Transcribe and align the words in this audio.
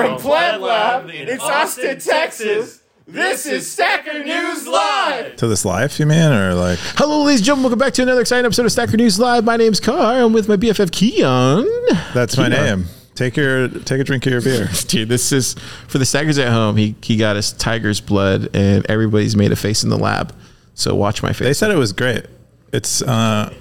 From 0.00 0.16
Pleb 0.16 0.62
Lab 0.62 1.10
in 1.10 1.38
Austin, 1.40 1.98
Texas, 2.00 2.80
this 3.06 3.44
is 3.44 3.70
Stacker 3.70 4.24
News 4.24 4.66
Live. 4.66 5.36
To 5.36 5.46
this 5.46 5.66
live, 5.66 5.98
you 5.98 6.06
mean, 6.06 6.32
or 6.32 6.54
like? 6.54 6.78
Hello, 6.96 7.22
ladies 7.24 7.40
and 7.40 7.44
gentlemen. 7.46 7.64
Welcome 7.64 7.78
back 7.80 7.92
to 7.94 8.02
another 8.02 8.22
exciting 8.22 8.46
episode 8.46 8.64
of 8.64 8.72
Stacker 8.72 8.96
News 8.96 9.20
Live. 9.20 9.44
My 9.44 9.58
name's 9.58 9.78
Car. 9.78 10.22
I'm 10.24 10.32
with 10.32 10.48
my 10.48 10.56
BFF 10.56 10.88
Keyan. 10.90 11.66
That's 12.14 12.38
my 12.38 12.48
Keyan. 12.48 12.50
name. 12.78 12.84
Take 13.14 13.36
your 13.36 13.68
take 13.68 14.00
a 14.00 14.04
drink 14.04 14.24
of 14.24 14.32
your 14.32 14.40
beer. 14.40 14.70
Dude, 14.86 15.10
this 15.10 15.32
is 15.32 15.54
for 15.86 15.98
the 15.98 16.06
Stackers 16.06 16.38
at 16.38 16.48
home. 16.48 16.78
He 16.78 16.94
he 17.02 17.18
got 17.18 17.36
us 17.36 17.52
tiger's 17.52 18.00
blood, 18.00 18.48
and 18.56 18.86
everybody's 18.88 19.36
made 19.36 19.52
a 19.52 19.56
face 19.56 19.84
in 19.84 19.90
the 19.90 19.98
lab. 19.98 20.34
So 20.72 20.94
watch 20.94 21.22
my 21.22 21.34
face. 21.34 21.46
They 21.46 21.52
said 21.52 21.70
it 21.72 21.76
was 21.76 21.92
great. 21.92 22.24
It's 22.72 23.02
uh, 23.02 23.52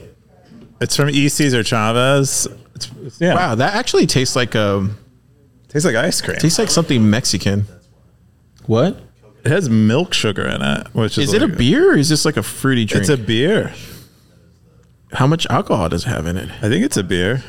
it's 0.79 0.95
from 0.95 1.09
E. 1.09 1.27
Cesar 1.27 1.63
Chavez. 1.65 2.47
It's, 2.75 2.85
it's- 2.91 3.19
yeah, 3.19 3.33
wow, 3.35 3.55
that 3.55 3.73
actually 3.75 4.05
tastes 4.07 4.37
like 4.37 4.55
um 4.55 4.97
tastes 5.69 5.85
like 5.85 5.95
ice 5.95 6.19
cream. 6.21 6.37
tastes 6.37 6.59
like 6.59 6.69
something 6.69 7.09
Mexican. 7.09 7.65
What 8.65 8.99
It 9.43 9.51
has 9.51 9.69
milk 9.69 10.13
sugar 10.13 10.45
in 10.45 10.61
it, 10.61 10.87
which 10.93 11.17
is 11.17 11.29
is 11.29 11.33
it 11.33 11.41
a 11.41 11.47
like- 11.47 11.57
beer 11.57 11.93
or 11.93 11.97
is 11.97 12.09
this 12.09 12.25
like 12.25 12.37
a 12.37 12.43
fruity 12.43 12.85
drink? 12.85 13.01
It's 13.01 13.09
a 13.09 13.17
beer. 13.17 13.73
How 15.13 15.25
much 15.25 15.47
alcohol 15.49 15.89
does 15.89 16.05
it 16.05 16.09
have 16.09 16.25
in 16.27 16.37
it? 16.37 16.49
I 16.61 16.69
think 16.69 16.83
it's 16.85 16.97
a 16.97 17.03
beer. 17.03 17.43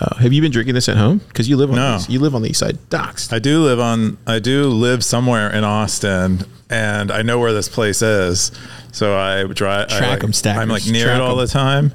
Uh, 0.00 0.14
have 0.18 0.32
you 0.32 0.40
been 0.40 0.52
drinking 0.52 0.74
this 0.74 0.88
at 0.88 0.96
home? 0.96 1.18
Because 1.28 1.48
you 1.48 1.56
live 1.56 1.70
on 1.70 1.76
No. 1.76 1.90
the 1.92 1.96
east, 1.98 2.10
you 2.10 2.20
live 2.20 2.34
on 2.34 2.42
the 2.42 2.50
east 2.50 2.60
side. 2.60 2.78
Docs. 2.88 3.32
I 3.32 3.40
do 3.40 3.64
live 3.64 3.80
on. 3.80 4.16
I 4.28 4.38
do 4.38 4.68
live 4.68 5.02
somewhere 5.04 5.50
in 5.50 5.64
Austin, 5.64 6.44
and 6.70 7.10
I 7.10 7.22
know 7.22 7.38
where 7.40 7.52
this 7.52 7.68
place 7.68 8.00
is. 8.00 8.52
So 8.92 9.16
I 9.18 9.42
drive. 9.44 9.86
I 9.90 9.98
Track 9.98 10.10
like, 10.10 10.24
'em, 10.24 10.32
stackers. 10.32 10.62
I'm 10.62 10.68
like 10.68 10.86
near 10.86 11.06
Track 11.06 11.16
it 11.16 11.20
all 11.20 11.32
'em. 11.32 11.46
the 11.46 11.52
time, 11.52 11.94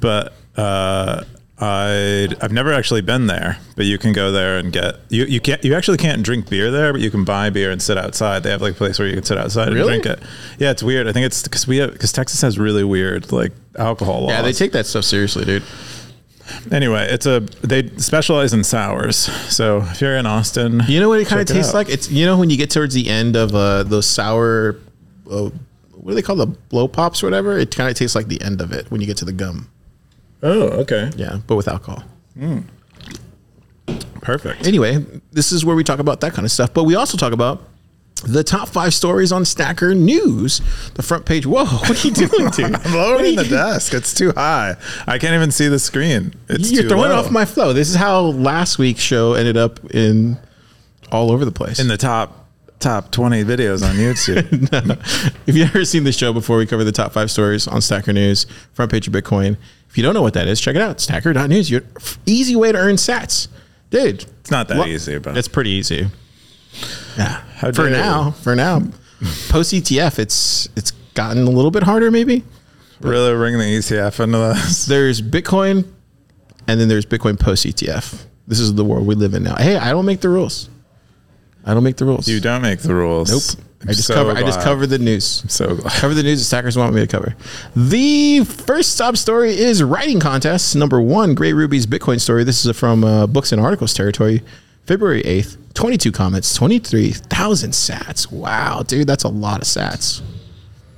but 0.00 0.34
uh, 0.56 1.22
I 1.58 2.28
I've 2.42 2.52
never 2.52 2.72
actually 2.72 3.00
been 3.00 3.26
there. 3.28 3.58
But 3.76 3.86
you 3.86 3.96
can 3.98 4.12
go 4.12 4.30
there 4.30 4.58
and 4.58 4.72
get 4.72 4.96
you 5.08 5.24
you 5.24 5.40
can't 5.40 5.64
you 5.64 5.74
actually 5.74 5.96
can't 5.98 6.22
drink 6.22 6.50
beer 6.50 6.70
there, 6.70 6.92
but 6.92 7.00
you 7.00 7.10
can 7.10 7.24
buy 7.24 7.48
beer 7.50 7.70
and 7.70 7.80
sit 7.80 7.96
outside. 7.96 8.42
They 8.42 8.50
have 8.50 8.60
like 8.62 8.72
a 8.74 8.76
place 8.76 8.98
where 8.98 9.08
you 9.08 9.14
can 9.14 9.24
sit 9.24 9.38
outside 9.38 9.72
Really? 9.72 9.94
and 9.94 10.02
drink 10.02 10.18
it. 10.20 10.26
Yeah, 10.58 10.70
it's 10.70 10.82
weird. 10.82 11.08
I 11.08 11.12
think 11.12 11.24
it's 11.26 11.42
because 11.42 11.66
we 11.66 11.78
have 11.78 11.92
because 11.92 12.12
Texas 12.12 12.42
has 12.42 12.58
really 12.58 12.84
weird 12.84 13.32
like 13.32 13.52
alcohol 13.78 14.22
laws. 14.22 14.30
Yeah, 14.30 14.42
they 14.42 14.52
take 14.52 14.72
that 14.72 14.84
stuff 14.86 15.04
seriously, 15.04 15.44
dude. 15.46 15.62
anyway. 16.70 17.06
It's 17.10 17.24
a 17.26 17.40
they 17.62 17.88
specialize 17.96 18.52
in 18.52 18.62
sours. 18.62 19.16
So 19.16 19.78
if 19.82 20.00
you're 20.02 20.16
in 20.16 20.26
Austin, 20.26 20.82
You 20.88 21.00
know 21.00 21.08
what 21.08 21.20
it 21.20 21.26
kind 21.26 21.40
of 21.40 21.46
tastes 21.46 21.72
like? 21.74 21.88
It's 21.88 22.10
you 22.10 22.26
know 22.26 22.36
when 22.38 22.50
you 22.50 22.56
get 22.58 22.70
towards 22.70 22.94
the 22.94 23.08
end 23.08 23.34
of 23.34 23.54
uh, 23.54 23.82
those 23.82 24.06
sour, 24.06 24.76
uh, 25.30 25.50
what 25.92 26.08
do 26.10 26.14
they 26.14 26.22
call 26.22 26.36
the 26.36 26.46
blow 26.46 26.86
pops 26.86 27.22
or 27.22 27.26
whatever? 27.26 27.58
It 27.58 27.74
kind 27.74 27.88
of 27.90 27.96
tastes 27.96 28.14
like 28.14 28.28
the 28.28 28.40
end 28.42 28.60
of 28.60 28.72
it 28.72 28.90
when 28.90 29.00
you 29.00 29.06
get 29.06 29.16
to 29.18 29.24
the 29.24 29.32
gum. 29.32 29.70
Oh, 30.42 30.62
okay. 30.82 31.10
Yeah, 31.16 31.38
but 31.46 31.56
with 31.56 31.68
alcohol. 31.68 32.04
Hmm. 32.38 32.60
Perfect. 34.20 34.66
Anyway, 34.66 35.04
this 35.32 35.52
is 35.52 35.64
where 35.64 35.76
we 35.76 35.84
talk 35.84 35.98
about 36.00 36.20
that 36.20 36.32
kind 36.32 36.44
of 36.44 36.50
stuff, 36.50 36.74
but 36.74 36.84
we 36.84 36.94
also 36.94 37.16
talk 37.16 37.32
about 37.32 37.62
the 38.24 38.42
top 38.42 38.68
five 38.68 38.92
stories 38.92 39.30
on 39.30 39.44
Stacker 39.44 39.94
News. 39.94 40.60
The 40.94 41.02
front 41.02 41.26
page. 41.26 41.46
Whoa, 41.46 41.64
what 41.64 42.04
are 42.04 42.08
you 42.08 42.12
doing, 42.14 42.50
dude? 42.50 42.74
I'm 42.84 42.92
lowering 42.92 43.36
the 43.36 43.44
desk. 43.44 43.94
It's 43.94 44.12
too 44.14 44.32
high. 44.32 44.76
I 45.06 45.18
can't 45.18 45.34
even 45.34 45.50
see 45.50 45.68
the 45.68 45.78
screen. 45.78 46.34
It's 46.48 46.72
You're 46.72 46.88
throwing 46.88 47.10
low. 47.10 47.16
off 47.18 47.30
my 47.30 47.44
flow. 47.44 47.72
This 47.72 47.88
is 47.88 47.94
how 47.96 48.20
last 48.22 48.78
week's 48.78 49.00
show 49.00 49.34
ended 49.34 49.56
up 49.56 49.78
in 49.94 50.38
all 51.12 51.30
over 51.30 51.44
the 51.44 51.52
place. 51.52 51.78
in 51.78 51.86
the 51.88 51.96
top 51.96 52.45
top 52.78 53.10
20 53.10 53.44
videos 53.44 53.88
on 53.88 53.96
YouTube. 53.96 54.46
if 55.46 55.54
you've 55.54 55.66
never 55.72 55.84
seen 55.84 56.04
this 56.04 56.16
show 56.16 56.32
before, 56.32 56.58
we 56.58 56.66
cover 56.66 56.84
the 56.84 56.92
top 56.92 57.12
five 57.12 57.30
stories 57.30 57.66
on 57.66 57.80
Stacker 57.80 58.12
News, 58.12 58.46
front 58.72 58.90
page 58.90 59.06
of 59.06 59.12
Bitcoin. 59.12 59.56
If 59.88 59.96
you 59.96 60.02
don't 60.02 60.14
know 60.14 60.22
what 60.22 60.34
that 60.34 60.48
is, 60.48 60.60
check 60.60 60.76
it 60.76 60.82
out. 60.82 61.00
Stacker.news. 61.00 61.70
Your 61.70 61.82
easy 62.26 62.56
way 62.56 62.72
to 62.72 62.78
earn 62.78 62.96
sats. 62.96 63.48
Dude. 63.90 64.24
It's 64.40 64.50
not 64.50 64.68
that 64.68 64.78
Well, 64.78 64.88
easy, 64.88 65.18
but 65.18 65.36
It's 65.36 65.48
pretty 65.48 65.70
easy. 65.70 66.08
Yeah. 67.16 67.42
How 67.54 67.72
for 67.72 67.88
now. 67.88 68.32
For 68.32 68.54
now. 68.54 68.80
Post 69.48 69.72
ETF, 69.72 70.18
it's 70.18 70.68
it's 70.76 70.90
gotten 71.14 71.46
a 71.46 71.50
little 71.50 71.70
bit 71.70 71.82
harder, 71.84 72.10
maybe. 72.10 72.44
really 73.00 73.32
bring 73.34 73.56
the 73.58 73.64
ETF 73.78 74.20
into 74.20 74.38
this. 74.38 74.84
There's 74.86 75.22
Bitcoin 75.22 75.90
and 76.68 76.80
then 76.80 76.88
there's 76.88 77.06
Bitcoin 77.06 77.38
post 77.38 77.64
ETF. 77.64 78.24
This 78.46 78.60
is 78.60 78.74
the 78.74 78.84
world 78.84 79.06
we 79.06 79.14
live 79.14 79.34
in 79.34 79.42
now. 79.42 79.56
Hey, 79.56 79.76
I 79.76 79.90
don't 79.90 80.04
make 80.06 80.20
the 80.20 80.28
rules. 80.28 80.68
I 81.66 81.74
don't 81.74 81.82
make 81.82 81.96
the 81.96 82.04
rules. 82.04 82.28
You 82.28 82.40
don't 82.40 82.62
make 82.62 82.78
the 82.80 82.94
rules. 82.94 83.30
Nope. 83.30 83.64
I'm 83.82 83.90
I 83.90 83.92
just 83.92 84.06
so 84.06 84.14
cover 84.14 84.30
I 84.30 84.42
just 84.42 84.60
cover 84.60 84.86
the 84.86 84.98
news. 84.98 85.44
so 85.52 85.74
glad. 85.76 85.92
cover 86.00 86.14
the 86.14 86.22
news 86.22 86.38
that 86.38 86.44
stackers 86.44 86.78
want 86.78 86.94
me 86.94 87.00
to 87.00 87.06
cover. 87.06 87.36
The 87.74 88.44
first 88.44 88.96
top 88.96 89.16
story 89.16 89.50
is 89.50 89.82
writing 89.82 90.18
contest. 90.20 90.74
Number 90.76 91.00
one, 91.00 91.34
Gray 91.34 91.52
Ruby's 91.52 91.86
Bitcoin 91.86 92.20
story. 92.20 92.44
This 92.44 92.64
is 92.64 92.76
from 92.76 93.04
uh, 93.04 93.26
books 93.26 93.52
and 93.52 93.60
articles 93.60 93.92
territory. 93.92 94.42
February 94.86 95.22
8th, 95.24 95.56
22 95.74 96.12
comments, 96.12 96.54
23,000 96.54 97.70
sats. 97.72 98.30
Wow, 98.30 98.82
dude, 98.82 99.08
that's 99.08 99.24
a 99.24 99.28
lot 99.28 99.60
of 99.60 99.66
sats. 99.66 100.22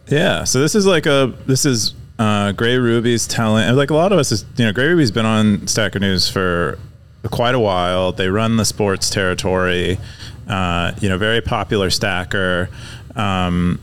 Yeah. 0.09 0.45
So 0.45 0.61
this 0.61 0.75
is 0.75 0.87
like 0.87 1.07
a 1.07 1.34
this 1.47 1.65
is 1.65 1.95
uh, 2.19 2.53
Gray 2.53 2.77
Ruby's 2.77 3.27
talent. 3.27 3.69
and 3.69 3.77
like 3.77 3.91
a 3.91 3.95
lot 3.95 4.12
of 4.12 4.19
us 4.19 4.33
is 4.33 4.45
you 4.57 4.67
know 4.67 4.73
Gray 4.73 4.89
Ruby's 4.89 5.11
been 5.11 5.27
on 5.27 5.67
Stacker 5.67 5.99
News 5.99 6.28
for 6.28 6.78
quite 7.31 7.55
a 7.55 7.59
while. 7.61 8.12
They 8.12 8.28
run 8.28 8.57
the 8.57 8.65
sports 8.65 9.11
territory. 9.11 9.99
Uh, 10.48 10.92
you 11.00 11.09
know, 11.09 11.19
very 11.19 11.41
popular 11.41 11.91
stacker. 11.91 12.70
Um, 13.14 13.81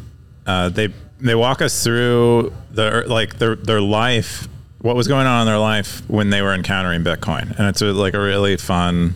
uh, 0.47 0.69
they 0.69 0.93
they 1.19 1.35
walk 1.35 1.61
us 1.61 1.83
through 1.83 2.53
their 2.71 3.05
like 3.05 3.37
their 3.37 3.55
their 3.55 3.81
life, 3.81 4.47
what 4.79 4.95
was 4.95 5.07
going 5.07 5.27
on 5.27 5.41
in 5.41 5.47
their 5.47 5.59
life 5.59 6.01
when 6.09 6.29
they 6.29 6.41
were 6.41 6.53
encountering 6.53 7.03
Bitcoin, 7.03 7.57
and 7.57 7.67
it's 7.67 7.81
a, 7.81 7.85
like 7.85 8.13
a 8.13 8.19
really 8.19 8.57
fun 8.57 9.13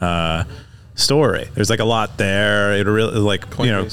uh, 0.00 0.44
story. 0.94 1.48
There's 1.54 1.70
like 1.70 1.80
a 1.80 1.84
lot 1.84 2.18
there. 2.18 2.74
It 2.74 2.86
really 2.86 3.18
like 3.18 3.44
you 3.58 3.66
know 3.66 3.88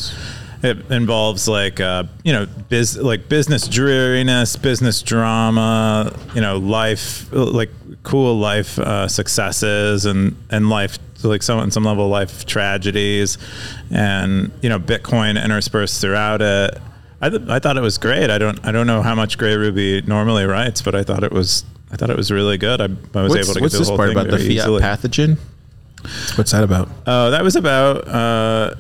it 0.62 0.92
involves 0.92 1.48
like 1.48 1.80
uh, 1.80 2.04
you 2.24 2.34
know 2.34 2.46
biz 2.68 2.98
like 2.98 3.30
business 3.30 3.68
dreariness 3.68 4.56
business 4.56 5.02
drama 5.02 6.14
you 6.36 6.42
know 6.42 6.58
life 6.58 7.32
like 7.32 7.70
cool 8.04 8.38
life 8.38 8.78
uh, 8.80 9.08
successes 9.08 10.06
and 10.06 10.36
and 10.50 10.70
life 10.70 11.00
like 11.24 11.44
some 11.44 11.60
on 11.60 11.72
some 11.72 11.84
level 11.84 12.08
life 12.08 12.46
tragedies 12.46 13.38
and 13.92 14.52
you 14.62 14.70
know 14.70 14.80
bitcoin 14.80 15.42
interspersed 15.44 16.00
throughout 16.02 16.42
it 16.42 16.78
I, 17.22 17.30
th- 17.30 17.50
I 17.50 17.60
thought 17.60 17.76
it 17.78 17.82
was 17.82 17.98
great 17.98 18.30
i 18.30 18.38
don't 18.38 18.66
i 18.66 18.72
don't 18.72 18.88
know 18.88 19.02
how 19.02 19.16
much 19.16 19.38
gray 19.38 19.56
ruby 19.56 20.02
normally 20.04 20.46
writes 20.46 20.82
but 20.82 20.96
i 20.96 21.04
thought 21.04 21.24
it 21.24 21.32
was 21.32 21.66
i 21.92 21.96
thought 21.98 22.10
it 22.10 22.18
was 22.18 22.32
really 22.32 22.58
good 22.58 22.80
i, 22.80 22.86
I 22.86 22.88
was 22.88 22.98
What's, 23.12 23.14
able 23.20 23.32
to 23.32 23.36
what's 23.36 23.54
get 23.54 23.60
through 23.60 23.70
this 23.70 23.80
the 23.80 23.86
whole 23.86 23.98
part 23.98 24.10
thing 24.10 24.18
about 24.18 24.32
the 24.32 24.38
fiat 24.38 24.52
easily. 24.52 24.82
pathogen? 24.82 25.38
What's 26.36 26.52
that 26.52 26.64
about? 26.64 26.90
Oh, 27.06 27.32
that 27.32 27.44
was 27.44 27.56
about 27.58 28.08
uh, 28.08 28.76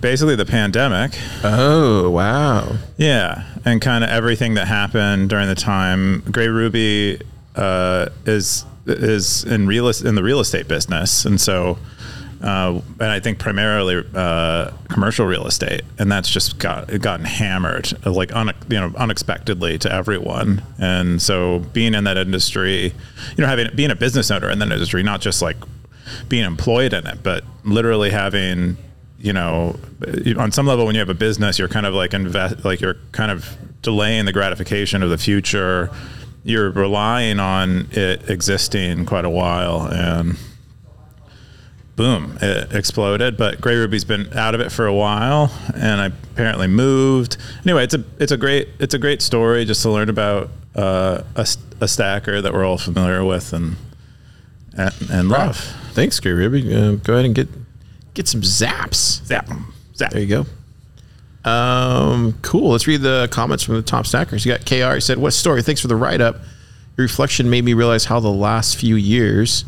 basically 0.00 0.36
the 0.36 0.46
pandemic. 0.46 1.12
Oh, 1.44 2.10
wow. 2.10 2.76
Yeah, 2.96 3.44
and 3.64 3.80
kind 3.80 4.02
of 4.02 4.10
everything 4.10 4.54
that 4.54 4.66
happened 4.66 5.28
during 5.28 5.48
the 5.48 5.54
time. 5.54 6.20
Gray 6.30 6.48
Ruby 6.48 7.20
uh, 7.56 8.08
is 8.24 8.64
is 8.86 9.44
in 9.44 9.66
real 9.66 9.88
in 9.88 10.14
the 10.14 10.22
real 10.22 10.40
estate 10.40 10.68
business, 10.68 11.24
and 11.24 11.40
so. 11.40 11.78
Uh, 12.38 12.82
and 13.00 13.10
I 13.10 13.18
think 13.18 13.38
primarily 13.38 14.04
uh, 14.14 14.70
commercial 14.90 15.24
real 15.24 15.46
estate, 15.46 15.80
and 15.98 16.12
that's 16.12 16.28
just 16.28 16.58
got 16.58 16.86
gotten 17.00 17.24
hammered 17.24 17.90
like 18.04 18.30
un, 18.36 18.52
you 18.68 18.78
know 18.78 18.92
unexpectedly 18.94 19.78
to 19.78 19.90
everyone. 19.90 20.62
And 20.78 21.20
so 21.20 21.60
being 21.72 21.94
in 21.94 22.04
that 22.04 22.18
industry, 22.18 22.92
you 23.36 23.38
know, 23.38 23.46
having 23.46 23.74
being 23.74 23.90
a 23.90 23.96
business 23.96 24.30
owner 24.30 24.50
in 24.50 24.58
that 24.58 24.70
industry, 24.70 25.02
not 25.02 25.22
just 25.22 25.40
like 25.40 25.56
being 26.28 26.44
employed 26.44 26.92
in 26.92 27.06
it, 27.06 27.22
but 27.22 27.42
literally 27.64 28.10
having 28.10 28.76
you 29.18 29.32
know, 29.32 29.78
on 30.38 30.52
some 30.52 30.66
level, 30.66 30.86
when 30.86 30.94
you 30.94 30.98
have 31.00 31.08
a 31.08 31.14
business, 31.14 31.58
you're 31.58 31.68
kind 31.68 31.86
of 31.86 31.94
like 31.94 32.14
invest, 32.14 32.64
like 32.64 32.80
you're 32.80 32.96
kind 33.12 33.30
of 33.30 33.56
delaying 33.82 34.24
the 34.24 34.32
gratification 34.32 35.02
of 35.02 35.10
the 35.10 35.18
future. 35.18 35.90
You're 36.46 36.70
relying 36.70 37.40
on 37.40 37.88
it 37.90 38.30
existing 38.30 39.04
quite 39.04 39.24
a 39.24 39.30
while, 39.30 39.88
and 39.92 40.38
boom, 41.96 42.38
it 42.40 42.72
exploded. 42.72 43.36
But 43.36 43.60
Gray 43.60 43.74
Ruby's 43.74 44.04
been 44.04 44.32
out 44.32 44.54
of 44.54 44.60
it 44.60 44.70
for 44.70 44.86
a 44.86 44.94
while, 44.94 45.52
and 45.74 46.00
I 46.00 46.06
apparently 46.06 46.68
moved. 46.68 47.36
Anyway, 47.64 47.82
it's 47.82 47.94
a 47.94 48.04
it's 48.20 48.30
a 48.30 48.36
great 48.36 48.68
it's 48.78 48.94
a 48.94 48.98
great 48.98 49.22
story 49.22 49.64
just 49.64 49.82
to 49.82 49.90
learn 49.90 50.08
about 50.08 50.50
uh, 50.76 51.22
a, 51.34 51.46
a 51.80 51.88
stacker 51.88 52.40
that 52.40 52.52
we're 52.52 52.64
all 52.64 52.78
familiar 52.78 53.24
with 53.24 53.52
and 53.52 53.74
and, 54.76 54.94
and 55.10 55.28
love. 55.28 55.56
Thanks, 55.94 56.20
Gray 56.20 56.30
Ruby. 56.30 56.72
Uh, 56.72 56.92
go 56.92 57.14
ahead 57.14 57.24
and 57.24 57.34
get 57.34 57.48
get 58.14 58.28
some 58.28 58.42
zaps. 58.42 59.24
Zap, 59.26 59.48
zap. 59.96 60.12
There 60.12 60.20
you 60.20 60.28
go. 60.28 60.46
Um, 61.46 62.36
cool. 62.42 62.72
Let's 62.72 62.88
read 62.88 63.02
the 63.02 63.28
comments 63.30 63.62
from 63.62 63.76
the 63.76 63.82
top 63.82 64.06
stackers. 64.06 64.44
You 64.44 64.52
got 64.52 64.66
KR. 64.66 64.98
Said, 65.00 65.18
What 65.18 65.32
story? 65.32 65.62
Thanks 65.62 65.80
for 65.80 65.88
the 65.88 65.96
write 65.96 66.20
up. 66.20 66.36
Your 66.96 67.04
reflection 67.04 67.48
made 67.48 67.64
me 67.64 67.72
realize 67.72 68.06
how 68.06 68.20
the 68.20 68.28
last 68.28 68.76
few 68.76 68.96
years 68.96 69.64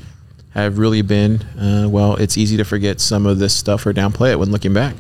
have 0.55 0.79
really 0.79 1.03
been. 1.03 1.43
Uh, 1.57 1.87
well, 1.89 2.17
it's 2.17 2.37
easy 2.37 2.57
to 2.57 2.65
forget 2.65 3.01
some 3.01 3.27
of 3.27 3.39
this 3.39 3.55
stuff 3.55 3.87
or 3.87 3.93
downplay 3.93 4.33
it 4.33 4.39
when 4.39 4.51
looking 4.51 4.75
back. 4.75 4.97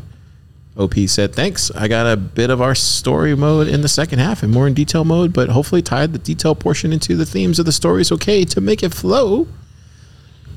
OP 0.76 0.94
said, 1.06 1.34
Thanks. 1.34 1.72
I 1.72 1.88
got 1.88 2.06
a 2.06 2.16
bit 2.16 2.50
of 2.50 2.62
our 2.62 2.76
story 2.76 3.34
mode 3.34 3.66
in 3.66 3.80
the 3.80 3.88
second 3.88 4.20
half 4.20 4.44
and 4.44 4.52
more 4.52 4.68
in 4.68 4.74
detail 4.74 5.04
mode, 5.04 5.32
but 5.32 5.48
hopefully 5.48 5.82
tied 5.82 6.12
the 6.12 6.20
detail 6.20 6.54
portion 6.54 6.92
into 6.92 7.16
the 7.16 7.26
themes 7.26 7.58
of 7.58 7.66
the 7.66 7.72
stories 7.72 8.12
okay 8.12 8.44
to 8.44 8.60
make 8.60 8.84
it 8.84 8.94
flow. 8.94 9.48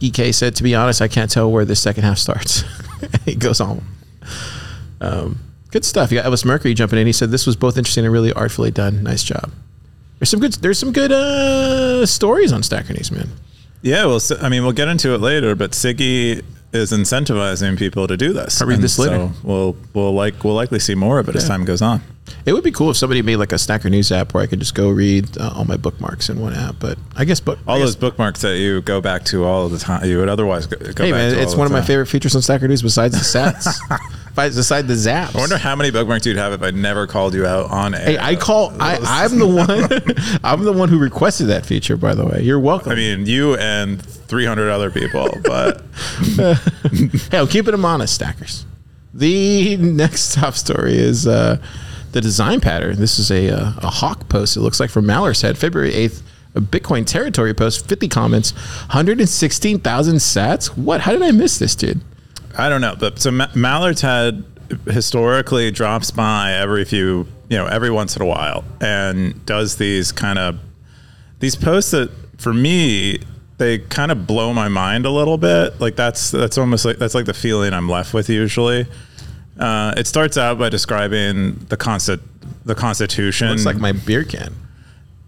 Ek 0.03 0.33
said, 0.33 0.55
"To 0.55 0.63
be 0.63 0.75
honest, 0.75 1.01
I 1.01 1.07
can't 1.07 1.31
tell 1.31 1.51
where 1.51 1.65
the 1.65 1.75
second 1.75 2.03
half 2.03 2.19
starts." 2.19 2.63
he 3.25 3.33
goes 3.35 3.59
on. 3.59 3.83
Um, 4.99 5.39
good 5.71 5.85
stuff. 5.85 6.11
You 6.11 6.21
got 6.21 6.31
Elvis 6.31 6.45
Mercury 6.45 6.73
jumping 6.73 6.99
in. 6.99 7.07
He 7.07 7.13
said 7.13 7.31
this 7.31 7.47
was 7.47 7.55
both 7.55 7.77
interesting 7.77 8.03
and 8.05 8.13
really 8.13 8.33
artfully 8.33 8.71
done. 8.71 9.03
Nice 9.03 9.23
job. 9.23 9.51
There's 10.19 10.29
some 10.29 10.39
good. 10.39 10.53
There's 10.53 10.77
some 10.77 10.91
good 10.93 11.11
uh, 11.11 12.05
stories 12.05 12.53
on 12.53 12.61
Stacker 12.63 12.93
News, 12.93 13.11
man. 13.11 13.29
Yeah, 13.81 14.05
well, 14.05 14.19
I 14.41 14.49
mean, 14.49 14.61
we'll 14.63 14.73
get 14.73 14.87
into 14.87 15.15
it 15.15 15.17
later, 15.21 15.55
but 15.55 15.71
Siggy 15.71 16.43
is 16.71 16.91
incentivizing 16.91 17.77
people 17.77 18.07
to 18.07 18.15
do 18.15 18.31
this. 18.31 18.61
I'll 18.61 18.67
read 18.67 18.79
this 18.79 18.99
later. 18.99 19.15
So 19.17 19.31
we'll 19.43 19.75
we'll 19.93 20.13
like 20.13 20.43
we'll 20.43 20.53
likely 20.53 20.79
see 20.79 20.95
more 20.95 21.19
of 21.19 21.27
it 21.27 21.35
as 21.35 21.47
time 21.47 21.65
goes 21.65 21.81
on. 21.81 22.01
It 22.45 22.53
would 22.53 22.63
be 22.63 22.71
cool 22.71 22.89
if 22.91 22.97
somebody 22.97 23.21
made 23.21 23.37
like 23.37 23.51
a 23.51 23.57
Stacker 23.57 23.89
News 23.89 24.11
app 24.11 24.33
where 24.33 24.41
I 24.43 24.47
could 24.47 24.59
just 24.59 24.73
go 24.75 24.89
read 24.89 25.37
uh, 25.37 25.53
all 25.55 25.65
my 25.65 25.75
bookmarks 25.75 26.29
in 26.29 26.39
one 26.39 26.53
app. 26.53 26.75
But 26.79 26.97
I 27.17 27.25
guess 27.25 27.39
book 27.39 27.59
All 27.67 27.75
I 27.75 27.79
guess- 27.79 27.87
those 27.87 27.95
bookmarks 27.97 28.41
that 28.41 28.57
you 28.57 28.81
go 28.81 29.01
back 29.01 29.25
to 29.25 29.43
all 29.43 29.67
the 29.67 29.79
time, 29.79 30.05
you 30.05 30.17
would 30.19 30.29
otherwise 30.29 30.67
go, 30.67 30.77
go 30.77 31.03
Hey 31.03 31.11
back 31.11 31.33
man, 31.33 31.39
it's 31.39 31.55
one 31.55 31.65
of 31.65 31.73
my 31.73 31.81
favorite 31.81 32.05
features 32.05 32.35
on 32.35 32.41
Stacker 32.41 32.67
News 32.67 32.81
besides 32.83 33.17
the 33.17 33.99
sats. 34.31 34.55
besides 34.55 34.55
beside 34.55 34.87
the 34.87 34.93
zaps. 34.93 35.35
I 35.35 35.39
wonder 35.39 35.57
how 35.57 35.75
many 35.75 35.91
bookmarks 35.91 36.25
you'd 36.25 36.37
have 36.37 36.53
if 36.53 36.61
I 36.61 36.71
never 36.71 37.07
called 37.07 37.33
you 37.33 37.45
out 37.45 37.69
on 37.69 37.93
air. 37.93 38.05
Hey, 38.05 38.17
I 38.17 38.35
call. 38.35 38.73
I, 38.79 38.97
I'm 39.01 39.37
the 39.39 39.47
one. 40.37 40.39
I'm 40.43 40.63
the 40.63 40.73
one 40.73 40.89
who 40.89 40.97
requested 40.99 41.47
that 41.47 41.65
feature. 41.65 41.97
By 41.97 42.15
the 42.15 42.25
way, 42.25 42.41
you're 42.41 42.59
welcome. 42.59 42.91
I 42.91 42.95
mean, 42.95 43.25
you 43.25 43.55
and 43.55 44.01
300 44.01 44.69
other 44.69 44.91
people, 44.91 45.27
but 45.43 45.83
hey, 46.35 47.37
I'm 47.37 47.47
keeping 47.47 47.71
them 47.71 47.85
honest, 47.85 48.13
stackers. 48.13 48.65
The 49.13 49.77
next 49.77 50.33
top 50.35 50.53
story 50.53 50.97
is 50.97 51.27
uh, 51.27 51.57
the 52.13 52.21
design 52.21 52.61
pattern. 52.61 52.97
This 52.97 53.19
is 53.19 53.29
a, 53.29 53.49
uh, 53.49 53.73
a 53.79 53.89
hawk 53.89 54.29
post. 54.29 54.55
It 54.55 54.61
looks 54.61 54.79
like 54.79 54.89
from 54.89 55.05
Mallard's 55.05 55.41
Head, 55.41 55.57
February 55.57 55.91
8th. 55.91 56.21
A 56.53 56.59
Bitcoin 56.59 57.05
territory 57.05 57.53
post, 57.53 57.87
50 57.87 58.09
comments, 58.09 58.51
116,000 58.51 60.15
sats. 60.17 60.67
What? 60.77 60.99
How 60.99 61.13
did 61.13 61.21
I 61.21 61.31
miss 61.31 61.57
this, 61.59 61.75
dude? 61.75 62.01
I 62.57 62.69
don't 62.69 62.81
know. 62.81 62.95
But 62.99 63.19
so 63.19 63.31
Ma- 63.31 63.49
Mallard's 63.55 64.01
Head 64.01 64.43
historically 64.89 65.71
drops 65.71 66.11
by 66.11 66.53
every 66.53 66.85
few, 66.85 67.27
you 67.49 67.57
know, 67.57 67.65
every 67.67 67.89
once 67.91 68.15
in 68.15 68.21
a 68.21 68.25
while 68.25 68.63
and 68.79 69.45
does 69.45 69.77
these 69.77 70.11
kind 70.11 70.39
of 70.39 70.59
these 71.39 71.55
posts 71.55 71.91
that 71.91 72.09
for 72.37 72.53
me 72.53 73.19
they 73.57 73.77
kind 73.79 74.11
of 74.11 74.25
blow 74.25 74.53
my 74.53 74.67
mind 74.67 75.05
a 75.05 75.09
little 75.09 75.37
bit. 75.37 75.79
Like 75.79 75.95
that's 75.95 76.31
that's 76.31 76.57
almost 76.57 76.85
like 76.85 76.97
that's 76.97 77.13
like 77.15 77.25
the 77.25 77.33
feeling 77.33 77.73
I'm 77.73 77.89
left 77.89 78.13
with 78.13 78.29
usually. 78.29 78.87
Uh, 79.59 79.93
it 79.97 80.07
starts 80.07 80.37
out 80.37 80.57
by 80.57 80.69
describing 80.69 81.55
the 81.69 81.77
constit 81.77 82.19
the 82.65 82.73
Constitution 82.75 83.49
Looks 83.49 83.65
like 83.65 83.77
my 83.77 83.91
beer 83.91 84.23
can. 84.23 84.55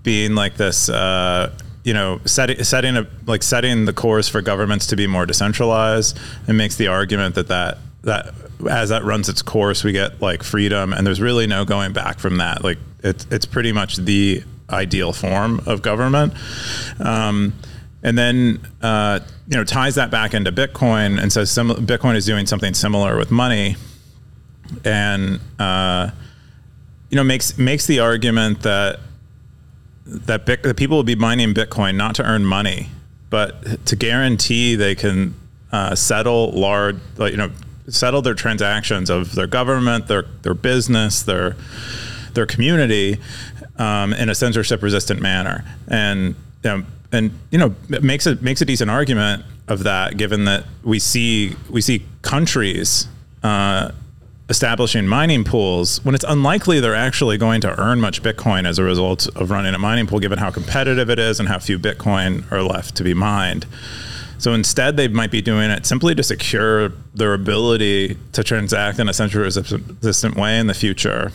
being 0.03 0.33
like 0.35 0.55
this, 0.55 0.87
uh, 0.89 1.51
you 1.83 1.93
know, 1.93 2.21
setting 2.25 2.63
setting 2.63 2.95
a 2.97 3.07
like 3.25 3.43
setting 3.43 3.85
the 3.85 3.93
course 3.93 4.29
for 4.29 4.41
governments 4.41 4.87
to 4.87 4.95
be 4.95 5.07
more 5.07 5.25
decentralized, 5.25 6.17
and 6.47 6.57
makes 6.57 6.75
the 6.77 6.87
argument 6.87 7.35
that 7.35 7.47
that 7.49 7.77
that 8.03 8.33
as 8.69 8.89
that 8.89 9.03
runs 9.03 9.29
its 9.29 9.41
course, 9.41 9.83
we 9.83 9.91
get 9.91 10.21
like 10.21 10.43
freedom, 10.43 10.93
and 10.93 11.05
there's 11.05 11.21
really 11.21 11.47
no 11.47 11.65
going 11.65 11.93
back 11.93 12.19
from 12.19 12.37
that. 12.37 12.63
Like 12.63 12.77
it's 13.03 13.27
it's 13.29 13.45
pretty 13.45 13.71
much 13.71 13.97
the 13.97 14.43
ideal 14.69 15.13
form 15.13 15.61
of 15.65 15.81
government. 15.81 16.33
Um, 16.99 17.53
and 18.01 18.17
then 18.17 18.59
uh, 18.81 19.19
you 19.47 19.57
know 19.57 19.63
ties 19.63 19.95
that 19.95 20.11
back 20.11 20.33
into 20.33 20.51
Bitcoin 20.51 21.21
and 21.21 21.31
says 21.31 21.51
sim- 21.51 21.69
Bitcoin 21.69 22.15
is 22.15 22.25
doing 22.25 22.45
something 22.45 22.73
similar 22.73 23.17
with 23.17 23.31
money, 23.31 23.75
and 24.85 25.39
uh, 25.59 26.09
you 27.09 27.15
know 27.17 27.23
makes 27.23 27.57
makes 27.57 27.87
the 27.87 27.99
argument 27.99 28.61
that 28.61 28.99
that, 30.05 30.45
Bit- 30.45 30.63
that 30.63 30.77
people 30.77 30.97
will 30.97 31.03
be 31.03 31.15
mining 31.15 31.53
Bitcoin 31.53 31.95
not 31.95 32.15
to 32.15 32.23
earn 32.23 32.45
money, 32.45 32.89
but 33.29 33.85
to 33.87 33.95
guarantee 33.95 34.75
they 34.75 34.95
can 34.95 35.33
uh, 35.71 35.95
settle 35.95 36.51
large, 36.51 36.97
like, 37.17 37.31
you 37.31 37.37
know, 37.37 37.51
settle 37.89 38.21
their 38.21 38.33
transactions 38.33 39.09
of 39.09 39.35
their 39.35 39.47
government, 39.47 40.07
their 40.07 40.23
their 40.41 40.53
business, 40.53 41.23
their 41.23 41.55
their 42.33 42.45
community 42.45 43.17
um, 43.77 44.13
in 44.13 44.29
a 44.29 44.35
censorship-resistant 44.35 45.21
manner, 45.21 45.65
and 45.87 46.35
um, 46.65 46.85
and 47.11 47.31
you 47.51 47.57
know 47.57 47.75
makes 48.01 48.27
it 48.27 48.41
makes 48.41 48.61
a 48.61 48.65
decent 48.65 48.89
argument 48.89 49.43
of 49.67 49.83
that, 49.83 50.17
given 50.17 50.45
that 50.45 50.65
we 50.83 50.99
see 50.99 51.55
we 51.69 51.81
see 51.81 52.05
countries. 52.21 53.07
Uh, 53.41 53.91
establishing 54.49 55.07
mining 55.07 55.43
pools 55.43 56.03
when 56.03 56.13
it's 56.13 56.25
unlikely 56.27 56.79
they're 56.79 56.95
actually 56.95 57.37
going 57.37 57.61
to 57.61 57.79
earn 57.79 58.01
much 58.01 58.21
Bitcoin 58.21 58.67
as 58.67 58.77
a 58.77 58.83
result 58.83 59.27
of 59.35 59.51
running 59.51 59.73
a 59.73 59.79
mining 59.79 60.05
pool, 60.05 60.19
given 60.19 60.37
how 60.37 60.51
competitive 60.51 61.09
it 61.09 61.19
is 61.19 61.39
and 61.39 61.47
how 61.47 61.59
few 61.59 61.79
Bitcoin 61.79 62.49
are 62.51 62.61
left 62.61 62.95
to 62.95 63.03
be 63.03 63.13
mined. 63.13 63.65
So 64.37 64.53
instead, 64.53 64.97
they 64.97 65.07
might 65.07 65.31
be 65.31 65.41
doing 65.41 65.71
it 65.71 65.85
simply 65.85 66.13
to 66.15 66.23
secure 66.23 66.89
their 67.13 67.33
ability 67.33 68.17
to 68.33 68.43
transact 68.43 68.99
in 68.99 69.07
a 69.07 69.13
central 69.13 69.43
resistant 69.45 70.35
way 70.35 70.59
in 70.59 70.67
the 70.67 70.73
future. 70.73 71.31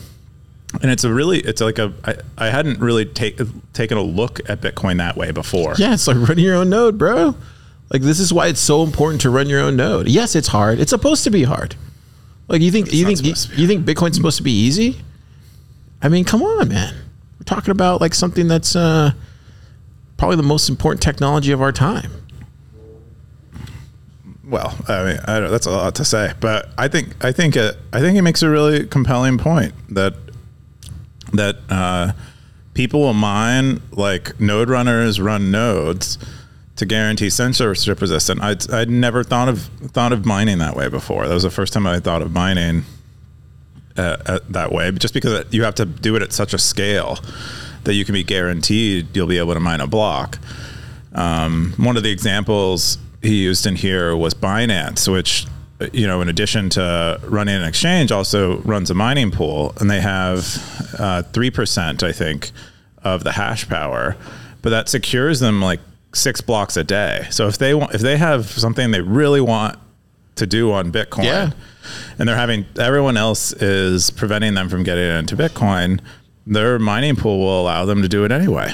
And 0.83 0.91
it's 0.91 1.03
a 1.03 1.11
really, 1.11 1.39
it's 1.39 1.61
like 1.61 1.79
a, 1.79 1.91
I, 2.03 2.15
I 2.37 2.49
hadn't 2.51 2.79
really 2.79 3.05
take, 3.05 3.39
taken 3.73 3.97
a 3.97 4.03
look 4.03 4.47
at 4.47 4.61
Bitcoin 4.61 4.97
that 4.97 5.17
way 5.17 5.31
before. 5.31 5.73
Yeah, 5.79 5.95
it's 5.95 6.05
like 6.05 6.17
running 6.17 6.45
your 6.45 6.55
own 6.55 6.69
node, 6.69 6.99
bro. 6.99 7.35
Like 7.91 8.03
this 8.03 8.19
is 8.19 8.31
why 8.31 8.47
it's 8.47 8.59
so 8.59 8.83
important 8.83 9.21
to 9.21 9.31
run 9.31 9.49
your 9.49 9.61
own 9.61 9.75
node. 9.75 10.07
Yes, 10.07 10.35
it's 10.35 10.49
hard. 10.49 10.79
It's 10.79 10.91
supposed 10.91 11.23
to 11.23 11.31
be 11.31 11.43
hard. 11.45 11.75
Like 12.49 12.61
you 12.61 12.71
think 12.71 12.91
you 12.91 13.05
think 13.05 13.23
you, 13.23 13.35
supposed 13.35 13.49
to 13.51 13.55
be 13.55 13.61
you 13.61 13.67
think 13.67 13.85
Bitcoin's 13.85 14.15
supposed 14.15 14.37
to 14.37 14.43
be 14.43 14.51
easy? 14.51 14.99
I 16.01 16.09
mean, 16.09 16.25
come 16.25 16.41
on, 16.41 16.69
man. 16.69 16.95
We're 17.39 17.43
talking 17.45 17.71
about 17.71 18.01
like 18.01 18.15
something 18.15 18.47
that's 18.47 18.75
uh, 18.75 19.11
probably 20.17 20.35
the 20.35 20.43
most 20.43 20.67
important 20.67 21.01
technology 21.01 21.51
of 21.51 21.61
our 21.61 21.71
time. 21.71 22.11
Well, 24.43 24.75
I 24.87 25.03
mean, 25.03 25.19
I 25.25 25.39
don't, 25.39 25.51
that's 25.51 25.67
a 25.67 25.71
lot 25.71 25.93
to 25.95 26.05
say, 26.05 26.33
but 26.39 26.69
I 26.75 26.87
think 26.87 27.23
I 27.23 27.31
think 27.31 27.55
it, 27.55 27.77
I 27.93 27.99
think 27.99 28.17
it 28.17 28.23
makes 28.23 28.41
a 28.41 28.49
really 28.49 28.87
compelling 28.87 29.37
point 29.37 29.73
that 29.89 30.15
that 31.33 31.57
uh, 31.69 32.13
people 32.73 33.01
will 33.01 33.13
mine 33.13 33.79
like 33.91 34.39
node 34.39 34.69
runners 34.69 35.21
run 35.21 35.51
nodes 35.51 36.17
to 36.79 36.85
guarantee 36.85 37.29
censorship 37.29 38.01
resistant. 38.01 38.41
I'd, 38.41 38.71
I'd 38.71 38.89
never 38.89 39.23
thought 39.23 39.49
of 39.49 39.63
thought 39.93 40.11
of 40.11 40.25
mining 40.25 40.57
that 40.59 40.75
way 40.75 40.89
before. 40.89 41.27
That 41.27 41.33
was 41.33 41.43
the 41.43 41.49
first 41.51 41.73
time 41.73 41.85
I 41.85 41.99
thought 41.99 42.21
of 42.21 42.31
mining 42.31 42.83
uh, 43.97 44.17
uh, 44.25 44.39
that 44.49 44.71
way, 44.71 44.89
but 44.89 45.01
just 45.01 45.13
because 45.13 45.45
you 45.53 45.63
have 45.63 45.75
to 45.75 45.85
do 45.85 46.15
it 46.15 46.21
at 46.21 46.33
such 46.33 46.53
a 46.53 46.57
scale 46.57 47.19
that 47.83 47.93
you 47.93 48.05
can 48.05 48.13
be 48.13 48.23
guaranteed 48.23 49.15
you'll 49.15 49.27
be 49.27 49.37
able 49.37 49.53
to 49.53 49.59
mine 49.59 49.81
a 49.81 49.87
block. 49.87 50.37
Um, 51.13 51.73
one 51.77 51.97
of 51.97 52.03
the 52.03 52.11
examples 52.11 52.97
he 53.21 53.43
used 53.43 53.65
in 53.65 53.75
here 53.75 54.15
was 54.15 54.33
Binance, 54.33 55.11
which 55.11 55.47
you 55.93 56.07
know, 56.07 56.21
in 56.21 56.27
addition 56.27 56.69
to 56.69 57.19
running 57.23 57.55
an 57.55 57.63
exchange, 57.63 58.11
also 58.11 58.57
runs 58.59 58.89
a 58.89 58.93
mining 58.93 59.31
pool, 59.31 59.73
and 59.79 59.89
they 59.89 60.01
have 60.01 60.45
three 61.33 61.51
percent, 61.51 62.03
I 62.03 62.11
think, 62.11 62.51
of 63.03 63.23
the 63.23 63.33
hash 63.33 63.67
power, 63.67 64.15
but 64.61 64.69
that 64.69 64.89
secures 64.89 65.39
them 65.39 65.61
like 65.61 65.79
six 66.13 66.41
blocks 66.41 66.75
a 66.77 66.83
day. 66.83 67.27
So 67.29 67.47
if 67.47 67.57
they 67.57 67.73
want, 67.73 67.93
if 67.93 68.01
they 68.01 68.17
have 68.17 68.45
something 68.47 68.91
they 68.91 69.01
really 69.01 69.41
want 69.41 69.77
to 70.35 70.47
do 70.47 70.71
on 70.71 70.91
Bitcoin, 70.91 71.25
Yeah. 71.25 71.51
and 72.17 72.27
they're 72.27 72.35
having 72.35 72.65
everyone 72.79 73.17
else 73.17 73.51
is 73.53 74.09
preventing 74.09 74.53
them 74.53 74.69
from 74.69 74.83
getting 74.83 75.03
into 75.17 75.35
Bitcoin, 75.35 75.99
their 76.47 76.79
mining 76.79 77.15
pool 77.15 77.39
will 77.39 77.61
allow 77.61 77.85
them 77.85 78.01
to 78.01 78.07
do 78.07 78.23
it 78.25 78.31
anyway. 78.31 78.73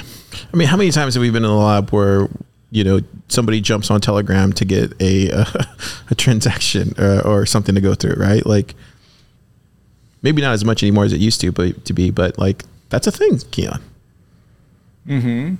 I 0.52 0.56
mean, 0.56 0.68
how 0.68 0.76
many 0.76 0.90
times 0.90 1.14
have 1.14 1.20
we 1.20 1.30
been 1.30 1.44
in 1.44 1.50
the 1.50 1.56
lab 1.56 1.90
where 1.90 2.28
you 2.70 2.84
know 2.84 3.00
somebody 3.28 3.60
jumps 3.60 3.90
on 3.90 4.00
Telegram 4.00 4.52
to 4.54 4.64
get 4.64 4.92
a 5.00 5.30
uh, 5.30 5.44
a 6.10 6.14
transaction 6.14 6.94
uh, 6.98 7.22
or 7.24 7.44
something 7.46 7.74
to 7.74 7.80
go 7.80 7.94
through, 7.94 8.14
right? 8.14 8.44
Like 8.46 8.74
maybe 10.22 10.40
not 10.42 10.52
as 10.52 10.64
much 10.64 10.82
anymore 10.82 11.04
as 11.04 11.12
it 11.12 11.20
used 11.20 11.40
to, 11.42 11.52
but 11.52 11.84
to 11.84 11.92
be, 11.92 12.10
but 12.10 12.38
like 12.38 12.64
that's 12.88 13.06
a 13.06 13.12
thing, 13.12 13.32
Keyan. 13.38 13.80
Mm-hmm. 15.06 15.54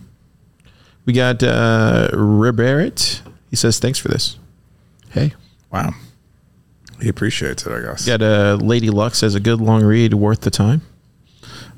We 1.06 1.12
got 1.14 1.42
uh, 1.42 2.10
Ribarrett. 2.12 3.20
He 3.50 3.56
says 3.56 3.78
thanks 3.78 3.98
for 3.98 4.08
this. 4.08 4.36
Hey, 5.10 5.32
Wow, 5.72 5.94
he 7.00 7.08
appreciates 7.08 7.66
it, 7.66 7.72
I 7.72 7.80
guess. 7.80 8.06
got 8.06 8.22
uh, 8.22 8.58
Lady 8.60 8.90
Luck 8.90 9.14
says 9.14 9.34
a 9.34 9.40
good 9.40 9.60
long 9.60 9.82
read 9.84 10.14
worth 10.14 10.40
the 10.42 10.50
time. 10.50 10.82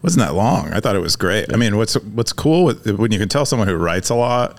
wasn't 0.02 0.26
that 0.26 0.34
long. 0.34 0.72
I 0.72 0.80
thought 0.80 0.96
it 0.96 1.00
was 1.00 1.14
great. 1.16 1.52
I 1.52 1.56
mean, 1.56 1.76
what's 1.76 1.94
what's 1.94 2.32
cool 2.32 2.64
with 2.64 2.86
when 2.98 3.12
you 3.12 3.18
can 3.18 3.28
tell 3.28 3.44
someone 3.46 3.68
who 3.68 3.76
writes 3.76 4.10
a 4.10 4.14
lot, 4.14 4.58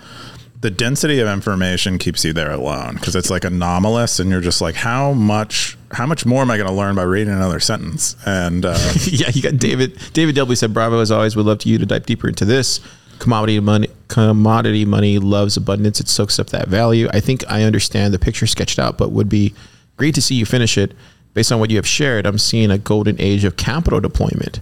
the 0.61 0.69
density 0.69 1.19
of 1.19 1.27
information 1.27 1.97
keeps 1.97 2.23
you 2.25 2.33
there 2.33 2.51
alone 2.51 2.95
because 2.95 3.15
it's 3.15 3.29
like 3.29 3.43
anomalous, 3.43 4.19
and 4.19 4.29
you're 4.29 4.41
just 4.41 4.61
like, 4.61 4.75
how 4.75 5.13
much 5.13 5.77
how 5.91 6.05
much 6.05 6.25
more 6.25 6.41
am 6.43 6.51
I 6.51 6.57
going 6.57 6.69
to 6.69 6.73
learn 6.75 6.95
by 6.95 7.03
reading 7.03 7.33
another 7.33 7.59
sentence? 7.59 8.15
And 8.25 8.65
uh, 8.65 8.77
yeah, 9.05 9.29
you 9.33 9.41
got 9.41 9.57
David. 9.57 9.99
David 10.13 10.35
W 10.35 10.55
said, 10.55 10.73
"Bravo 10.73 10.99
as 10.99 11.11
always. 11.11 11.35
Would 11.35 11.45
love 11.45 11.59
to 11.59 11.69
you 11.69 11.77
to 11.79 11.85
dive 11.85 12.05
deeper 12.05 12.27
into 12.27 12.45
this. 12.45 12.79
Commodity 13.19 13.59
money. 13.59 13.87
Commodity 14.07 14.85
money 14.85 15.19
loves 15.19 15.55
abundance. 15.57 15.99
It 15.99 16.07
soaks 16.07 16.39
up 16.39 16.47
that 16.47 16.67
value. 16.67 17.07
I 17.13 17.19
think 17.19 17.43
I 17.49 17.63
understand 17.63 18.13
the 18.13 18.19
picture 18.19 18.47
sketched 18.47 18.79
out, 18.79 18.97
but 18.97 19.11
would 19.11 19.29
be 19.29 19.53
great 19.97 20.15
to 20.15 20.21
see 20.21 20.35
you 20.35 20.45
finish 20.45 20.77
it. 20.77 20.93
Based 21.33 21.51
on 21.51 21.59
what 21.59 21.69
you 21.69 21.75
have 21.75 21.85
shared, 21.87 22.25
I'm 22.25 22.39
seeing 22.39 22.71
a 22.71 22.77
golden 22.79 23.19
age 23.21 23.43
of 23.43 23.55
capital 23.55 23.99
deployment. 23.99 24.61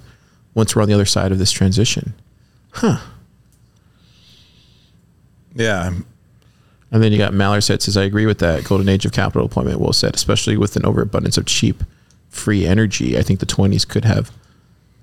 Once 0.54 0.76
we're 0.76 0.82
on 0.82 0.88
the 0.90 0.94
other 0.94 1.06
side 1.06 1.32
of 1.32 1.38
this 1.40 1.52
transition, 1.52 2.14
Huh. 2.72 2.98
yeah, 5.56 5.92
And 6.92 7.04
then 7.04 7.12
you 7.12 7.18
got 7.18 7.34
Mallard 7.34 7.64
said 7.64 7.82
says 7.82 7.96
I 7.98 8.04
agree 8.04 8.26
with 8.26 8.40
that. 8.40 8.64
Golden 8.64 8.90
age 8.90 9.06
of 9.06 9.12
capital 9.12 9.48
deployment, 9.48 9.80
well 9.80 9.94
said, 9.94 10.16
especially 10.16 10.58
with 10.58 10.76
an 10.76 10.86
overabundance 10.86 11.38
of 11.38 11.46
cheap, 11.46 11.84
free 12.30 12.66
energy. 12.66 13.18
I 13.18 13.22
think 13.22 13.40
the 13.40 13.46
twenties 13.46 13.86
could 13.86 14.06
have 14.06 14.32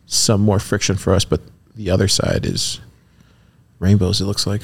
some 0.06 0.40
more 0.40 0.58
friction 0.60 0.96
for 0.96 1.12
us, 1.14 1.24
but 1.24 1.40
the 1.74 1.90
other 1.90 2.08
side 2.08 2.44
is 2.44 2.80
rainbows. 3.84 4.20
It 4.20 4.24
looks 4.24 4.46
like. 4.46 4.62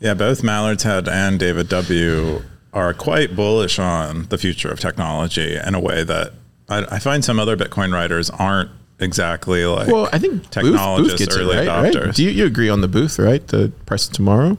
Yeah, 0.00 0.14
both 0.14 0.42
Mallard's 0.42 0.82
Head 0.82 1.08
and 1.08 1.38
David 1.40 1.68
W. 1.70 2.42
are 2.72 2.92
quite 2.94 3.34
bullish 3.34 3.78
on 3.78 4.24
the 4.24 4.38
future 4.38 4.70
of 4.70 4.78
technology 4.80 5.56
in 5.56 5.74
a 5.74 5.80
way 5.80 6.04
that 6.04 6.32
I, 6.68 6.84
I 6.96 6.98
find 6.98 7.24
some 7.24 7.38
other 7.40 7.56
Bitcoin 7.56 7.92
writers 7.92 8.30
aren't 8.30 8.70
exactly 9.00 9.64
like. 9.66 9.88
Well, 9.88 10.08
I 10.12 10.18
think 10.18 10.34
Booth, 10.34 10.42
Booth 10.42 10.50
technologists, 10.50 11.18
gets 11.18 11.36
it 11.36 11.40
early 11.40 11.56
right, 11.56 11.68
right? 11.68 11.92
adopters. 11.94 12.14
Do 12.16 12.24
you, 12.24 12.30
you 12.30 12.46
agree 12.46 12.68
on 12.68 12.80
the 12.80 12.88
Booth, 12.88 13.18
right? 13.18 13.46
The 13.46 13.72
price 13.86 14.06
of 14.08 14.12
tomorrow. 14.14 14.58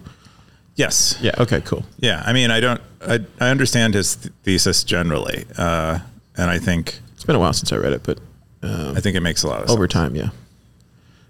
yes. 0.76 1.18
Yeah. 1.22 1.32
Okay. 1.40 1.62
Cool. 1.62 1.84
Yeah. 2.00 2.24
I 2.26 2.34
mean, 2.34 2.52
I 2.52 2.60
don't. 2.60 2.82
I, 3.08 3.20
I 3.40 3.50
understand 3.50 3.94
his 3.94 4.16
th- 4.16 4.34
thesis 4.44 4.84
generally, 4.84 5.46
uh, 5.60 6.00
and 6.38 6.50
I 6.50 6.58
think 6.58 7.00
It's 7.14 7.24
been 7.24 7.36
a 7.36 7.40
while 7.40 7.54
since 7.54 7.72
I 7.72 7.78
read 7.78 7.94
it, 7.94 8.02
but 8.04 8.18
I 8.64 9.00
think 9.00 9.16
it 9.16 9.22
makes 9.22 9.44
a 9.44 9.48
lot 9.48 9.62
of 9.64 9.70
over 9.70 9.84
sense. 9.84 9.94
time, 9.94 10.16
yeah. 10.16 10.30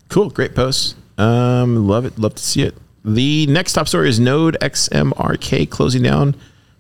Cool. 0.08 0.30
Great 0.30 0.56
post. 0.56 0.96
Um, 1.18 1.88
love 1.88 2.06
it. 2.06 2.18
Love 2.20 2.36
to 2.36 2.44
see 2.44 2.62
it. 2.64 2.76
The 3.04 3.46
next 3.48 3.74
top 3.74 3.88
story 3.88 4.10
is 4.10 4.20
Node 4.20 4.58
XMRK 4.62 5.70
closing 5.70 6.02
down 6.04 6.36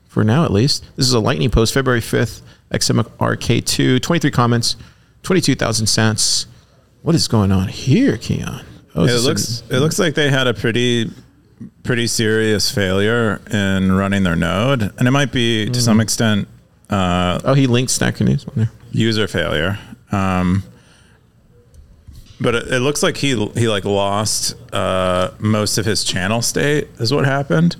for 0.07 0.23
now, 0.23 0.43
at 0.43 0.51
least. 0.51 0.83
This 0.95 1.05
is 1.07 1.13
a 1.13 1.19
lightning 1.19 1.51
post, 1.51 1.73
February 1.73 2.01
5th. 2.01 2.41
XMRK2, 2.71 4.01
23 4.01 4.31
comments, 4.31 4.75
22,000 5.23 5.87
cents. 5.87 6.47
What 7.03 7.15
is 7.15 7.27
going 7.27 7.51
on 7.51 7.67
here, 7.67 8.13
Keyan? 8.17 8.63
Oh, 8.95 9.05
It 9.05 9.19
looks. 9.21 9.63
a- 9.69 9.75
It 9.75 9.79
looks 9.79 9.99
like 9.99 10.15
they 10.15 10.29
had 10.31 10.47
a 10.47 10.53
pretty, 10.53 11.11
pretty 11.83 12.07
serious 12.07 12.71
failure 12.71 13.39
in 13.51 13.91
running 13.91 14.23
their 14.23 14.35
node, 14.35 14.81
and 14.97 15.07
it 15.07 15.11
might 15.11 15.31
be 15.31 15.69
to 15.69 15.81
some 15.81 15.99
extent 15.99 16.47
Uh, 16.89 17.39
oh, 17.43 17.53
he 17.55 17.65
linked 17.67 17.91
Stacker 17.91 18.23
News 18.23 18.45
on 18.45 18.53
there. 18.55 18.71
user 18.91 19.27
failure. 19.27 19.77
Um, 20.11 20.63
but 22.39 22.55
it, 22.55 22.67
it 22.73 22.79
looks 22.79 23.01
like 23.03 23.17
he 23.17 23.29
he 23.57 23.67
like 23.67 23.85
lost 23.85 24.55
uh, 24.73 25.31
most 25.39 25.77
of 25.77 25.85
his 25.85 26.03
channel 26.03 26.41
state 26.41 26.87
is 26.99 27.13
what 27.13 27.25
happened, 27.25 27.75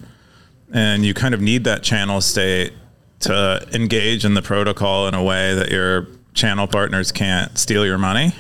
and 0.74 1.06
you 1.06 1.14
kind 1.14 1.34
of 1.34 1.42
need 1.42 1.64
that 1.66 1.84
channel 1.84 2.22
state 2.22 2.74
to 3.22 3.66
engage 3.74 4.26
in 4.26 4.34
the 4.34 4.42
protocol 4.42 5.08
in 5.08 5.14
a 5.14 5.24
way 5.24 5.54
that 5.56 5.70
your 5.72 6.08
channel 6.34 6.68
partners 6.68 7.12
can't 7.12 7.58
steal 7.58 7.86
your 7.86 7.98
money. 7.98 8.34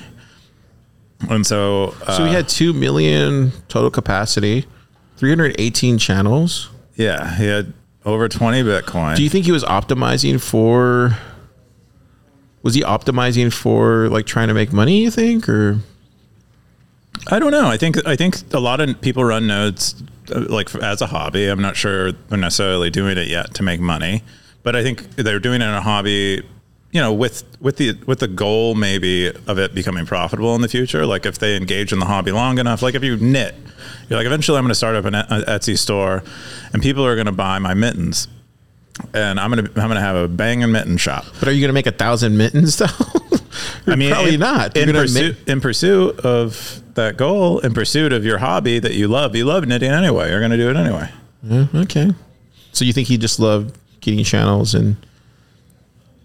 And 1.29 1.48
so, 1.48 1.95
uh, 2.05 2.17
So 2.17 2.24
we 2.25 2.29
had 2.31 2.48
2 2.50 2.74
million 2.74 3.51
total 3.69 3.89
capacity, 3.89 4.65
318 5.17 5.98
channels. 5.98 6.69
yeah, 6.95 7.36
he 7.36 7.45
had 7.45 7.74
over 8.05 8.27
twenty 8.29 8.62
Bitcoin. 8.62 9.15
Do 9.15 9.24
you 9.24 9.29
think 9.29 9.45
he 9.45 9.51
was 9.51 9.63
optimizing 9.63 10.39
for? 10.41 11.17
Was 12.62 12.75
he 12.75 12.81
optimizing 12.81 13.51
for 13.51 14.10
like 14.10 14.25
trying 14.25 14.50
to 14.50 14.53
make 14.53 14.72
money? 14.74 15.01
You 15.03 15.10
think, 15.12 15.48
or 15.50 15.79
I 17.27 17.39
don't 17.39 17.51
know. 17.51 17.67
I 17.67 17.77
think 17.77 18.05
I 18.07 18.15
think 18.15 18.53
a 18.53 18.60
lot 18.60 18.79
of 18.79 19.01
people 19.01 19.24
run 19.24 19.48
nodes 19.48 19.95
uh, 20.34 20.45
like 20.50 20.74
as 20.75 21.01
a 21.01 21.07
hobby. 21.07 21.48
I'm 21.48 21.62
not 21.62 21.75
sure 21.75 22.12
they're 22.12 22.38
necessarily 22.38 22.89
doing 22.89 23.17
it 23.17 23.27
yet 23.27 23.53
to 23.55 23.63
make 23.63 23.79
money, 23.79 24.24
but 24.63 24.75
I 24.75 24.84
think 24.84 25.15
they're 25.15 25.39
doing 25.39 25.62
it 25.62 25.65
in 25.65 25.74
a 25.74 25.81
hobby. 25.81 26.43
You 26.91 27.01
know, 27.01 27.13
with 27.13 27.43
with 27.60 27.77
the 27.77 27.98
with 28.05 28.19
the 28.19 28.27
goal 28.27 28.75
maybe 28.75 29.27
of 29.27 29.60
it 29.60 29.75
becoming 29.75 30.05
profitable 30.05 30.55
in 30.55 30.62
the 30.62 30.67
future. 30.69 31.05
Like 31.05 31.25
if 31.25 31.39
they 31.39 31.57
engage 31.57 31.91
in 31.91 32.00
the 32.00 32.05
hobby 32.05 32.31
long 32.31 32.57
enough, 32.57 32.81
like 32.81 32.95
if 32.95 33.03
you 33.03 33.17
knit, 33.17 33.55
you're 34.07 34.17
like 34.17 34.25
eventually 34.25 34.57
I'm 34.57 34.63
going 34.63 34.69
to 34.69 34.75
start 34.75 34.95
up 34.95 35.05
an 35.05 35.13
Etsy 35.13 35.77
store, 35.77 36.24
and 36.74 36.81
people 36.81 37.05
are 37.05 37.15
going 37.15 37.25
to 37.25 37.34
buy 37.34 37.60
my 37.60 37.74
mittens, 37.74 38.27
and 39.14 39.40
I'm 39.40 39.52
going 39.52 39.66
to 39.66 39.72
I'm 39.82 39.88
to 39.90 40.00
have 40.02 40.16
a 40.16 40.28
banging 40.28 40.72
mitten 40.72 40.98
shop. 40.98 41.25
but 41.40 41.48
are 41.48 41.52
you 41.52 41.62
going 41.62 41.70
to 41.70 41.74
make 41.74 41.88
a 41.88 41.92
thousand 41.92 42.38
mittens 42.38 42.78
though? 42.78 42.86
I 43.88 43.96
mean, 43.96 44.12
probably 44.12 44.34
in, 44.36 44.40
not. 44.40 44.75
You're 44.75 44.84
In 44.84 44.90
gonna 44.90 45.02
pursuit, 45.04 45.38
in 45.48 45.62
pursuit 45.62 46.20
of 46.22 46.82
that 46.96 47.18
goal, 47.18 47.60
in 47.60 47.74
pursuit 47.74 48.12
of 48.14 48.25
your 48.25 48.38
hobby 48.40 48.80
that 48.80 48.94
you 48.94 49.08
love, 49.08 49.36
you 49.36 49.46
love 49.46 49.66
knitting 49.68 49.92
anyway. 49.92 50.30
You're 50.30 50.40
going 50.40 50.52
to 50.52 50.58
do 50.58 50.70
it 50.70 50.75
anyway. 50.75 51.10
make- 51.44 51.70
okay. 51.75 52.12
So 52.74 52.84
you 52.84 52.92
think 52.94 53.08
he 53.08 53.18
just 53.18 53.40
loved 53.40 53.78
getting 54.02 54.24
channels 54.25 54.74
and 54.75 54.96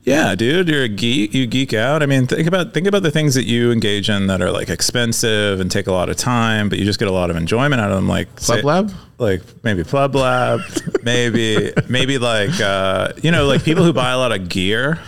Yeah, 0.05 0.35
dude, 0.35 0.69
you're 0.69 0.85
a 0.85 0.89
geek. 0.89 1.35
You 1.35 1.47
geek 1.47 1.75
out. 1.75 2.03
I 2.03 2.07
mean, 2.07 2.27
think 2.27 2.49
about 2.49 2.73
think 2.73 2.87
about 2.87 3.03
the 3.03 3.11
things 3.11 3.35
that 3.35 3.45
you 3.45 3.71
engage 3.71 4.09
in 4.09 4.29
that 4.29 4.41
are 4.41 4.51
like 4.51 4.71
expensive 4.71 5.61
and 5.61 5.71
take 5.71 5.87
a 5.87 5.93
lot 5.93 6.09
of 6.09 6.17
time, 6.17 6.69
but 6.71 6.79
you 6.79 6.85
just 6.87 6.99
get 6.99 7.07
a 7.09 7.13
lot 7.13 7.29
of 7.31 7.37
enjoyment 7.37 7.81
out 7.83 7.91
of 7.91 7.97
them. 7.97 8.09
Like 8.09 8.35
Club 8.37 8.59
say- 8.59 8.63
Lab? 8.63 8.91
like 9.19 9.43
maybe 9.63 9.83
Pleb 9.85 10.15
Lab, 10.15 10.61
maybe 11.03 11.73
maybe 11.89 12.17
like 12.19 12.59
uh, 12.61 13.13
you 13.23 13.31
know, 13.31 13.47
like 13.47 13.63
people 13.63 13.85
who 13.85 13.93
buy 13.93 14.13
a 14.13 14.17
lot 14.19 14.33
of 14.33 14.49
gear. 14.49 14.99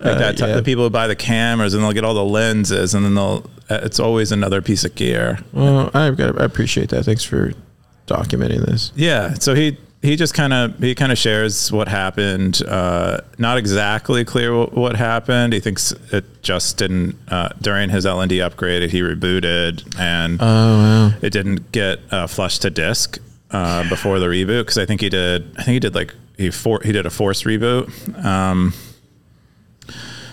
Like 0.00 0.18
that, 0.18 0.36
type 0.36 0.48
yeah. 0.48 0.56
the 0.56 0.64
people 0.64 0.82
who 0.82 0.90
buy 0.90 1.06
the 1.06 1.14
cameras 1.14 1.74
and 1.74 1.84
they'll 1.84 1.92
get 1.92 2.04
all 2.04 2.14
the 2.14 2.24
lenses, 2.24 2.92
and 2.92 3.04
then 3.04 3.14
they'll. 3.14 3.48
uh, 3.70 3.78
It's 3.84 4.00
always 4.00 4.32
another 4.32 4.60
piece 4.60 4.84
of 4.84 4.96
gear. 4.96 5.38
Well, 5.52 5.92
I've 5.94 6.16
got. 6.16 6.40
I 6.40 6.44
appreciate 6.44 6.88
that. 6.88 7.04
Thanks 7.04 7.22
for 7.22 7.52
documenting 8.08 8.66
this. 8.66 8.90
Yeah. 8.96 9.34
So 9.34 9.54
he 9.54 9.78
he 10.02 10.16
just 10.16 10.34
kind 10.34 10.52
of 10.52 10.78
he 10.80 10.94
kind 10.96 11.12
of 11.12 11.18
shares 11.18 11.70
what 11.70 11.86
happened. 11.88 12.60
Uh, 12.66 13.20
not 13.38 13.56
exactly 13.56 14.24
clear 14.24 14.54
what, 14.56 14.72
what 14.74 14.96
happened. 14.96 15.52
He 15.52 15.60
thinks 15.60 15.92
it 16.12 16.42
just 16.42 16.76
didn't 16.76 17.16
uh, 17.28 17.50
during 17.60 17.88
his 17.90 18.04
LND 18.04 18.44
upgrade. 18.44 18.90
He 18.90 19.00
rebooted 19.00 19.98
and 19.98 20.38
Oh 20.40 20.46
wow. 20.78 21.12
it 21.22 21.30
didn't 21.30 21.70
get 21.72 22.00
uh, 22.10 22.26
flushed 22.26 22.62
to 22.62 22.70
disk 22.70 23.18
uh, 23.52 23.88
before 23.88 24.18
the 24.18 24.26
reboot 24.26 24.62
because 24.62 24.78
I 24.78 24.86
think 24.86 25.00
he 25.00 25.08
did. 25.08 25.42
I 25.56 25.62
think 25.62 25.74
he 25.74 25.80
did 25.80 25.94
like 25.94 26.14
he 26.36 26.50
for, 26.50 26.80
he 26.84 26.90
did 26.90 27.06
a 27.06 27.10
forced 27.10 27.44
reboot. 27.44 28.24
Um, 28.24 28.72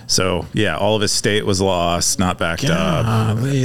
so 0.07 0.47
yeah, 0.53 0.77
all 0.77 0.95
of 0.95 1.01
his 1.03 1.11
state 1.11 1.45
was 1.45 1.61
lost, 1.61 2.17
not 2.17 2.39
backed 2.39 2.65
up 2.65 3.05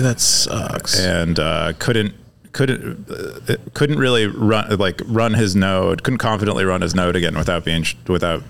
that 0.01 0.21
sucks. 0.21 1.01
and 1.01 1.39
uh, 1.39 1.73
couldn't 1.79 2.15
couldn't 2.55 3.11
uh, 3.11 3.57
couldn't 3.75 3.99
really 3.99 4.27
run 4.27 4.79
like 4.79 5.03
run 5.05 5.35
his 5.35 5.55
node 5.55 6.03
couldn't 6.03 6.19
confidently 6.19 6.65
run 6.65 6.81
his 6.81 6.95
node 6.95 7.17
again 7.17 7.37
without 7.37 7.65
being 7.65 7.85
without 8.09 8.43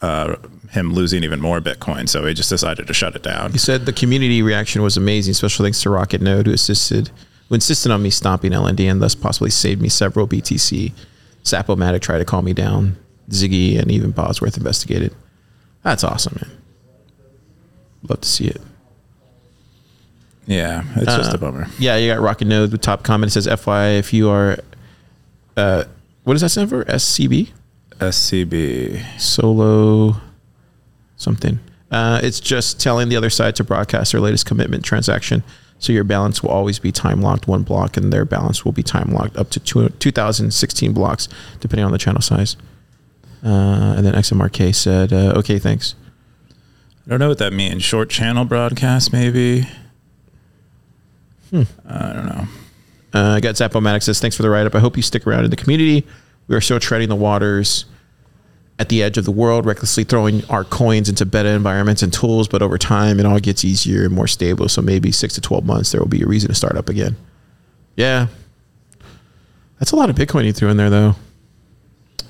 uh, 0.00 0.36
him 0.70 0.92
losing 0.92 1.24
even 1.24 1.40
more 1.40 1.60
Bitcoin. 1.60 2.08
So 2.08 2.24
he 2.26 2.34
just 2.34 2.50
decided 2.50 2.86
to 2.86 2.94
shut 2.94 3.16
it 3.16 3.22
down. 3.22 3.52
He 3.52 3.58
said 3.58 3.86
the 3.86 3.92
community 3.92 4.42
reaction 4.42 4.82
was 4.82 4.96
amazing. 4.96 5.34
Special 5.34 5.64
thanks 5.64 5.82
to 5.82 5.90
Rocket 5.90 6.20
Node 6.20 6.46
who 6.46 6.52
assisted, 6.52 7.10
who 7.48 7.54
insisted 7.54 7.90
on 7.90 8.02
me 8.02 8.10
stopping 8.10 8.52
LND 8.52 8.90
and 8.90 9.02
thus 9.02 9.14
possibly 9.14 9.50
saved 9.50 9.80
me 9.80 9.88
several 9.88 10.28
BTC. 10.28 10.92
Zapomatic 11.44 12.00
tried 12.00 12.18
to 12.18 12.24
calm 12.24 12.44
me 12.44 12.52
down. 12.52 12.96
Ziggy 13.30 13.78
and 13.78 13.90
even 13.90 14.10
Bosworth 14.10 14.56
investigated. 14.56 15.14
That's 15.82 16.04
awesome, 16.04 16.38
man. 16.40 16.58
Love 18.08 18.20
to 18.20 18.28
see 18.28 18.48
it. 18.48 18.60
Yeah, 20.48 20.82
it's 20.96 21.04
just 21.14 21.30
Uh, 21.32 21.34
a 21.34 21.38
bummer. 21.38 21.68
Yeah, 21.78 21.96
you 21.96 22.10
got 22.12 22.20
Rocket 22.20 22.46
Node. 22.46 22.70
The 22.70 22.78
top 22.78 23.02
comment 23.04 23.30
It 23.30 23.34
says, 23.34 23.46
"FYI, 23.46 23.98
if 23.98 24.12
you 24.14 24.30
are, 24.30 24.58
uh, 25.56 25.84
what 26.24 26.32
does 26.34 26.40
that 26.40 26.48
stand 26.48 26.70
for? 26.70 26.84
SCB 26.90 27.52
SCB. 28.00 29.02
solo 29.18 30.16
something. 31.16 31.58
Uh, 31.90 32.20
it's 32.22 32.40
just 32.40 32.80
telling 32.80 33.08
the 33.08 33.16
other 33.16 33.30
side 33.30 33.56
to 33.56 33.64
broadcast 33.64 34.12
their 34.12 34.20
latest 34.20 34.46
commitment 34.46 34.84
transaction. 34.84 35.42
So 35.78 35.92
your 35.92 36.04
balance 36.04 36.42
will 36.42 36.50
always 36.50 36.78
be 36.78 36.92
time 36.92 37.20
locked 37.22 37.46
one 37.46 37.62
block, 37.62 37.96
and 37.96 38.12
their 38.12 38.24
balance 38.24 38.64
will 38.64 38.72
be 38.72 38.82
time 38.82 39.12
locked 39.12 39.36
up 39.36 39.50
to 39.50 39.60
two, 39.60 39.88
2016 39.90 40.92
blocks, 40.92 41.28
depending 41.60 41.84
on 41.84 41.92
the 41.92 41.98
channel 41.98 42.20
size. 42.22 42.56
Uh, 43.44 43.94
and 43.96 44.04
then 44.06 44.14
XMRK 44.14 44.72
said, 44.74 45.12
uh, 45.12 45.32
"Okay, 45.36 45.58
thanks." 45.58 45.94
I 47.06 47.10
don't 47.10 47.20
know 47.20 47.28
what 47.28 47.38
that 47.38 47.52
means. 47.52 47.82
Short 47.84 48.10
channel 48.10 48.44
broadcast, 48.44 49.12
maybe. 49.12 49.66
I 51.52 52.12
don't 52.12 52.26
know. 52.26 52.44
Uh, 53.14 53.34
I 53.36 53.40
got 53.40 53.54
Zapomatic 53.54 54.02
says, 54.02 54.20
thanks 54.20 54.36
for 54.36 54.42
the 54.42 54.50
write 54.50 54.66
up. 54.66 54.74
I 54.74 54.80
hope 54.80 54.96
you 54.96 55.02
stick 55.02 55.26
around 55.26 55.44
in 55.44 55.50
the 55.50 55.56
community. 55.56 56.06
We 56.46 56.54
are 56.56 56.60
still 56.60 56.78
treading 56.78 57.08
the 57.08 57.16
waters 57.16 57.86
at 58.78 58.88
the 58.90 59.02
edge 59.02 59.18
of 59.18 59.24
the 59.24 59.32
world, 59.32 59.66
recklessly 59.66 60.04
throwing 60.04 60.44
our 60.46 60.62
coins 60.62 61.08
into 61.08 61.26
beta 61.26 61.48
environments 61.48 62.02
and 62.02 62.12
tools, 62.12 62.46
but 62.48 62.62
over 62.62 62.78
time 62.78 63.18
it 63.18 63.26
all 63.26 63.40
gets 63.40 63.64
easier 63.64 64.04
and 64.04 64.14
more 64.14 64.26
stable. 64.28 64.68
So 64.68 64.82
maybe 64.82 65.10
six 65.10 65.34
to 65.34 65.40
12 65.40 65.64
months, 65.64 65.90
there 65.92 66.00
will 66.00 66.08
be 66.08 66.22
a 66.22 66.26
reason 66.26 66.48
to 66.48 66.54
start 66.54 66.76
up 66.76 66.88
again. 66.88 67.16
Yeah. 67.96 68.28
That's 69.78 69.92
a 69.92 69.96
lot 69.96 70.10
of 70.10 70.16
Bitcoin 70.16 70.44
you 70.44 70.52
threw 70.52 70.68
in 70.68 70.76
there, 70.76 70.90
though. 70.90 71.16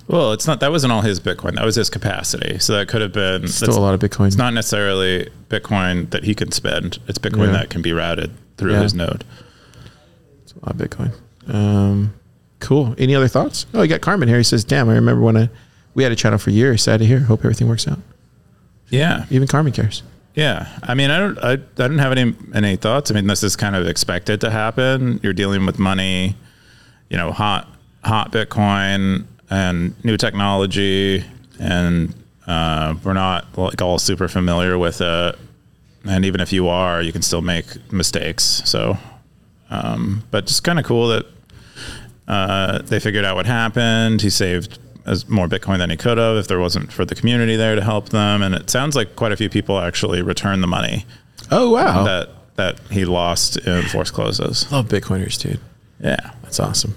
Well, 0.07 0.33
it's 0.33 0.47
not. 0.47 0.61
That 0.61 0.71
wasn't 0.71 0.93
all 0.93 1.03
his 1.03 1.21
Bitcoin. 1.21 1.55
That 1.57 1.67
was 1.67 1.75
his 1.77 1.91
capacity. 1.91 2.59
So 2.59 2.73
that 2.75 2.89
could 2.89 3.03
have 3.03 3.13
been. 3.13 3.47
Still 3.47 3.77
a 3.77 3.81
lot 3.81 3.93
of 3.93 4.01
Bitcoin. 4.01 4.29
It's 4.29 4.37
not 4.37 4.55
necessarily 4.55 5.29
Bitcoin 5.51 6.09
that 6.11 6.25
he 6.25 6.35
can 6.35 6.51
spend. 6.51 6.99
It's 7.09 7.19
Bitcoin 7.19 7.49
Yeah. 7.49 7.53
that 7.53 7.71
can 7.71 7.83
be 7.83 7.93
routed 7.93 8.31
through 8.59 8.73
Yeah. 8.73 8.83
his 8.83 8.93
node. 8.95 9.25
It's 10.43 10.53
a 10.53 10.59
lot 10.67 10.75
of 10.75 10.77
Bitcoin. 10.77 11.13
Um, 11.53 12.13
cool. 12.61 12.95
Any 12.99 13.15
other 13.15 13.29
thoughts? 13.29 13.65
Oh, 13.73 13.83
you 13.83 13.89
got 13.89 14.01
Carmen 14.03 14.29
here. 14.29 14.37
He 14.39 14.45
says, 14.45 14.65
damn, 14.65 14.89
I 14.89 14.95
remember 14.95 15.23
when 15.23 15.37
I, 15.37 15.49
we 15.95 16.03
had 16.03 16.13
a 16.13 16.17
channel 16.17 16.39
for 16.39 16.51
years. 16.51 16.83
Sad 16.83 16.99
to 17.01 17.07
hear. 17.07 17.21
Hope 17.21 17.41
everything 17.41 17.69
works 17.69 17.89
out. 17.89 17.99
Yeah. 18.91 19.25
Even 19.31 19.49
Carmen 19.49 19.73
cares. 19.73 20.03
Yeah, 20.35 20.69
I 20.85 20.95
mean, 20.95 21.11
I 21.11 21.19
don't, 21.19 21.39
I, 21.39 21.53
I 21.53 21.57
don't 21.89 21.99
have 21.99 22.13
any 22.13 22.33
any 22.55 22.77
thoughts. 22.77 23.11
I 23.11 23.15
mean, 23.15 23.27
this 23.27 23.43
is 23.43 23.57
kind 23.57 23.75
of 23.75 23.89
expected 23.89 24.41
to 24.43 24.51
happen. 24.51 25.19
You're 25.21 25.33
dealing 25.33 25.67
with 25.67 25.81
money, 25.81 26.37
you 27.11 27.17
know, 27.17 27.33
hot 27.33 27.67
hot 28.05 28.31
Bitcoin. 28.31 29.25
and 29.51 30.05
new 30.05 30.17
technology, 30.17 31.25
and 31.59 32.15
uh, 32.47 32.95
we're 33.03 33.15
not 33.15 33.59
like 33.59 33.83
all 33.83 33.99
super 33.99 34.29
familiar 34.29 34.79
with 34.79 35.01
it. 35.01 35.37
And 36.07 36.25
even 36.25 36.41
if 36.41 36.53
you 36.53 36.69
are, 36.69 37.03
you 37.03 37.13
can 37.13 37.23
still 37.23 37.43
make 37.43 37.67
mistakes. 37.93 38.63
So, 38.65 38.97
um, 39.71 40.23
but 40.31 40.47
just 40.47 40.65
kind 40.65 40.79
of 40.79 40.85
cool 40.85 41.09
that 41.09 41.27
uh, 42.27 42.83
they 42.83 43.01
figured 43.01 43.25
out 43.25 43.37
what 43.37 43.47
happened. 43.47 44.23
He 44.23 44.31
saved 44.31 44.79
as 45.07 45.29
more 45.29 45.49
Bitcoin 45.49 45.79
than 45.79 45.91
he 45.91 45.97
could 45.97 46.19
have 46.19 46.37
if 46.37 46.49
there 46.49 46.59
wasn't 46.61 46.93
for 46.93 47.05
the 47.05 47.15
community 47.15 47.57
there 47.57 47.75
to 47.75 47.83
help 47.83 48.11
them. 48.11 48.43
And 48.43 48.55
it 48.55 48.71
sounds 48.71 48.95
like 48.95 49.17
quite 49.17 49.33
a 49.33 49.37
few 49.37 49.49
people 49.49 49.79
actually 49.79 50.21
returned 50.23 50.63
the 50.63 50.67
money 50.67 51.07
Oh 51.51 51.71
wow. 51.71 52.05
that 52.05 52.29
that 52.57 52.79
he 52.91 53.05
lost 53.05 53.57
in 53.59 53.83
forced 53.85 54.13
closes. 54.13 54.71
Love 54.73 54.89
Bitcoiners, 54.89 55.41
dude. 55.41 55.61
Yeah. 56.01 56.33
That's 56.43 56.59
awesome. 56.61 56.95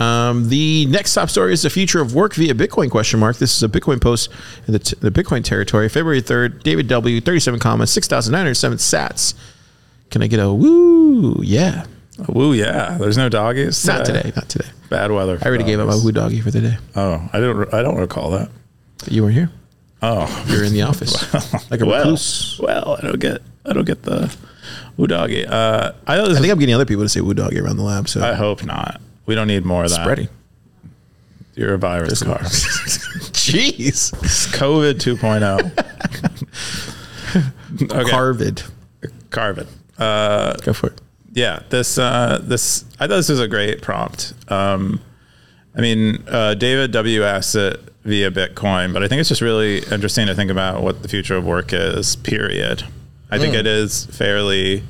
Um, 0.00 0.48
the 0.48 0.86
next 0.86 1.12
top 1.12 1.28
story 1.28 1.52
is 1.52 1.62
the 1.62 1.70
future 1.70 2.00
of 2.00 2.14
work 2.14 2.34
via 2.34 2.54
Bitcoin 2.54 2.90
question 2.90 3.20
mark. 3.20 3.36
This 3.36 3.54
is 3.54 3.62
a 3.62 3.68
Bitcoin 3.68 4.00
post 4.00 4.30
in 4.66 4.72
the, 4.72 4.78
t- 4.78 4.96
the 5.00 5.10
Bitcoin 5.10 5.44
territory, 5.44 5.88
February 5.90 6.22
3rd, 6.22 6.62
David 6.62 6.88
W, 6.88 7.20
37 7.20 7.60
comments, 7.60 7.92
6,907 7.92 8.78
sats. 8.78 9.34
Can 10.10 10.22
I 10.22 10.26
get 10.26 10.40
a 10.40 10.52
woo? 10.52 11.40
Yeah. 11.42 11.84
Woo, 12.28 12.52
yeah. 12.52 12.96
There's 12.98 13.16
no 13.16 13.28
doggies. 13.28 13.86
Not 13.86 14.04
today. 14.06 14.32
Not 14.34 14.48
today. 14.48 14.68
Bad 14.88 15.12
weather. 15.12 15.38
I 15.42 15.46
already 15.46 15.64
gave 15.64 15.80
up 15.80 15.88
my 15.88 15.94
woo 15.94 16.12
doggy 16.12 16.40
for 16.40 16.50
the 16.50 16.60
day. 16.60 16.76
Oh, 16.96 17.28
I 17.32 17.38
don't. 17.38 17.72
I 17.72 17.82
don't 17.82 17.96
recall 17.96 18.30
that. 18.32 18.50
You 19.06 19.22
weren't 19.22 19.34
here. 19.34 19.50
Oh, 20.02 20.44
you're 20.48 20.64
in 20.64 20.72
the 20.72 20.82
office. 20.82 21.32
like 21.70 21.80
a 21.80 21.86
well, 21.86 21.98
recluse. 22.00 22.58
well, 22.62 22.96
I 22.98 23.06
don't 23.06 23.20
get. 23.20 23.42
I 23.64 23.72
don't 23.72 23.84
get 23.84 24.02
the 24.02 24.34
woo 24.96 25.06
doggy. 25.06 25.46
Uh, 25.46 25.92
I, 26.06 26.20
I 26.20 26.34
think 26.34 26.50
I'm 26.50 26.58
getting 26.58 26.74
other 26.74 26.84
people 26.84 27.04
to 27.04 27.08
say 27.08 27.20
woo 27.20 27.34
doggy 27.34 27.60
around 27.60 27.76
the 27.76 27.82
lab. 27.82 28.08
So 28.08 28.22
I 28.22 28.34
hope 28.34 28.64
not. 28.64 29.00
We 29.26 29.34
don't 29.34 29.46
need 29.46 29.64
more 29.64 29.84
of 29.84 29.90
that. 29.90 30.02
spreading. 30.02 30.28
You're 31.54 31.74
a 31.74 31.78
virus 31.78 32.22
car. 32.22 32.38
Jeez. 32.40 34.12
COVID 34.54 34.94
2.0. 34.94 37.90
okay. 37.92 38.10
Carvid. 38.10 38.62
Carve 39.30 39.58
it. 39.58 39.68
Uh, 39.98 40.54
Go 40.62 40.72
for 40.72 40.88
it. 40.88 41.00
yeah, 41.32 41.62
this 41.68 41.98
uh, 41.98 42.40
this 42.42 42.84
I 42.98 43.06
thought 43.06 43.16
this 43.16 43.28
was 43.28 43.40
a 43.40 43.48
great 43.48 43.82
prompt. 43.82 44.34
Um, 44.48 45.00
I 45.76 45.80
mean, 45.80 46.24
uh, 46.28 46.54
David 46.54 46.92
W 46.92 47.22
asked 47.22 47.54
it 47.54 47.78
via 48.04 48.30
Bitcoin, 48.30 48.92
but 48.92 49.02
I 49.02 49.08
think 49.08 49.20
it's 49.20 49.28
just 49.28 49.42
really 49.42 49.78
interesting 49.90 50.26
to 50.26 50.34
think 50.34 50.50
about 50.50 50.82
what 50.82 51.02
the 51.02 51.08
future 51.08 51.36
of 51.36 51.44
work 51.44 51.72
is. 51.72 52.16
Period. 52.16 52.84
I 53.30 53.38
think 53.38 53.54
it 53.54 53.66
is 53.66 54.06
fairly. 54.06 54.82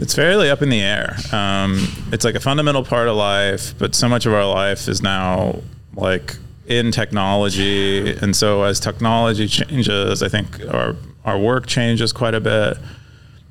It's 0.00 0.14
fairly 0.14 0.48
up 0.50 0.62
in 0.62 0.70
the 0.70 0.80
air. 0.80 1.16
Um, 1.30 1.86
it's 2.10 2.24
like 2.24 2.34
a 2.34 2.40
fundamental 2.40 2.84
part 2.84 3.08
of 3.08 3.16
life, 3.16 3.74
but 3.78 3.94
so 3.94 4.08
much 4.08 4.26
of 4.26 4.32
our 4.32 4.46
life 4.46 4.88
is 4.88 5.02
now 5.02 5.60
like 5.94 6.36
in 6.66 6.90
technology, 6.92 8.16
and 8.16 8.34
so 8.34 8.62
as 8.62 8.80
technology 8.80 9.46
changes, 9.46 10.22
I 10.22 10.28
think 10.28 10.60
our 10.72 10.96
our 11.24 11.38
work 11.38 11.66
changes 11.66 12.12
quite 12.12 12.34
a 12.34 12.40
bit. 12.40 12.78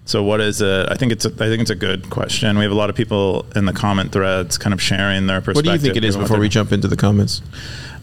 So 0.05 0.23
what 0.23 0.41
is 0.41 0.59
it? 0.59 0.87
I 0.89 0.95
think 0.95 1.11
it's 1.11 1.25
a, 1.25 1.29
I 1.29 1.47
think 1.49 1.61
it's 1.61 1.69
a 1.69 1.75
good 1.75 2.09
question. 2.09 2.57
We 2.57 2.63
have 2.63 2.71
a 2.71 2.75
lot 2.75 2.89
of 2.89 2.95
people 2.95 3.45
in 3.55 3.65
the 3.65 3.73
comment 3.73 4.11
threads 4.11 4.57
kind 4.57 4.73
of 4.73 4.81
sharing 4.81 5.27
their 5.27 5.39
perspective. 5.39 5.55
What 5.55 5.65
do 5.65 5.71
you 5.71 5.93
think 5.93 5.97
it 5.97 6.03
is 6.03 6.17
before 6.17 6.39
we 6.39 6.49
jump 6.49 6.71
into 6.71 6.87
the 6.87 6.97
comments? 6.97 7.43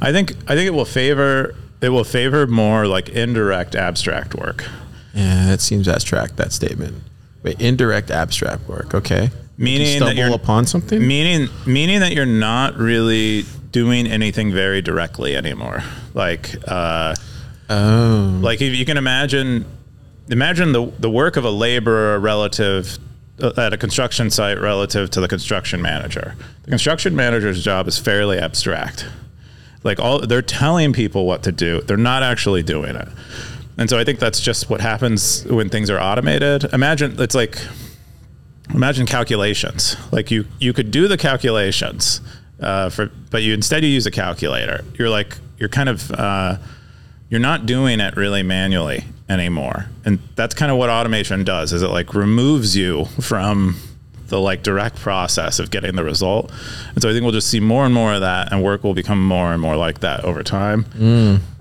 I 0.01 0.13
think 0.13 0.35
I 0.47 0.55
think 0.55 0.69
it 0.69 0.75
will 0.75 0.85
favor 0.85 1.57
it 1.81 1.89
will 1.89 2.05
favor 2.05 2.47
more 2.47 2.87
like 2.87 3.09
indirect 3.09 3.75
abstract 3.75 4.37
work. 4.37 4.65
Yeah, 5.15 5.47
that 5.47 5.61
seems 5.61 5.89
abstract. 5.89 6.37
That 6.37 6.53
statement. 6.53 7.03
Wait, 7.47 7.61
indirect 7.61 8.11
abstract 8.11 8.69
work. 8.69 8.93
Okay. 8.93 9.31
Meaning 9.57 9.87
you 9.87 10.01
that 10.01 10.07
stumble 10.07 10.15
you're 10.17 10.35
upon 10.35 10.67
something. 10.67 11.07
meaning 11.07 11.49
meaning 11.65 12.01
that 12.01 12.13
you're 12.13 12.27
not 12.27 12.77
really 12.77 13.45
doing 13.71 14.09
anything 14.09 14.53
very 14.53 14.83
directly 14.83 15.37
anymore. 15.37 15.85
Like 16.13 16.57
uh 16.67 17.15
oh. 17.71 18.41
like 18.43 18.61
if 18.61 18.75
you 18.75 18.85
can 18.85 18.97
imagine 18.97 19.65
imagine 20.29 20.73
the 20.73 20.93
the 20.99 21.09
work 21.09 21.37
of 21.37 21.45
a 21.45 21.51
laborer 21.51 22.19
relative 22.19 22.99
uh, 23.41 23.53
at 23.57 23.73
a 23.73 23.77
construction 23.77 24.29
site 24.29 24.59
relative 24.61 25.11
to 25.11 25.21
the 25.21 25.29
construction 25.29 25.81
manager. 25.81 26.35
The 26.65 26.71
construction 26.71 27.15
manager's 27.15 27.63
job 27.63 27.87
is 27.87 27.97
fairly 27.97 28.39
abstract. 28.39 29.07
Like 29.85 30.01
all 30.01 30.19
they're 30.19 30.43
telling 30.43 30.93
people 30.93 31.27
what 31.27 31.45
to 31.45 31.53
do. 31.53 31.81
They're 31.83 31.97
not 31.97 32.25
actually 32.25 32.65
doing 32.65 32.97
it. 32.97 33.09
And 33.79 33.91
so 33.91 33.99
I 33.99 34.05
think 34.05 34.19
that's 34.19 34.41
just 34.41 34.71
what 34.71 34.81
happens 34.81 35.45
when 35.45 35.69
things 35.69 35.91
are 35.91 36.01
automated. 36.01 36.65
Imagine 36.73 37.21
it's 37.21 37.35
like 37.35 37.59
imagine 38.75 39.07
calculations. 39.07 39.97
Like 40.13 40.31
you 40.31 40.47
you 40.59 40.73
could 40.73 40.91
do 40.91 41.09
the 41.09 41.19
calculations 41.19 42.21
uh, 42.61 42.89
for, 42.89 43.11
but 43.31 43.43
you 43.43 43.53
instead 43.55 43.85
you 43.85 43.91
use 43.91 44.07
a 44.07 44.11
calculator. 44.11 44.85
You're 44.99 45.11
like 45.11 45.37
you're 45.59 45.69
kind 45.69 45.89
of 45.89 46.11
uh, 46.13 46.57
you're 47.29 47.41
not 47.41 47.67
doing 47.67 48.01
it 48.01 48.17
really 48.17 48.43
manually 48.43 49.05
anymore, 49.29 49.87
and 50.05 50.21
that's 50.37 50.55
kind 50.55 50.71
of 50.73 50.79
what 50.79 50.89
automation 50.89 51.45
does. 51.45 51.73
Is 51.73 51.83
it 51.83 51.89
like 51.89 52.15
removes 52.15 52.77
you 52.77 53.07
from 53.21 53.77
the 54.29 54.41
like 54.41 54.63
direct 54.63 54.97
process 54.97 55.59
of 55.59 55.71
getting 55.71 55.97
the 55.97 56.05
result, 56.05 56.51
and 56.95 57.03
so 57.03 57.11
I 57.11 57.13
think 57.13 57.25
we'll 57.25 57.33
just 57.33 57.51
see 57.51 57.61
more 57.61 57.85
and 57.85 57.93
more 57.95 58.15
of 58.15 58.21
that, 58.23 58.53
and 58.53 58.63
work 58.63 58.85
will 58.85 58.95
become 58.95 59.23
more 59.23 59.53
and 59.53 59.61
more 59.61 59.77
like 59.77 60.01
that 60.01 60.25
over 60.25 60.43
time. 60.43 60.87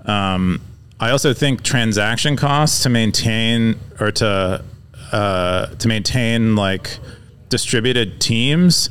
Um, 0.06 0.60
I 0.98 1.10
also 1.10 1.34
think 1.34 1.62
transaction 1.62 2.36
costs 2.36 2.82
to 2.84 2.88
maintain 2.88 3.78
or 4.00 4.10
to 4.12 4.64
uh, 5.12 5.66
to 5.66 5.88
maintain 5.88 6.56
like 6.56 6.98
distributed 7.48 8.20
teams 8.20 8.90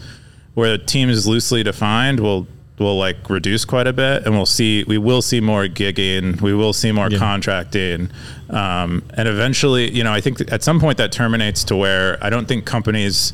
where 0.54 0.78
the 0.78 0.84
team 0.84 1.10
is 1.10 1.28
loosely 1.28 1.63
defined 1.63 2.20
will 2.20 2.48
will 2.78 2.98
like 2.98 3.30
reduce 3.30 3.65
quite 3.65 3.88
a 3.88 3.94
bit 3.94 4.26
and 4.26 4.36
we'll 4.36 4.46
see 4.46 4.84
we 4.84 4.98
will 4.98 5.22
see 5.22 5.39
more 5.39 5.65
gigging 5.65 6.39
we 6.41 6.54
will 6.54 6.74
see 6.74 6.91
more 6.91 7.10
contracting 7.10 8.10
um, 8.50 9.02
and 9.13 9.28
eventually 9.28 9.89
you 9.91 10.04
know 10.04 10.12
i 10.12 10.20
think 10.20 10.39
at 10.52 10.62
some 10.62 10.80
point 10.80 10.98
that 10.98 11.12
terminates 11.12 11.63
to 11.63 11.76
where 11.76 12.22
i 12.24 12.30
don't 12.30 12.48
think 12.48 12.65
companies 12.65 13.34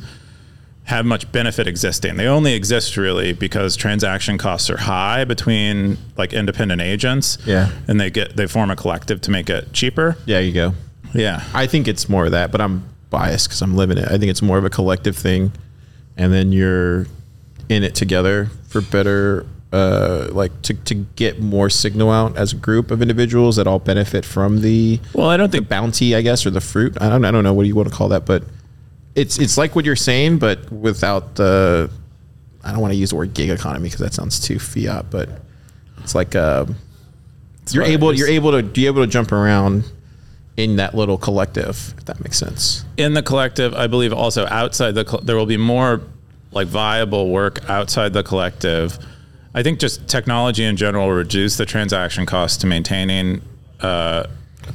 have 0.85 1.05
much 1.05 1.31
benefit 1.31 1.67
existing 1.67 2.17
they 2.17 2.25
only 2.27 2.53
exist 2.53 2.97
really 2.97 3.33
because 3.33 3.75
transaction 3.75 4.37
costs 4.37 4.69
are 4.69 4.77
high 4.77 5.23
between 5.23 5.97
like 6.17 6.33
independent 6.33 6.81
agents 6.81 7.37
Yeah. 7.45 7.71
and 7.87 7.99
they 8.01 8.09
get 8.09 8.35
they 8.35 8.47
form 8.47 8.71
a 8.71 8.75
collective 8.75 9.21
to 9.21 9.31
make 9.31 9.49
it 9.49 9.71
cheaper 9.73 10.17
yeah, 10.25 10.39
you 10.39 10.51
go. 10.51 10.73
yeah 11.13 11.43
I 11.53 11.67
think 11.67 11.87
it's 11.87 12.09
more 12.09 12.25
of 12.25 12.31
that, 12.31 12.51
but 12.51 12.59
I'm 12.61 12.83
biased 13.09 13.47
because 13.49 13.61
I'm 13.61 13.75
living 13.75 13.97
it. 13.97 14.05
I 14.05 14.17
think 14.17 14.25
it's 14.31 14.41
more 14.41 14.57
of 14.57 14.63
a 14.65 14.69
collective 14.69 15.15
thing, 15.17 15.51
and 16.17 16.31
then 16.33 16.51
you're 16.53 17.05
in 17.69 17.83
it 17.83 17.93
together 17.93 18.49
for 18.69 18.79
better, 18.81 19.45
uh, 19.73 20.27
like 20.31 20.61
to, 20.63 20.73
to 20.73 20.95
get 20.95 21.39
more 21.41 21.69
signal 21.69 22.09
out 22.09 22.35
as 22.37 22.53
a 22.53 22.55
group 22.55 22.89
of 22.89 23.01
individuals 23.01 23.57
that 23.57 23.67
all 23.67 23.79
benefit 23.79 24.23
from 24.25 24.61
the 24.61 24.99
well 25.13 25.29
i 25.29 25.35
don't 25.37 25.51
think 25.51 25.67
bounty, 25.69 26.15
I 26.15 26.21
guess, 26.21 26.45
or 26.45 26.49
the 26.51 26.61
fruit. 26.61 26.97
I 27.01 27.07
don't, 27.09 27.23
I 27.25 27.31
don't 27.31 27.43
know 27.43 27.53
what 27.53 27.63
do 27.63 27.67
you 27.69 27.75
want 27.75 27.89
to 27.89 27.93
call 27.95 28.09
that, 28.09 28.25
but 28.25 28.43
it's 29.15 29.39
it's 29.39 29.58
like 29.58 29.76
what 29.76 29.86
you're 29.86 29.95
saying, 29.95 30.39
but 30.39 30.71
without 30.71 31.36
the. 31.36 31.89
I 32.63 32.71
don't 32.71 32.82
want 32.82 32.93
to 32.93 32.97
use 32.97 33.10
the 33.10 33.15
word 33.15 33.34
gig 33.34 33.50
economy 33.50 33.86
because 33.86 34.02
that 34.02 34.13
sounds 34.13 34.39
too 34.39 34.60
fiat, 34.60 35.10
but 35.10 35.30
it's 36.04 36.13
like 36.13 36.36
uh, 36.36 36.65
you're 37.71 37.84
able 37.84 38.13
you're 38.13 38.28
able 38.28 38.52
to 38.52 38.63
be 38.63 38.86
able 38.86 39.04
to 39.04 39.08
jump 39.08 39.32
around 39.32 39.84
in 40.58 40.76
that 40.76 40.93
little 40.93 41.17
collective, 41.17 41.93
if 41.97 42.06
that 42.06 42.19
makes 42.24 42.38
sense. 42.38 42.86
in 42.97 43.13
the 43.13 43.24
collective 43.24 43.74
i 43.74 43.88
believe 43.88 44.13
also 44.13 44.45
outside 44.47 44.91
the 44.91 45.19
there 45.24 45.36
will 45.36 45.45
be 45.45 45.58
more 45.58 46.02
like 46.52 46.67
viable 46.67 47.30
work 47.30 47.67
outside 47.69 48.12
the 48.13 48.21
collective 48.21 49.00
i 49.54 49.63
think 49.63 49.80
just 49.80 50.08
technology 50.08 50.63
in 50.63 50.76
general 50.76 51.08
will 51.08 51.15
reduce 51.15 51.58
the 51.58 51.65
transaction 51.65 52.26
costs 52.26 52.58
to 52.58 52.67
maintaining 52.67 53.41
uh, 53.80 54.26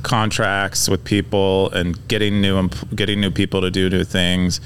contracts 0.06 0.88
with 0.88 1.02
people 1.02 1.68
and 1.72 2.06
getting 2.06 2.40
new 2.40 2.68
getting 2.94 3.20
new 3.20 3.30
people 3.30 3.60
to 3.60 3.70
do 3.72 3.90
new 3.90 4.04
things 4.04 4.60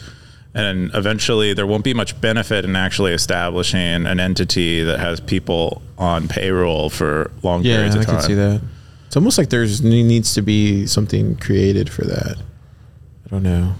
and 0.55 0.91
eventually 0.95 1.55
there 1.55 1.67
won't 1.67 1.83
be 1.83 1.95
much 1.95 2.21
benefit 2.21 2.63
in 2.65 2.77
actually 2.77 3.13
establishing 3.15 4.05
an 4.07 4.21
entity 4.21 4.83
that 4.85 5.01
has 5.01 5.19
people 5.19 5.81
on 5.97 6.29
payroll 6.29 6.91
for 6.91 7.31
long 7.43 7.63
Yeah, 7.65 7.77
periods 7.77 7.95
of 7.95 8.03
I 8.03 8.05
time 8.05 8.15
can 8.17 8.25
see 8.25 8.35
that. 8.35 8.61
It's 9.07 9.17
almost 9.17 9.39
like 9.39 9.49
there's 9.49 9.81
needs 9.83 10.35
to 10.35 10.43
be 10.43 10.87
something 10.87 11.37
created 11.37 11.89
for 11.89 12.05
that. 12.05 12.37
I 12.37 13.29
don't 13.31 13.43
know. 13.43 13.75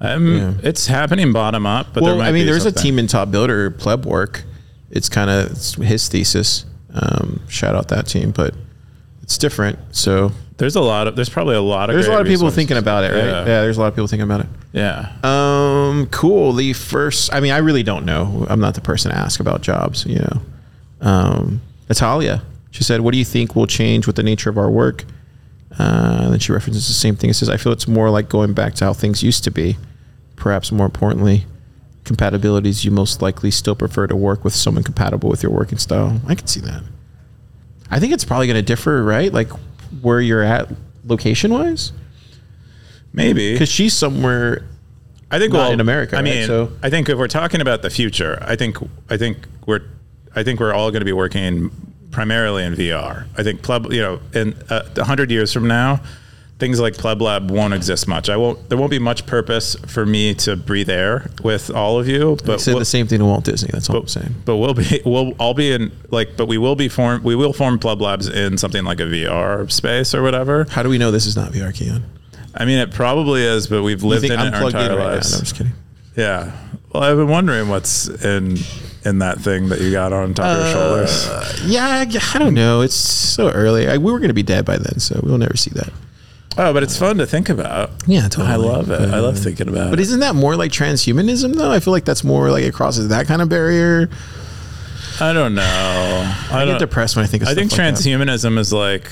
um, 0.00 0.36
Yeah. 0.36 0.54
it's 0.62 0.86
happening 0.86 1.32
bottom 1.32 1.66
up 1.66 1.88
but 1.92 2.02
there 2.02 2.14
well, 2.14 2.22
I 2.22 2.32
mean, 2.32 2.46
there's 2.46 2.62
something. 2.62 2.80
a 2.80 2.82
team 2.82 2.98
in 2.98 3.06
Top 3.08 3.30
Builder 3.30 3.70
pleb 3.70 4.06
work. 4.06 4.44
It's 4.90 5.08
kind 5.10 5.28
of 5.28 5.50
his 5.82 6.08
thesis. 6.08 6.64
Um, 6.94 7.40
shout 7.48 7.74
out 7.74 7.88
that 7.88 8.06
team, 8.06 8.30
but 8.30 8.54
it's 9.22 9.36
different. 9.36 9.78
So 9.90 10.32
There's 10.58 10.76
a 10.76 10.80
lot 10.80 11.06
of 11.06 11.16
there's 11.16 11.28
probably 11.28 11.54
a 11.54 11.60
lot 11.60 11.90
of 11.90 11.94
there's 11.94 12.06
a 12.06 12.10
lot 12.10 12.20
of 12.20 12.26
people 12.26 12.46
resources. 12.46 12.56
thinking 12.56 12.76
about 12.78 13.04
it, 13.04 13.08
right? 13.12 13.24
Yeah. 13.24 13.38
Yeah. 13.40 13.60
there's 13.60 13.76
a 13.76 13.80
lot 13.80 13.88
of 13.88 13.94
people 13.94 14.06
thinking 14.06 14.24
about 14.24 14.40
it. 14.40 14.46
Yeah. 14.72 15.12
Um, 15.22 16.06
cool. 16.06 16.54
The 16.54 16.72
first, 16.72 17.32
I 17.32 17.40
mean, 17.40 17.52
I 17.52 17.58
really 17.58 17.82
don't 17.82 18.06
know. 18.06 18.46
I'm 18.48 18.60
not 18.60 18.74
the 18.74 18.80
person 18.80 19.10
to 19.10 19.18
ask 19.18 19.38
about 19.38 19.60
jobs. 19.60 20.06
You 20.06 20.20
know, 20.20 20.42
um, 21.00 21.60
Natalia. 21.88 22.42
She 22.70 22.84
said, 22.84 23.00
"What 23.00 23.12
do 23.12 23.18
you 23.18 23.24
think 23.24 23.54
will 23.54 23.66
change 23.66 24.06
with 24.06 24.16
the 24.16 24.22
nature 24.22 24.50
of 24.50 24.58
our 24.58 24.70
work?" 24.70 25.04
Uh, 25.78 26.20
and 26.22 26.32
then 26.32 26.38
she 26.38 26.52
references 26.52 26.86
the 26.86 26.94
same 26.94 27.16
thing. 27.16 27.30
It 27.30 27.34
says, 27.34 27.48
"I 27.50 27.58
feel 27.58 27.72
it's 27.72 27.88
more 27.88 28.08
like 28.10 28.28
going 28.28 28.54
back 28.54 28.74
to 28.76 28.84
how 28.86 28.92
things 28.92 29.22
used 29.22 29.44
to 29.44 29.50
be. 29.50 29.76
Perhaps 30.36 30.72
more 30.72 30.86
importantly, 30.86 31.46
compatibilities 32.04 32.84
you 32.84 32.90
most 32.90 33.20
likely 33.20 33.50
still 33.50 33.74
prefer 33.74 34.06
to 34.06 34.16
work 34.16 34.44
with 34.44 34.54
someone 34.54 34.84
compatible 34.84 35.28
with 35.28 35.42
your 35.42 35.52
working 35.52 35.78
style. 35.78 36.20
I 36.26 36.34
can 36.34 36.46
see 36.46 36.60
that. 36.60 36.82
I 37.90 38.00
think 38.00 38.12
it's 38.12 38.24
probably 38.24 38.46
going 38.46 38.56
to 38.56 38.62
differ, 38.62 39.02
right? 39.02 39.32
Like 39.32 39.50
where 40.02 40.20
you're 40.20 40.42
at 40.42 40.70
location 41.04 41.52
wise, 41.52 41.92
Maybe 43.12 43.52
because 43.52 43.68
she's 43.70 43.94
somewhere. 43.94 44.64
I 45.30 45.38
think 45.38 45.52
not 45.52 45.58
well, 45.58 45.72
in 45.72 45.80
America, 45.80 46.16
I 46.16 46.18
right? 46.20 46.24
mean, 46.24 46.46
So- 46.46 46.72
I 46.82 46.90
think 46.90 47.08
if 47.08 47.18
we're 47.18 47.26
talking 47.28 47.60
about 47.60 47.82
the 47.82 47.90
future, 47.90 48.38
I 48.42 48.56
think 48.56 48.76
I 49.10 49.16
think 49.16 49.46
we're 49.66 49.82
I 50.34 50.42
think 50.42 50.60
we're 50.60 50.72
all 50.72 50.90
going 50.90 51.00
to 51.00 51.06
be 51.06 51.12
working 51.12 51.70
primarily 52.10 52.64
in 52.64 52.74
VR. 52.74 53.26
I 53.36 53.42
think 53.42 53.66
you 53.92 54.00
know, 54.02 54.20
in 54.34 54.54
uh, 54.68 54.82
a 54.96 55.04
hundred 55.04 55.30
years 55.30 55.52
from 55.52 55.66
now, 55.66 56.00
things 56.58 56.80
like 56.80 56.94
Pleb 56.96 57.20
Lab 57.20 57.50
won't 57.50 57.74
exist 57.74 58.08
much. 58.08 58.28
I 58.30 58.36
won't. 58.36 58.68
There 58.68 58.78
won't 58.78 58.90
be 58.90 58.98
much 58.98 59.26
purpose 59.26 59.76
for 59.86 60.06
me 60.06 60.34
to 60.36 60.56
breathe 60.56 60.88
air 60.88 61.30
with 61.42 61.70
all 61.70 61.98
of 62.00 62.08
you. 62.08 62.32
I 62.32 62.46
But 62.46 62.60
said 62.60 62.72
we'll- 62.72 62.78
the 62.80 62.84
same 62.86 63.06
thing 63.06 63.18
to 63.18 63.24
Walt 63.26 63.44
Disney. 63.44 63.70
That's 63.72 63.90
all 63.90 63.98
I'm 63.98 64.08
saying. 64.08 64.34
but 64.44 64.56
we'll 64.56 64.74
be 64.74 65.00
we'll 65.04 65.32
all 65.38 65.54
be 65.54 65.72
in 65.72 65.92
like 66.10 66.36
but 66.36 66.46
we 66.46 66.58
will 66.58 66.76
be 66.76 66.88
form 66.88 67.22
we 67.22 67.34
will 67.34 67.52
form 67.52 67.78
Pleb 67.78 68.00
Labs 68.00 68.28
in 68.28 68.56
something 68.58 68.84
like 68.84 69.00
a 69.00 69.04
VR 69.04 69.70
space 69.70 70.14
or 70.14 70.22
whatever. 70.22 70.66
How 70.70 70.82
do 70.82 70.88
we 70.88 70.98
know 70.98 71.10
this 71.10 71.26
is 71.26 71.36
not 71.36 71.52
VR, 71.52 71.72
Keyan? 71.72 72.02
I 72.54 72.64
mean, 72.64 72.78
it 72.78 72.90
probably 72.90 73.42
is, 73.42 73.66
but 73.66 73.82
we've 73.82 74.02
lived 74.02 74.24
in 74.24 74.32
I'm 74.32 74.46
it 74.48 74.54
our 74.54 74.60
plugged 74.62 74.76
in 74.76 74.80
entire 74.82 74.96
right 74.96 75.04
now? 75.04 75.12
lives. 75.12 75.32
No, 75.32 75.36
I'm 75.38 75.44
just 75.44 75.56
kidding. 75.56 75.72
Yeah. 76.16 76.52
Well, 76.94 77.02
I've 77.02 77.16
been 77.18 77.28
wondering 77.28 77.68
what's 77.68 78.08
in 78.08 78.56
in 79.04 79.18
that 79.18 79.38
thing 79.40 79.68
that 79.68 79.80
you 79.82 79.92
got 79.92 80.14
on 80.14 80.32
top 80.32 80.46
of 80.46 80.56
your 80.58 80.66
uh, 80.66 81.06
shoulders. 81.06 81.64
Yeah, 81.70 81.86
I, 81.86 82.34
I 82.34 82.38
don't 82.38 82.54
know. 82.54 82.80
It's 82.80 82.94
so 82.94 83.50
early. 83.50 83.86
I, 83.86 83.98
we 83.98 84.10
were 84.10 84.18
going 84.18 84.30
to 84.30 84.34
be 84.34 84.42
dead 84.42 84.64
by 84.64 84.78
then, 84.78 84.98
so 85.00 85.20
we'll 85.22 85.36
never 85.36 85.56
see 85.56 85.70
that. 85.74 85.92
Oh, 86.58 86.72
but 86.72 86.82
it's 86.82 86.96
fun 86.96 87.18
to 87.18 87.26
think 87.26 87.48
about. 87.48 87.90
Yeah, 88.06 88.28
totally. 88.28 88.48
I 88.48 88.56
love 88.56 88.90
it. 88.90 89.10
I 89.10 89.20
love 89.20 89.38
thinking 89.38 89.68
about 89.68 89.88
it. 89.88 89.90
But 89.90 89.98
it. 90.00 90.04
isn't 90.04 90.20
that 90.20 90.34
more 90.34 90.56
like 90.56 90.72
transhumanism 90.72 91.54
though? 91.54 91.70
I 91.70 91.80
feel 91.80 91.92
like 91.92 92.04
that's 92.04 92.24
more 92.24 92.50
like 92.50 92.64
it 92.64 92.72
crosses 92.72 93.08
that 93.08 93.26
kind 93.26 93.42
of 93.42 93.48
barrier. 93.48 94.08
I 95.20 95.32
don't 95.32 95.54
know. 95.54 95.62
I, 95.62 96.48
I 96.50 96.64
get 96.64 96.72
don't, 96.72 96.78
depressed 96.78 97.16
when 97.16 97.24
I 97.24 97.28
think 97.28 97.42
of 97.42 97.48
I 97.48 97.54
think 97.54 97.72
like 97.72 97.80
transhumanism 97.80 98.58
is 98.58 98.72
like 98.72 99.10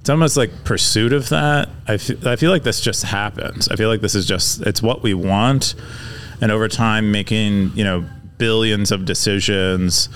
it's 0.00 0.10
almost 0.10 0.36
like 0.36 0.64
pursuit 0.64 1.12
of 1.12 1.28
that. 1.30 1.68
I 1.86 1.96
feel, 1.96 2.26
I 2.26 2.36
feel 2.36 2.50
like 2.50 2.62
this 2.62 2.80
just 2.80 3.04
happens. 3.04 3.68
I 3.68 3.76
feel 3.76 3.88
like 3.88 4.00
this 4.00 4.14
is 4.14 4.26
just 4.26 4.62
it's 4.62 4.82
what 4.82 5.02
we 5.02 5.12
want, 5.14 5.74
and 6.40 6.50
over 6.50 6.68
time, 6.68 7.10
making 7.10 7.72
you 7.74 7.84
know 7.84 8.04
billions 8.38 8.92
of 8.92 9.04
decisions 9.04 10.08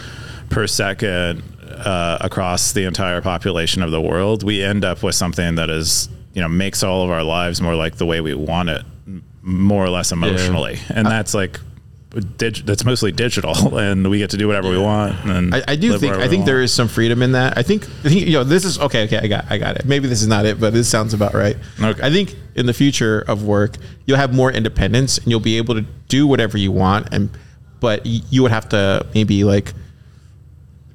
per 0.48 0.66
second 0.66 1.42
uh, 1.75 2.19
across 2.21 2.73
the 2.73 2.85
entire 2.85 3.21
population 3.21 3.83
of 3.83 3.91
the 3.91 4.01
world, 4.01 4.43
we 4.43 4.63
end 4.63 4.85
up 4.85 5.03
with 5.03 5.15
something 5.15 5.57
that 5.57 5.71
is 5.71 6.09
you 6.35 6.43
know 6.43 6.49
makes 6.49 6.83
all 6.83 7.05
of 7.05 7.11
our 7.11 7.23
lives 7.23 7.61
more 7.61 7.75
like 7.75 7.97
the 7.97 8.07
way 8.07 8.21
we 8.21 8.35
want 8.35 8.69
it, 8.69 8.85
more 9.43 9.85
or 9.85 9.91
less 9.91 10.13
emotionally, 10.13 10.79
and 10.89 11.07
that's 11.07 11.35
like. 11.35 11.61
Dig, 12.37 12.57
that's 12.67 12.85
mostly 12.85 13.11
digital, 13.11 13.79
and 13.79 14.11
we 14.11 14.19
get 14.19 14.29
to 14.33 14.37
do 14.37 14.47
whatever 14.47 14.69
we 14.69 14.77
want. 14.77 15.15
And 15.25 15.55
I, 15.55 15.63
I 15.69 15.77
do 15.77 15.97
think 15.97 16.15
I 16.15 16.29
think 16.29 16.45
there 16.45 16.61
is 16.61 16.71
some 16.71 16.87
freedom 16.87 17.23
in 17.23 17.33
that. 17.33 17.57
I 17.57 17.63
think 17.63 17.85
I 17.85 18.11
think 18.11 18.27
you 18.27 18.35
know 18.35 18.45
this 18.45 18.67
is 18.67 18.79
okay. 18.79 19.05
Okay, 19.05 19.17
I 19.17 19.29
got 19.29 19.47
I 19.49 19.57
got 19.57 19.77
it. 19.77 19.87
Maybe 19.87 20.09
this 20.09 20.21
is 20.21 20.29
not 20.29 20.45
it, 20.45 20.61
but 20.61 20.75
this 20.75 20.87
sounds 20.91 21.15
about 21.15 21.33
right. 21.33 21.57
Okay. 21.81 22.03
I 22.07 22.11
think 22.11 22.37
in 22.55 22.67
the 22.67 22.75
future 22.75 23.25
of 23.27 23.45
work, 23.45 23.77
you'll 24.05 24.19
have 24.19 24.35
more 24.35 24.53
independence 24.53 25.17
and 25.17 25.29
you'll 25.29 25.41
be 25.41 25.57
able 25.57 25.75
to 25.75 25.87
do 26.09 26.27
whatever 26.27 26.59
you 26.59 26.71
want. 26.71 27.09
And 27.15 27.31
but 27.81 28.05
you 28.05 28.43
would 28.43 28.53
have 28.53 28.69
to 28.69 29.07
maybe 29.15 29.43
like 29.45 29.73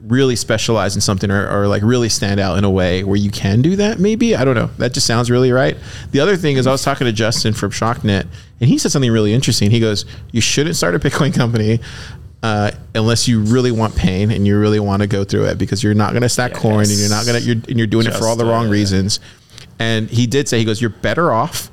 really 0.08 0.36
specialize 0.36 0.96
in 0.96 1.02
something 1.02 1.30
or, 1.30 1.50
or 1.50 1.67
like 1.67 1.84
really 1.84 2.10
stand 2.10 2.39
out 2.39 2.58
in 2.58 2.63
a 2.63 2.70
way 2.70 3.04
where 3.04 3.17
you 3.17 3.30
can 3.30 3.62
do 3.62 3.76
that 3.76 4.00
maybe? 4.00 4.36
I 4.36 4.43
don't 4.46 4.56
know. 4.56 4.70
That 4.78 4.93
just 4.93 5.06
sounds 5.08 5.30
really 5.30 5.52
right. 5.52 5.78
The 6.12 6.20
other 6.20 6.38
thing 6.38 6.58
is 6.58 6.67
i 6.67 6.72
was 6.72 6.84
talking 6.84 7.06
to 7.06 7.13
justin 7.13 7.54
from 7.54 7.72
shocknet 7.72 8.28
and 8.60 8.70
he 8.70 8.78
said 8.78 8.91
something 8.91 9.12
really 9.12 9.34
interesting. 9.34 9.72
He 9.72 9.80
goes 9.80 10.06
you 10.32 10.41
shouldn't 10.41 10.76
start 10.76 10.96
a 10.96 11.00
bitcoin 11.00 11.34
company 11.36 11.80
uh, 12.43 12.72
unless 12.93 13.28
you 13.28 13.41
really 13.41 13.72
want 13.72 13.96
pain 13.96 14.32
and 14.32 14.46
you 14.46 14.60
really 14.60 14.80
want 14.80 15.02
to 15.02 15.08
go 15.08 15.24
through 15.24 15.46
it 15.46 15.58
because 15.58 15.84
you're 15.84 15.93
not 15.93 16.12
going 16.12 16.22
to 16.22 16.30
stack 16.30 16.54
coin 16.54 16.84
and 16.84 16.91
you're 16.91 17.10
not 17.10 17.26
going 17.26 17.41
to 17.41 17.46
you're, 17.46 17.56
and 17.56 17.78
you're 17.78 17.88
doing 17.88 18.06
it 18.06 18.13
for 18.13 18.26
all 18.26 18.36
the 18.36 18.46
wrong 18.46 18.67
uh, 18.67 18.72
reasons. 18.72 19.20
And 19.80 20.10
he 20.10 20.28
did 20.28 20.48
say 20.48 20.60
he 20.60 20.65
goes 20.65 20.80
you're 20.80 20.89
better 20.89 21.32
off 21.32 21.72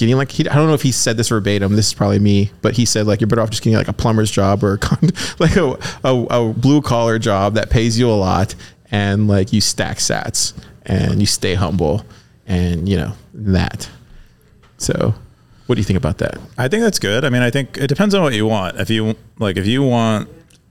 getting 0.00 0.16
like 0.16 0.32
he, 0.32 0.48
I 0.48 0.54
don't 0.56 0.66
know 0.66 0.74
if 0.74 0.82
he 0.82 0.90
said 0.92 1.16
this 1.16 1.28
verbatim. 1.28 1.76
This 1.76 1.88
is 1.88 1.94
probably 1.94 2.18
me, 2.18 2.50
but 2.62 2.74
he 2.74 2.84
said 2.84 3.06
like 3.06 3.20
you're 3.20 3.28
better 3.28 3.42
off 3.42 3.50
just 3.50 3.62
getting 3.62 3.76
like 3.76 3.88
a 3.88 3.92
plumber's 3.92 4.30
job 4.30 4.64
or 4.64 4.74
a 4.74 4.78
con- 4.78 5.10
like 5.38 5.56
a, 5.56 5.78
a, 6.02 6.26
a 6.30 6.52
blue 6.52 6.82
collar 6.82 7.18
job 7.18 7.54
that 7.54 7.70
pays 7.70 7.98
you 7.98 8.10
a 8.10 8.12
lot 8.12 8.54
and 8.90 9.28
like 9.28 9.52
you 9.52 9.60
stack 9.60 9.98
sats 9.98 10.52
and 10.84 11.20
you 11.20 11.26
stay 11.26 11.54
humble 11.54 12.04
and 12.46 12.88
you 12.88 12.96
know 12.96 13.12
that. 13.32 13.88
So, 14.78 15.14
what 15.66 15.76
do 15.76 15.80
you 15.80 15.84
think 15.84 15.98
about 15.98 16.18
that? 16.18 16.38
I 16.58 16.68
think 16.68 16.82
that's 16.82 16.98
good. 16.98 17.24
I 17.24 17.30
mean, 17.30 17.42
I 17.42 17.50
think 17.50 17.76
it 17.76 17.86
depends 17.86 18.14
on 18.14 18.22
what 18.22 18.34
you 18.34 18.46
want. 18.46 18.80
If 18.80 18.90
you 18.90 19.14
like, 19.38 19.56
if 19.56 19.66
you 19.66 19.82
want, 19.82 20.28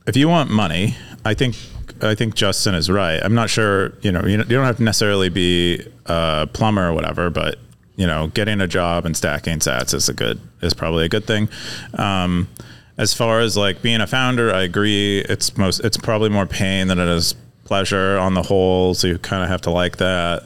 if 0.07 0.17
you 0.17 0.27
want 0.27 0.49
money, 0.49 0.95
I 1.23 1.33
think 1.35 1.55
I 2.01 2.15
think 2.15 2.35
Justin 2.35 2.75
is 2.75 2.89
right. 2.89 3.19
I'm 3.23 3.35
not 3.35 3.49
sure. 3.49 3.93
You 4.01 4.11
know, 4.11 4.25
you 4.25 4.37
don't 4.37 4.49
you 4.49 4.57
don't 4.57 4.65
have 4.65 4.77
to 4.77 4.83
necessarily 4.83 5.29
be 5.29 5.85
a 6.05 6.47
plumber 6.51 6.89
or 6.89 6.93
whatever, 6.93 7.29
but 7.29 7.59
you 7.99 8.07
know, 8.07 8.27
getting 8.27 8.61
a 8.61 8.67
job 8.67 9.05
and 9.05 9.15
stacking 9.15 9.59
sats 9.59 9.93
is 9.93 10.07
a 10.07 10.13
good 10.13 10.39
is 10.61 10.73
probably 10.73 11.03
a 11.03 11.09
good 11.09 11.25
thing. 11.25 11.49
Um, 11.95 12.47
as 12.97 13.13
far 13.13 13.41
as 13.41 13.57
like 13.57 13.81
being 13.81 13.99
a 13.99 14.07
founder, 14.07 14.53
I 14.53 14.61
agree. 14.61 15.19
It's 15.19 15.57
most 15.57 15.81
it's 15.81 15.97
probably 15.97 16.29
more 16.29 16.45
pain 16.45 16.87
than 16.87 16.97
it 16.97 17.09
is 17.09 17.35
pleasure 17.65 18.17
on 18.17 18.35
the 18.35 18.41
whole. 18.41 18.93
So 18.93 19.07
you 19.07 19.17
kind 19.17 19.43
of 19.43 19.49
have 19.49 19.59
to 19.63 19.69
like 19.69 19.97
that. 19.97 20.43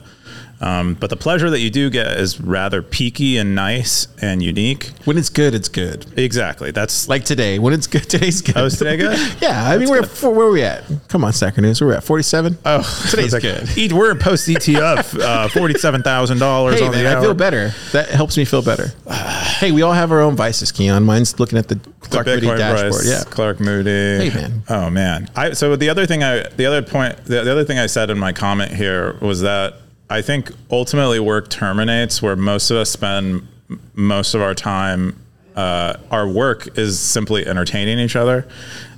Um, 0.64 0.94
but 0.94 1.10
the 1.10 1.16
pleasure 1.16 1.50
that 1.50 1.60
you 1.60 1.68
do 1.68 1.90
get 1.90 2.06
is 2.18 2.40
rather 2.40 2.80
peaky 2.80 3.36
and 3.36 3.54
nice 3.54 4.08
and 4.22 4.42
unique. 4.42 4.92
When 5.04 5.18
it's 5.18 5.28
good, 5.28 5.54
it's 5.54 5.68
good. 5.68 6.06
Exactly. 6.18 6.70
That's 6.70 7.06
Like 7.06 7.24
today, 7.26 7.58
when 7.58 7.74
it's 7.74 7.86
good, 7.86 8.02
today's 8.08 8.40
good. 8.40 8.56
Oh, 8.56 8.64
is 8.64 8.78
today 8.78 8.96
good? 8.96 9.18
yeah, 9.42 9.68
I 9.68 9.76
mean, 9.76 9.90
we're 9.90 10.00
at, 10.02 10.22
where 10.22 10.46
are 10.46 10.50
we 10.50 10.62
at? 10.62 10.84
Come 11.08 11.22
on, 11.22 11.34
Stacker 11.34 11.60
News. 11.60 11.80
Where 11.82 11.90
are 11.90 11.92
we 11.92 11.96
at? 11.98 12.04
47? 12.04 12.56
oh, 12.64 13.06
Today's 13.10 13.34
it's 13.34 13.44
good. 13.44 13.76
Eat, 13.76 13.92
we're 13.92 14.10
in 14.10 14.18
post 14.18 14.48
ETF, 14.48 15.20
uh, 15.20 15.48
forty-seven 15.48 16.02
thousand 16.02 16.38
dollars 16.38 16.80
Hey, 16.80 16.86
on 16.86 16.92
man, 16.92 17.04
the 17.04 17.18
I 17.18 17.20
feel 17.20 17.34
better. 17.34 17.72
That 17.92 18.08
helps 18.08 18.36
me 18.38 18.46
feel 18.46 18.62
better. 18.62 18.86
hey, 19.58 19.70
we 19.70 19.82
all 19.82 19.92
have 19.92 20.12
our 20.12 20.20
own 20.20 20.34
vices, 20.34 20.72
Keyan. 20.72 21.04
Mine's 21.04 21.38
looking 21.38 21.58
at 21.58 21.68
the 21.68 21.74
The 21.74 21.90
Clark 22.08 22.26
Moody 22.26 22.46
dashboard. 22.46 22.92
price, 22.92 23.08
Yeah. 23.10 23.22
Clark 23.30 23.60
Moody. 23.60 23.90
Hey, 23.90 24.30
man. 24.34 24.62
Oh 24.70 24.88
man. 24.88 25.28
I 25.36 25.52
so 25.52 25.76
the 25.76 25.90
other 25.90 26.06
thing 26.06 26.22
I 26.22 26.48
the 26.48 26.64
other 26.66 26.80
point 26.82 27.16
the, 27.26 27.42
the 27.44 27.52
other 27.52 27.64
thing 27.64 27.78
I 27.78 27.86
said 27.86 28.08
in 28.08 28.18
my 28.18 28.32
comment 28.32 28.72
here 28.72 29.18
was 29.20 29.42
that 29.42 29.74
I 30.14 30.22
think 30.22 30.50
ultimately 30.70 31.18
work 31.20 31.50
terminates 31.50 32.22
where 32.22 32.36
most 32.36 32.70
of 32.70 32.76
us 32.76 32.90
spend 32.90 33.46
most 33.94 34.34
of 34.34 34.40
our 34.42 34.54
time. 34.54 35.20
Uh, 35.56 35.96
our 36.10 36.26
work 36.28 36.76
is 36.78 36.98
simply 36.98 37.46
entertaining 37.46 37.98
each 37.98 38.16
other. 38.16 38.46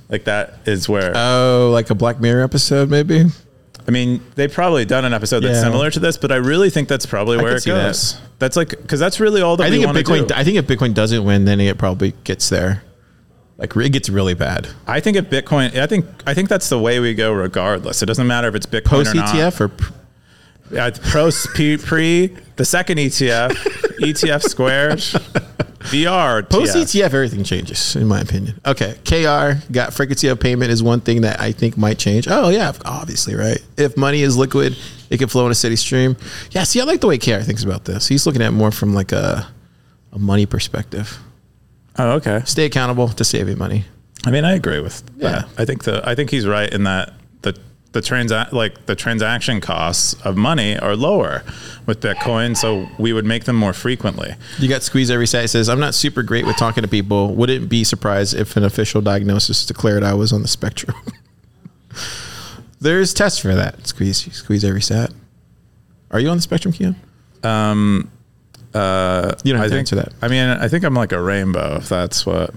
Like 0.09 0.23
that 0.25 0.55
is 0.65 0.87
where 0.89 1.11
Oh, 1.15 1.69
like 1.73 1.89
a 1.89 1.95
Black 1.95 2.19
Mirror 2.19 2.43
episode, 2.43 2.89
maybe? 2.89 3.25
I 3.87 3.91
mean, 3.91 4.21
they've 4.35 4.51
probably 4.51 4.83
done 4.85 5.05
an 5.05 5.13
episode 5.13 5.41
that's 5.41 5.57
Yeah. 5.57 5.63
similar 5.63 5.89
to 5.91 5.99
this, 5.99 6.17
but 6.17 6.31
I 6.31 6.35
really 6.37 6.69
think 6.69 6.87
that's 6.87 7.05
probably 7.05 7.37
where 7.37 7.55
it 7.55 7.61
see 7.63 7.71
that. 7.71 7.87
goes. 7.87 8.17
That's 8.39 8.55
like 8.57 8.69
because 8.69 8.99
that's 8.99 9.19
really 9.19 9.41
all 9.41 9.55
that 9.57 9.63
I 9.63 9.69
we 9.69 9.77
think 9.83 9.95
if 9.95 10.05
Bitcoin, 10.05 10.27
do. 10.27 10.33
I 10.35 10.43
think 10.43 10.57
if 10.57 10.67
Bitcoin 10.67 10.93
doesn't 10.93 11.23
win, 11.23 11.45
then 11.45 11.59
it 11.59 11.77
probably 11.77 12.13
gets 12.23 12.49
there. 12.49 12.83
Like 13.57 13.75
it 13.75 13.89
gets 13.91 14.09
really 14.09 14.33
bad. 14.35 14.67
I 14.85 14.99
think 14.99 15.17
if 15.17 15.29
Bitcoin, 15.29 15.75
I 15.77 15.87
think 15.87 16.05
I 16.27 16.33
think 16.33 16.47
that's 16.49 16.69
the 16.69 16.77
way 16.79 16.99
we 16.99 17.13
go 17.13 17.31
regardless. 17.33 18.01
It 18.03 18.05
doesn't 18.07 18.27
matter 18.27 18.47
if 18.47 18.55
it's 18.55 18.65
Bitcoin 18.67 18.83
Post 19.03 19.11
or 19.13 19.15
not. 19.15 19.29
ETF 19.35 19.61
or 19.61 19.71
it's 20.71 20.99
pro 21.11 21.29
pre, 21.55 21.77
pre 21.77 22.35
the 22.55 22.65
second 22.65 22.97
ETF, 22.97 23.51
ETF 23.99 24.43
squared, 24.43 24.99
VR. 25.89 26.49
post 26.49 26.75
ETF, 26.75 27.13
everything 27.13 27.43
changes, 27.43 27.95
in 27.95 28.07
my 28.07 28.19
opinion. 28.19 28.59
Okay, 28.65 28.95
KR 29.05 29.61
got 29.71 29.93
frequency 29.93 30.27
of 30.27 30.39
payment 30.39 30.71
is 30.71 30.81
one 30.83 30.99
thing 31.01 31.21
that 31.21 31.39
I 31.39 31.51
think 31.51 31.77
might 31.77 31.97
change. 31.97 32.27
Oh 32.29 32.49
yeah, 32.49 32.73
obviously, 32.85 33.35
right? 33.35 33.59
If 33.77 33.95
money 33.97 34.21
is 34.21 34.35
liquid, 34.37 34.75
it 35.09 35.17
can 35.17 35.27
flow 35.27 35.45
in 35.45 35.51
a 35.51 35.55
steady 35.55 35.75
stream. 35.75 36.17
Yeah, 36.51 36.63
see, 36.63 36.81
I 36.81 36.83
like 36.83 37.01
the 37.01 37.07
way 37.07 37.17
KR 37.17 37.39
thinks 37.41 37.63
about 37.63 37.85
this. 37.85 38.07
He's 38.07 38.25
looking 38.25 38.41
at 38.41 38.49
it 38.49 38.51
more 38.51 38.71
from 38.71 38.93
like 38.93 39.11
a 39.11 39.47
a 40.11 40.19
money 40.19 40.45
perspective. 40.45 41.17
Oh, 41.99 42.11
okay. 42.11 42.41
Stay 42.45 42.65
accountable 42.65 43.07
to 43.09 43.23
saving 43.23 43.57
money. 43.57 43.85
I 44.25 44.31
mean, 44.31 44.45
I 44.45 44.53
agree 44.53 44.79
with 44.79 45.03
Yeah. 45.17 45.29
that. 45.31 45.49
I 45.57 45.65
think 45.65 45.83
the 45.83 46.01
I 46.07 46.15
think 46.15 46.29
he's 46.31 46.45
right 46.47 46.71
in 46.71 46.83
that 46.83 47.13
the 47.99 48.07
transa- 48.07 48.51
like 48.51 48.85
the 48.85 48.95
transaction 48.95 49.59
costs 49.59 50.13
of 50.23 50.37
money 50.37 50.77
are 50.77 50.95
lower 50.95 51.43
with 51.87 51.99
Bitcoin, 51.99 52.55
so 52.55 52.87
we 52.99 53.11
would 53.11 53.25
make 53.25 53.45
them 53.45 53.55
more 53.55 53.73
frequently. 53.73 54.35
You 54.59 54.69
got 54.69 54.83
squeeze 54.83 55.09
every 55.09 55.25
side. 55.25 55.49
Says, 55.49 55.67
I'm 55.67 55.79
not 55.79 55.95
super 55.95 56.21
great 56.21 56.45
with 56.45 56.57
talking 56.57 56.83
to 56.83 56.87
people. 56.87 57.33
Wouldn't 57.33 57.69
be 57.69 57.83
surprised 57.83 58.35
if 58.35 58.55
an 58.55 58.63
official 58.63 59.01
diagnosis 59.01 59.65
declared 59.65 60.03
I 60.03 60.13
was 60.13 60.31
on 60.31 60.43
the 60.43 60.47
spectrum. 60.47 60.95
There's 62.79 63.13
tests 63.13 63.39
for 63.39 63.55
that. 63.55 63.87
Squeeze, 63.87 64.31
squeeze 64.33 64.63
every 64.63 64.81
sat. 64.81 65.11
Are 66.11 66.19
you 66.19 66.29
on 66.29 66.37
the 66.37 66.43
spectrum, 66.43 66.73
Keyan? 66.73 66.95
Um, 67.43 68.11
uh, 68.73 69.33
You 69.43 69.53
don't 69.53 69.61
have 69.61 69.65
I 69.65 69.69
to 69.69 69.69
think 69.69 69.79
answer 69.79 69.95
that. 69.95 70.13
I 70.21 70.27
mean, 70.27 70.47
I 70.47 70.67
think 70.67 70.83
I'm 70.83 70.93
like 70.93 71.11
a 71.11 71.21
rainbow. 71.21 71.77
If 71.77 71.89
that's 71.89 72.25
what. 72.25 72.53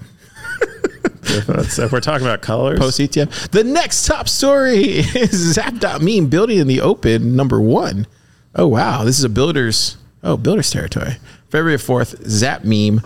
If, 1.31 1.91
we're 1.91 1.99
talking 1.99 2.25
about 2.25 2.41
colors, 2.41 2.79
Post 2.79 2.99
ETF. 2.99 3.49
The 3.49 3.63
next 3.63 4.05
top 4.05 4.27
story 4.27 4.83
is 4.83 5.31
Zap.meme 5.53 6.27
building 6.27 6.57
in 6.57 6.67
the 6.67 6.81
open, 6.81 7.35
number 7.35 7.59
one. 7.61 8.07
Oh, 8.55 8.67
wow. 8.67 9.03
This 9.03 9.17
is 9.17 9.23
a 9.23 9.29
builder's, 9.29 9.97
oh, 10.23 10.37
builder's 10.37 10.69
territory. 10.69 11.17
February 11.49 11.77
4th, 11.77 12.25
Zap 12.27 12.63
Meme, 12.63 13.01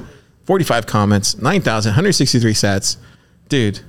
45 0.45 0.85
comments, 0.85 1.37
9,000, 1.37 1.89
163 1.91 2.53
sats. 2.53 2.97
Dude, 3.49 3.81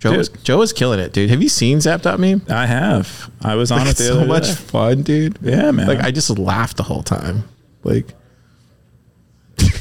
Joe 0.00 0.10
Dude. 0.10 0.18
was, 0.18 0.28
Joe 0.28 0.58
was 0.58 0.72
killing 0.72 1.00
it, 1.00 1.12
dude. 1.12 1.30
Have 1.30 1.42
you 1.42 1.48
seen 1.48 1.80
Zap.meme? 1.80 2.42
I 2.48 2.66
have. 2.66 3.30
I 3.42 3.56
was 3.56 3.70
on 3.72 3.82
it 3.86 3.90
It's 3.90 3.98
the 3.98 4.04
so 4.06 4.24
much 4.24 4.46
day. 4.48 4.54
fun, 4.54 5.02
dude. 5.02 5.38
Yeah, 5.42 5.70
man. 5.72 5.88
Like 5.88 6.00
I 6.00 6.10
just 6.12 6.30
laughed 6.38 6.76
the 6.76 6.84
whole 6.84 7.02
time. 7.02 7.44
Like, 7.84 8.14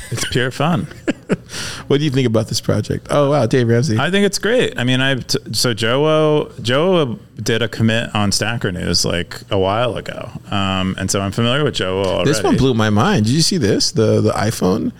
It's 0.09 0.25
pure 0.29 0.51
fun. 0.51 0.83
what 1.87 1.97
do 1.97 2.03
you 2.05 2.09
think 2.11 2.27
about 2.27 2.47
this 2.47 2.61
project? 2.61 3.07
Oh 3.09 3.29
wow, 3.31 3.45
Dave 3.45 3.67
Ramsey. 3.67 3.97
I 3.99 4.09
think 4.09 4.25
it's 4.25 4.39
great. 4.39 4.77
I 4.79 4.83
mean, 4.83 5.01
I 5.01 5.15
t- 5.15 5.37
so 5.53 5.73
Joe 5.73 6.51
Joe 6.61 7.19
did 7.41 7.61
a 7.61 7.67
commit 7.67 8.13
on 8.15 8.31
Stacker 8.31 8.71
News 8.71 9.03
like 9.05 9.39
a 9.51 9.57
while 9.59 9.97
ago, 9.97 10.31
um, 10.49 10.95
and 10.97 11.11
so 11.11 11.19
I'm 11.19 11.31
familiar 11.31 11.63
with 11.63 11.75
Joe 11.75 12.03
already. 12.03 12.29
this 12.31 12.41
one 12.43 12.55
blew 12.57 12.73
my 12.73 12.89
mind. 12.89 13.25
Did 13.25 13.33
you 13.33 13.41
see 13.41 13.57
this? 13.57 13.91
The 13.91 14.21
the 14.21 14.31
iPhone, 14.31 14.93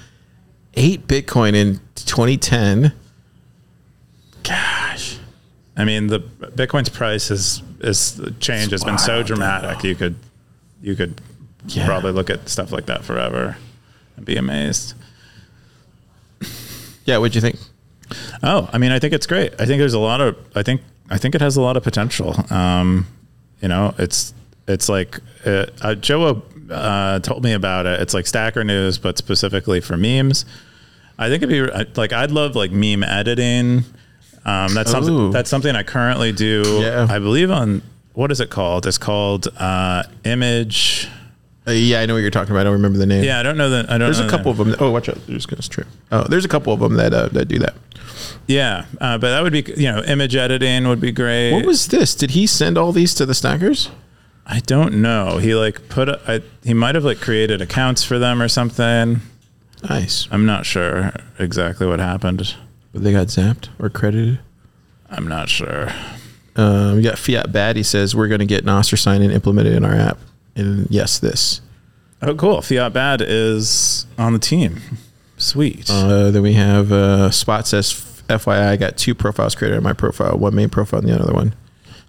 eight 0.74 1.08
Bitcoin 1.08 1.54
in 1.56 1.80
2010. 1.96 2.92
Gosh, 4.44 5.18
I 5.76 5.84
mean, 5.86 6.08
the 6.08 6.20
Bitcoin's 6.20 6.90
price 6.90 7.30
has 7.30 7.62
is 7.80 8.20
change 8.40 8.72
has 8.72 8.84
been 8.84 8.98
so 8.98 9.24
dramatic. 9.24 9.84
You 9.84 9.96
could 9.96 10.16
you 10.82 10.96
could 10.96 11.22
Yeah. 11.68 11.86
probably 11.86 12.12
look 12.12 12.30
at 12.30 12.48
stuff 12.50 12.72
like 12.72 12.86
that 12.88 13.04
forever 13.04 13.58
and 14.18 14.26
be 14.26 14.36
amazed. 14.36 14.96
yeah. 17.06 17.18
What'd 17.18 17.36
you 17.36 17.42
think? 17.42 17.58
Oh, 18.44 18.70
I 18.72 18.78
mean, 18.78 18.92
I 18.92 19.00
think 19.00 19.14
it's 19.14 19.28
great. 19.28 19.54
I 19.60 19.66
think 19.66 19.80
there's 19.80 19.94
a 19.94 20.00
lot 20.00 20.20
of. 20.22 20.38
I 20.56 20.64
think 20.64 20.82
I 21.10 21.18
think 21.18 21.36
it 21.36 21.42
has 21.42 21.56
a 21.56 21.62
lot 21.62 21.78
of 21.78 21.84
potential. 21.84 22.36
Um, 22.52 23.08
you 23.62 23.68
know, 23.68 23.94
it's 23.98 24.34
it's 24.68 24.90
like 24.90 25.20
uh, 25.46 25.68
uh, 25.82 25.96
Joe 25.96 26.44
uh, 26.70 27.20
told 27.20 27.44
me 27.44 27.54
about 27.54 27.86
it. 27.86 28.02
It's 28.02 28.14
like 28.14 28.28
Stacker 28.28 28.64
News, 28.64 28.98
but 28.98 29.18
specifically 29.18 29.80
for 29.80 29.98
memes. 29.98 30.46
I 31.18 31.30
think 31.30 31.44
it'd 31.44 31.50
be 31.50 31.92
like 31.96 32.14
I'd 32.14 32.32
love 32.32 32.56
like 32.56 32.72
meme 32.72 33.04
editing. 33.04 33.84
Um, 34.46 34.74
that's 34.74 34.90
Ooh. 34.90 34.94
something 34.94 35.32
that's 35.32 35.50
something 35.50 35.76
I 35.76 35.84
currently 35.84 36.32
do. 36.32 36.64
Yeah. 36.82 37.08
I 37.10 37.20
believe 37.20 37.52
on 37.52 37.82
what 38.14 38.32
is 38.32 38.40
it 38.40 38.50
called? 38.50 38.86
It's 38.88 38.98
called 38.98 39.48
uh, 39.58 40.04
Image. 40.24 41.10
Uh, 41.68 41.72
yeah, 41.72 42.00
I 42.00 42.06
know 42.06 42.14
what 42.14 42.20
you're 42.20 42.32
talking 42.32 42.52
about. 42.52 42.62
I 42.62 42.64
don't 42.66 42.74
remember 42.74 42.98
the 42.98 43.06
name. 43.06 43.24
Yeah, 43.24 43.40
I 43.40 43.44
don't 43.44 43.58
know 43.58 43.70
that. 43.72 43.90
I 43.90 43.98
don't. 43.98 44.12
There's 44.12 44.20
a 44.20 44.30
couple 44.30 44.52
of 44.52 44.58
them. 44.58 44.76
Oh, 44.80 44.92
watch 44.92 45.10
out! 45.10 45.16
They're 45.28 45.36
just 45.36 45.50
gonna 45.50 45.62
trip. 45.62 45.88
Oh, 46.12 46.24
there's 46.24 46.46
a 46.46 46.48
couple 46.48 46.72
of 46.74 46.80
them 46.80 46.96
that 46.96 47.14
uh, 47.14 47.28
that 47.30 47.48
do 47.48 47.60
that. 47.60 47.76
Yeah, 48.48 48.86
uh, 49.02 49.18
but 49.18 49.32
that 49.32 49.44
would 49.44 49.52
be 49.52 49.66
you 49.76 49.92
know 49.92 50.02
image 50.04 50.36
editing 50.36 50.88
would 50.88 51.02
be 51.02 51.12
great. 51.12 51.52
What 51.52 51.66
was 51.66 51.88
this? 51.88 52.16
Did 52.16 52.32
he 52.32 52.48
send 52.48 52.78
all 52.78 52.92
these 52.92 53.14
to 53.16 53.26
the 53.26 53.36
stackers? 53.36 53.90
I 54.46 54.62
don't 54.62 55.02
know. 55.02 55.40
He 55.40 55.54
like 55.56 55.90
put 55.90 56.08
a, 56.08 56.22
I, 56.26 56.42
he 56.64 56.74
might 56.74 56.96
have 56.96 57.04
like 57.04 57.20
created 57.20 57.62
accounts 57.62 58.04
for 58.06 58.18
them 58.18 58.42
or 58.42 58.48
something. 58.48 59.20
Nice. 59.90 60.28
I'm 60.32 60.46
not 60.46 60.66
sure 60.66 61.12
exactly 61.38 61.86
what 61.86 62.00
happened. 62.00 62.56
But 62.94 63.04
they 63.04 63.12
got 63.12 63.28
zapped 63.28 63.68
or 63.78 63.90
credited. 63.90 64.40
I'm 65.10 65.28
not 65.28 65.50
sure. 65.50 65.90
Um, 66.56 66.96
we 66.96 67.02
got 67.02 67.18
Fiat 67.20 67.52
Bad. 67.52 67.76
He 67.76 67.84
says 67.84 68.16
we're 68.16 68.28
going 68.30 68.40
to 68.40 68.46
get 68.46 68.66
Nostr 68.66 68.98
sign 68.98 69.22
in 69.22 69.32
implemented 69.32 69.74
in 69.74 69.86
our 69.86 69.94
app. 69.94 70.18
And 70.58 70.88
yes, 70.90 71.20
this. 71.20 71.62
Oh, 72.22 72.36
cool. 72.36 72.62
Fiat 72.62 72.92
Bad 72.94 73.22
is 73.22 74.06
on 74.18 74.34
the 74.34 74.40
team. 74.40 74.82
Sweet. 75.38 75.90
Uh, 75.90 76.32
then 76.32 76.42
we 76.42 76.54
have 76.54 76.92
uh, 76.92 77.30
Spot 77.30 77.66
says 77.68 77.94
FYI, 78.28 78.68
I 78.68 78.76
got 78.76 78.98
two 78.98 79.16
profiles 79.16 79.56
created 79.56 79.78
on 79.78 79.84
my 79.84 79.94
profile, 79.94 80.38
one 80.38 80.56
main 80.56 80.70
profile 80.70 81.00
and 81.00 81.10
the 81.10 81.20
other 81.20 81.34
one. 81.34 81.54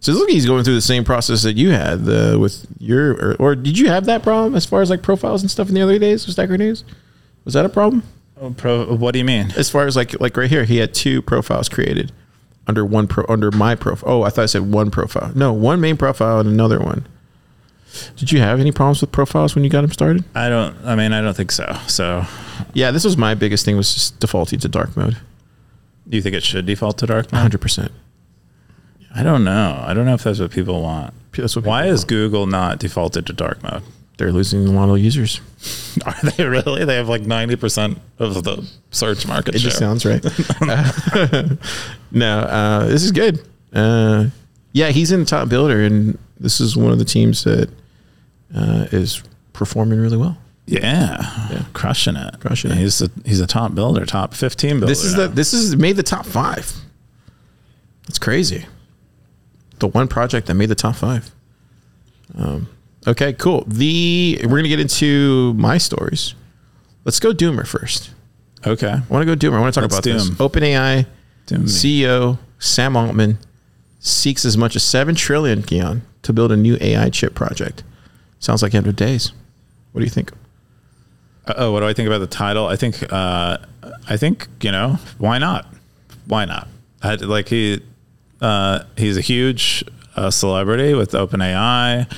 So 0.01 0.13
look, 0.13 0.31
he's 0.31 0.47
going 0.47 0.65
through 0.65 0.75
the 0.75 0.81
same 0.81 1.05
process 1.05 1.43
that 1.43 1.55
you 1.55 1.71
had 1.71 2.09
uh, 2.09 2.39
with 2.39 2.67
your, 2.79 3.13
or, 3.13 3.37
or 3.39 3.55
did 3.55 3.79
you 3.79 3.89
have 3.89 4.07
that 4.07 4.23
problem 4.23 4.55
as 4.55 4.65
far 4.65 4.81
as 4.81 4.91
like 4.91 5.03
profiles 5.03 5.43
and 5.43 5.51
stuff 5.51 5.69
in 5.69 5.75
the 5.75 5.83
other 5.83 5.99
days 5.99 6.27
with 6.27 6.35
Stacker 6.35 6.57
News? 6.57 6.85
Was 7.45 7.55
that 7.55 7.67
a 7.67 7.69
problem? 7.69 8.03
Oh, 8.41 8.51
pro, 8.51 8.95
what 8.95 9.13
do 9.13 9.19
you 9.19 9.25
mean? 9.25 9.53
As 9.57 9.69
far 9.69 9.87
as 9.87 9.97
like 9.97 10.21
like 10.21 10.37
right 10.37 10.49
here, 10.49 10.65
he 10.65 10.77
had 10.77 10.95
two 10.95 11.21
profiles 11.23 11.69
created 11.69 12.13
under 12.69 12.85
one 12.85 13.09
pro 13.09 13.25
under 13.29 13.51
my 13.51 13.75
profile. 13.75 14.13
Oh, 14.13 14.23
I 14.23 14.31
thought 14.31 14.43
I 14.43 14.47
said 14.47 14.71
one 14.73 14.91
profile. 14.91 15.33
No, 15.35 15.53
one 15.53 15.81
main 15.81 15.97
profile 15.97 16.39
and 16.39 16.49
another 16.49 16.79
one. 16.79 17.07
Did 18.17 18.33
you 18.33 18.41
have 18.41 18.61
any 18.61 18.73
problems 18.73 19.01
with 19.01 19.13
profiles 19.13 19.55
when 19.55 19.65
you 19.65 19.71
got 19.71 19.83
them 19.83 19.93
started? 19.93 20.25
I 20.35 20.49
don't. 20.49 20.77
I 20.85 20.95
mean, 20.95 21.13
I 21.13 21.21
don't 21.21 21.37
think 21.37 21.53
so. 21.53 21.77
So, 21.87 22.25
Yeah, 22.75 22.91
this 22.91 23.05
was 23.05 23.17
my 23.17 23.35
biggest 23.35 23.65
thing 23.65 23.77
was 23.77 23.93
just 23.95 24.19
defaulting 24.21 24.59
to 24.61 24.69
dark 24.69 24.97
mode. 24.97 25.17
do 26.09 26.17
you 26.17 26.23
think 26.23 26.35
it 26.35 26.43
should 26.43 26.67
default 26.67 26.99
to 26.99 27.07
dark 27.07 27.31
mode? 27.33 27.41
hundred 27.43 27.61
percent. 27.61 27.93
I 29.15 29.23
don't 29.23 29.43
know. 29.45 29.83
I 29.87 29.95
don't 29.95 30.05
know 30.07 30.15
if 30.15 30.23
that's 30.23 30.39
what 30.41 30.51
people 30.51 30.83
want. 30.83 31.15
That's 31.33 31.57
what 31.57 31.65
Why 31.65 31.83
people 31.83 31.95
is 31.95 32.01
want. 32.01 32.09
Google 32.09 32.47
not 32.47 32.79
defaulted 32.79 33.27
to 33.27 33.33
dark 33.33 33.63
mode? 33.63 33.83
They're 34.19 34.33
losing 34.33 34.67
a 34.67 34.73
lot 34.73 34.89
of 34.91 34.99
users. 34.99 35.41
Are 36.07 36.15
they 36.23 36.45
really? 36.45 36.85
They 36.85 36.97
have 36.97 37.09
like 37.09 37.23
90% 37.23 37.99
of 38.19 38.43
the 38.43 38.69
search 38.91 39.27
market 39.29 39.55
It 39.55 39.61
share. 39.61 39.71
just 39.71 39.79
sounds 39.79 40.05
right. 40.05 40.23
no, 42.11 42.39
uh, 42.41 42.87
this 42.87 43.03
is 43.05 43.13
good. 43.13 43.41
Uh, 43.73 44.27
yeah, 44.73 44.89
he's 44.89 45.13
in 45.13 45.21
the 45.21 45.27
top 45.27 45.49
builder, 45.49 45.83
and 45.85 46.19
this 46.41 46.61
is 46.61 46.77
one 46.77 46.93
of 46.93 46.99
the 46.99 47.05
teams 47.05 47.45
that 47.45 47.71
uh, 48.55 48.87
is 48.93 49.23
performing 49.53 49.99
really 50.01 50.17
well. 50.17 50.39
Yeah, 50.67 51.49
Yeah. 51.51 51.63
crushing 51.73 52.15
it, 52.17 52.41
Crushing 52.41 52.71
it. 52.71 52.77
He's 52.77 53.01
a 53.01 53.11
he's 53.25 53.41
a 53.41 53.47
top 53.47 53.75
builder, 53.75 54.05
top 54.05 54.35
fifteen 54.35 54.73
builder. 54.81 54.87
This 54.87 55.03
is 55.05 55.15
now. 55.15 55.23
the 55.23 55.29
this 55.29 55.55
is 55.55 55.77
made 55.77 55.97
the 55.97 56.03
top 56.03 56.27
five. 56.27 56.71
It's 58.09 58.19
crazy. 58.19 58.67
The 59.79 59.89
one 59.89 60.09
project 60.09 60.47
that 60.49 60.55
made 60.55 60.69
the 60.69 60.75
top 60.75 60.97
five. 60.97 61.31
Um, 62.37 62.69
okay, 63.07 63.33
cool. 63.33 63.65
The 63.67 64.41
we're 64.45 64.59
gonna 64.59 64.69
get 64.69 64.81
into 64.81 65.55
my 65.55 65.79
stories. 65.79 66.35
Let's 67.05 67.21
go 67.21 67.33
Doomer 67.33 67.67
first. 67.67 68.11
okay. 68.67 68.89
I 68.91 69.03
want 69.09 69.27
to 69.27 69.37
go 69.37 69.49
Doomer. 69.51 69.57
I 69.57 69.61
want 69.61 69.73
to 69.75 69.81
talk 69.81 69.91
Let's 69.91 70.07
about 70.07 70.19
this. 70.19 70.29
OpenAI 70.31 71.07
Doom. 71.47 71.63
CEO 71.65 72.39
Sam 72.59 72.97
Altman 72.97 73.39
seeks 74.01 74.45
as 74.45 74.59
much 74.59 74.77
as 74.77 74.83
seven 74.83 75.15
trillion 75.15 75.63
Gion 75.63 76.03
to 76.23 76.33
build 76.35 76.53
a 76.53 76.57
new 76.57 76.77
AI 76.81 77.09
chip 77.09 77.35
project. 77.35 77.85
Sounds 78.41 78.63
like 78.63 78.75
end 78.75 78.87
of 78.87 78.97
days. 78.97 79.33
What 79.93 80.01
do 80.01 80.05
you 80.05 80.11
think? 80.11 80.33
Oh, 81.57 81.73
what 81.73 81.81
do 81.81 81.87
I 81.87 81.93
think 81.93 82.07
about 82.07 82.19
the 82.19 82.27
title? 82.27 82.67
I 82.67 82.77
think 82.77 83.11
uh, 83.13 83.59
I 84.09 84.17
think 84.17 84.49
you 84.63 84.71
know 84.71 84.99
why 85.19 85.39
not? 85.39 85.67
Why 86.27 86.45
not? 86.45 86.69
I, 87.03 87.15
like 87.15 87.49
he 87.49 87.81
uh, 88.41 88.81
he's 88.97 89.17
a 89.17 89.23
huge 89.23 89.85
uh, 90.17 90.31
celebrity 90.31 90.95
with 90.95 91.13
OpenAI. 91.13 92.13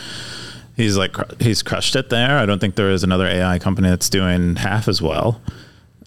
He's 0.76 0.96
like 0.96 1.16
he's 1.40 1.62
crushed 1.62 1.96
it 1.96 2.10
there. 2.10 2.38
I 2.38 2.46
don't 2.46 2.58
think 2.58 2.74
there 2.74 2.90
is 2.90 3.04
another 3.04 3.26
AI 3.26 3.58
company 3.58 3.88
that's 3.88 4.08
doing 4.08 4.56
half 4.56 4.88
as 4.88 5.00
well. 5.00 5.40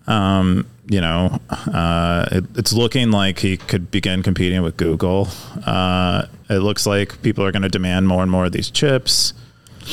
Um, 0.07 0.67
you 0.87 0.99
know, 0.99 1.39
uh, 1.49 2.25
it, 2.31 2.43
it's 2.55 2.73
looking 2.73 3.11
like 3.11 3.39
he 3.39 3.55
could 3.55 3.89
begin 3.89 4.21
competing 4.21 4.61
with 4.63 4.75
Google. 4.75 5.29
Uh, 5.65 6.25
it 6.49 6.59
looks 6.59 6.85
like 6.85 7.21
people 7.21 7.45
are 7.45 7.51
going 7.51 7.61
to 7.61 7.69
demand 7.69 8.07
more 8.07 8.21
and 8.21 8.29
more 8.29 8.45
of 8.45 8.51
these 8.51 8.69
chips. 8.69 9.33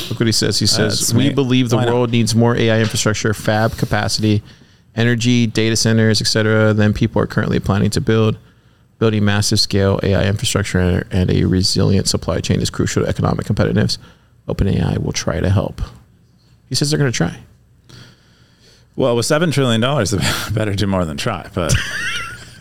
Look 0.08 0.20
what 0.20 0.26
he 0.26 0.32
says. 0.32 0.58
He 0.58 0.66
says, 0.66 0.98
That's 1.00 1.12
We 1.14 1.32
believe 1.32 1.68
the 1.68 1.76
Why 1.76 1.84
not? 1.84 1.94
world 1.94 2.10
needs 2.10 2.34
more 2.34 2.56
AI 2.56 2.80
infrastructure, 2.80 3.34
fab 3.34 3.76
capacity, 3.76 4.42
energy, 4.94 5.46
data 5.46 5.76
centers, 5.76 6.20
etc. 6.20 6.72
than 6.74 6.92
people 6.92 7.20
are 7.22 7.26
currently 7.26 7.60
planning 7.60 7.90
to 7.90 8.00
build. 8.00 8.38
Building 8.98 9.24
massive 9.24 9.58
scale 9.58 9.98
AI 10.02 10.24
infrastructure 10.26 11.06
and- 11.10 11.30
a 11.30 11.44
resilient 11.44 12.06
supply 12.06 12.40
chain 12.40 12.60
is 12.60 12.68
crucial 12.70 13.02
to 13.02 13.08
economic 13.08 13.46
competitiveness. 13.46 13.98
OpenAI 14.48 14.98
will 14.98 15.12
try 15.12 15.40
to 15.40 15.48
help. 15.48 15.80
He 16.68 16.74
says 16.74 16.90
they're 16.90 16.98
going 16.98 17.10
to 17.10 17.16
try. 17.16 17.38
Well, 18.96 19.16
with 19.16 19.24
seven 19.26 19.50
trillion 19.50 19.80
dollars, 19.80 20.10
they 20.10 20.18
better 20.52 20.74
do 20.74 20.86
more 20.86 21.04
than 21.04 21.16
try. 21.16 21.48
But 21.54 21.74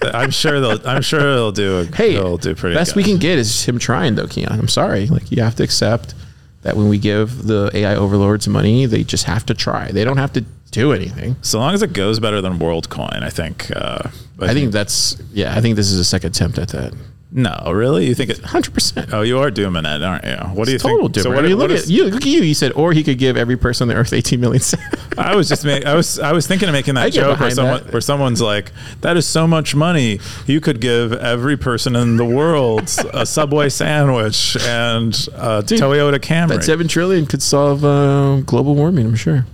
I'm 0.02 0.32
sure 0.32 0.60
they'll. 0.62 0.88
I'm 0.88 1.02
sure 1.02 1.20
they'll 1.22 1.52
do. 1.52 1.88
Hey, 1.94 2.14
they'll 2.14 2.38
do 2.38 2.56
pretty. 2.56 2.76
best 2.76 2.94
good. 2.94 2.98
we 2.98 3.04
can 3.04 3.18
get 3.18 3.38
is 3.38 3.66
him 3.66 3.78
trying, 3.80 4.16
though, 4.16 4.26
Keyan. 4.28 4.52
I'm 4.52 4.68
sorry. 4.70 5.08
Like, 5.08 5.32
you 5.32 5.42
have 5.44 5.56
to 5.56 5.64
accept 5.64 6.14
that 6.62 6.76
when 6.76 6.90
we 6.90 6.98
give 6.98 7.46
the 7.48 7.72
AI 7.74 7.96
overlords 7.96 8.48
money, 8.48 8.86
they 8.86 9.04
just 9.04 9.26
have 9.26 9.46
to 9.48 9.54
try. 9.54 9.92
They 9.92 10.04
don't 10.04 10.18
have 10.18 10.34
to 10.34 10.42
do 10.72 10.94
anything. 10.94 11.36
So 11.42 11.60
long 11.60 11.74
as 11.74 11.82
it 11.82 11.94
goes 11.94 12.20
better 12.20 12.42
than 12.42 12.60
WorldCoin, 12.60 13.24
I 13.24 13.30
think. 13.30 13.72
Uh, 13.76 14.10
I 14.40 14.54
think 14.54 14.72
that's, 14.72 15.18
yeah, 15.34 15.56
I 15.56 15.62
think 15.62 15.76
this 15.76 15.92
is 15.92 16.00
a 16.00 16.06
second 16.06 16.36
attempt 16.36 16.60
at 16.60 16.70
that. 16.70 16.94
No, 17.32 17.72
really. 17.72 18.08
You 18.08 18.16
think 18.16 18.32
it? 18.32 18.38
100%. 18.40 19.14
Oh, 19.14 19.22
you 19.22 19.38
are 19.40 19.52
dooming 19.52 19.86
it, 19.86 20.02
aren't 20.02 20.26
you? 20.26 20.36
What 20.56 20.66
do 20.66 20.72
you 20.72 20.80
Total 20.80 20.98
think? 21.02 21.14
different. 21.14 21.24
So 21.24 21.30
what, 21.36 21.46
I 21.46 21.48
mean, 21.50 21.58
what 21.58 21.70
look 21.70 21.78
is- 21.78 21.84
at 21.86 21.90
you. 21.90 22.06
Look 22.06 22.24
at 22.24 22.26
you. 22.28 22.42
You 22.42 22.54
said, 22.56 22.72
or 22.74 22.92
he 22.92 23.04
could 23.04 23.18
give 23.20 23.38
every 23.38 23.56
person 23.58 23.86
on 23.86 23.88
the 23.96 24.00
earth 24.02 24.14
18 24.14 24.40
million. 24.40 24.62
I 25.18 25.36
was 25.36 25.48
just 25.50 25.64
make, 25.66 25.86
I 25.86 25.94
was 25.96 26.18
I 26.20 26.32
was 26.32 26.48
thinking 26.48 26.70
of 26.70 26.74
making 26.74 26.96
that 26.96 27.12
get 27.12 27.22
joke 27.22 27.40
where 27.40 27.52
someone 27.52 27.84
that. 27.84 27.92
where 27.94 28.02
someone's 28.02 28.42
like, 28.42 28.72
"That 29.02 29.18
is 29.18 29.28
so 29.28 29.46
much 29.48 29.76
money. 29.76 30.20
You 30.48 30.60
could 30.62 30.80
give 30.82 31.12
every 31.14 31.58
person 31.58 31.96
in 31.96 32.18
the 32.18 32.26
world 32.26 32.90
a 33.14 33.26
Subway 33.26 33.70
sandwich 33.70 34.56
and 34.66 35.14
a 35.36 35.62
Dude, 35.62 35.80
Toyota 35.82 36.20
Camry." 36.20 36.48
that 36.50 36.64
7 36.64 36.88
trillion 36.88 37.26
could 37.26 37.42
solve 37.44 37.84
uh, 37.86 38.38
global 38.46 38.76
warming, 38.76 39.06
I'm 39.08 39.16
sure. 39.16 39.46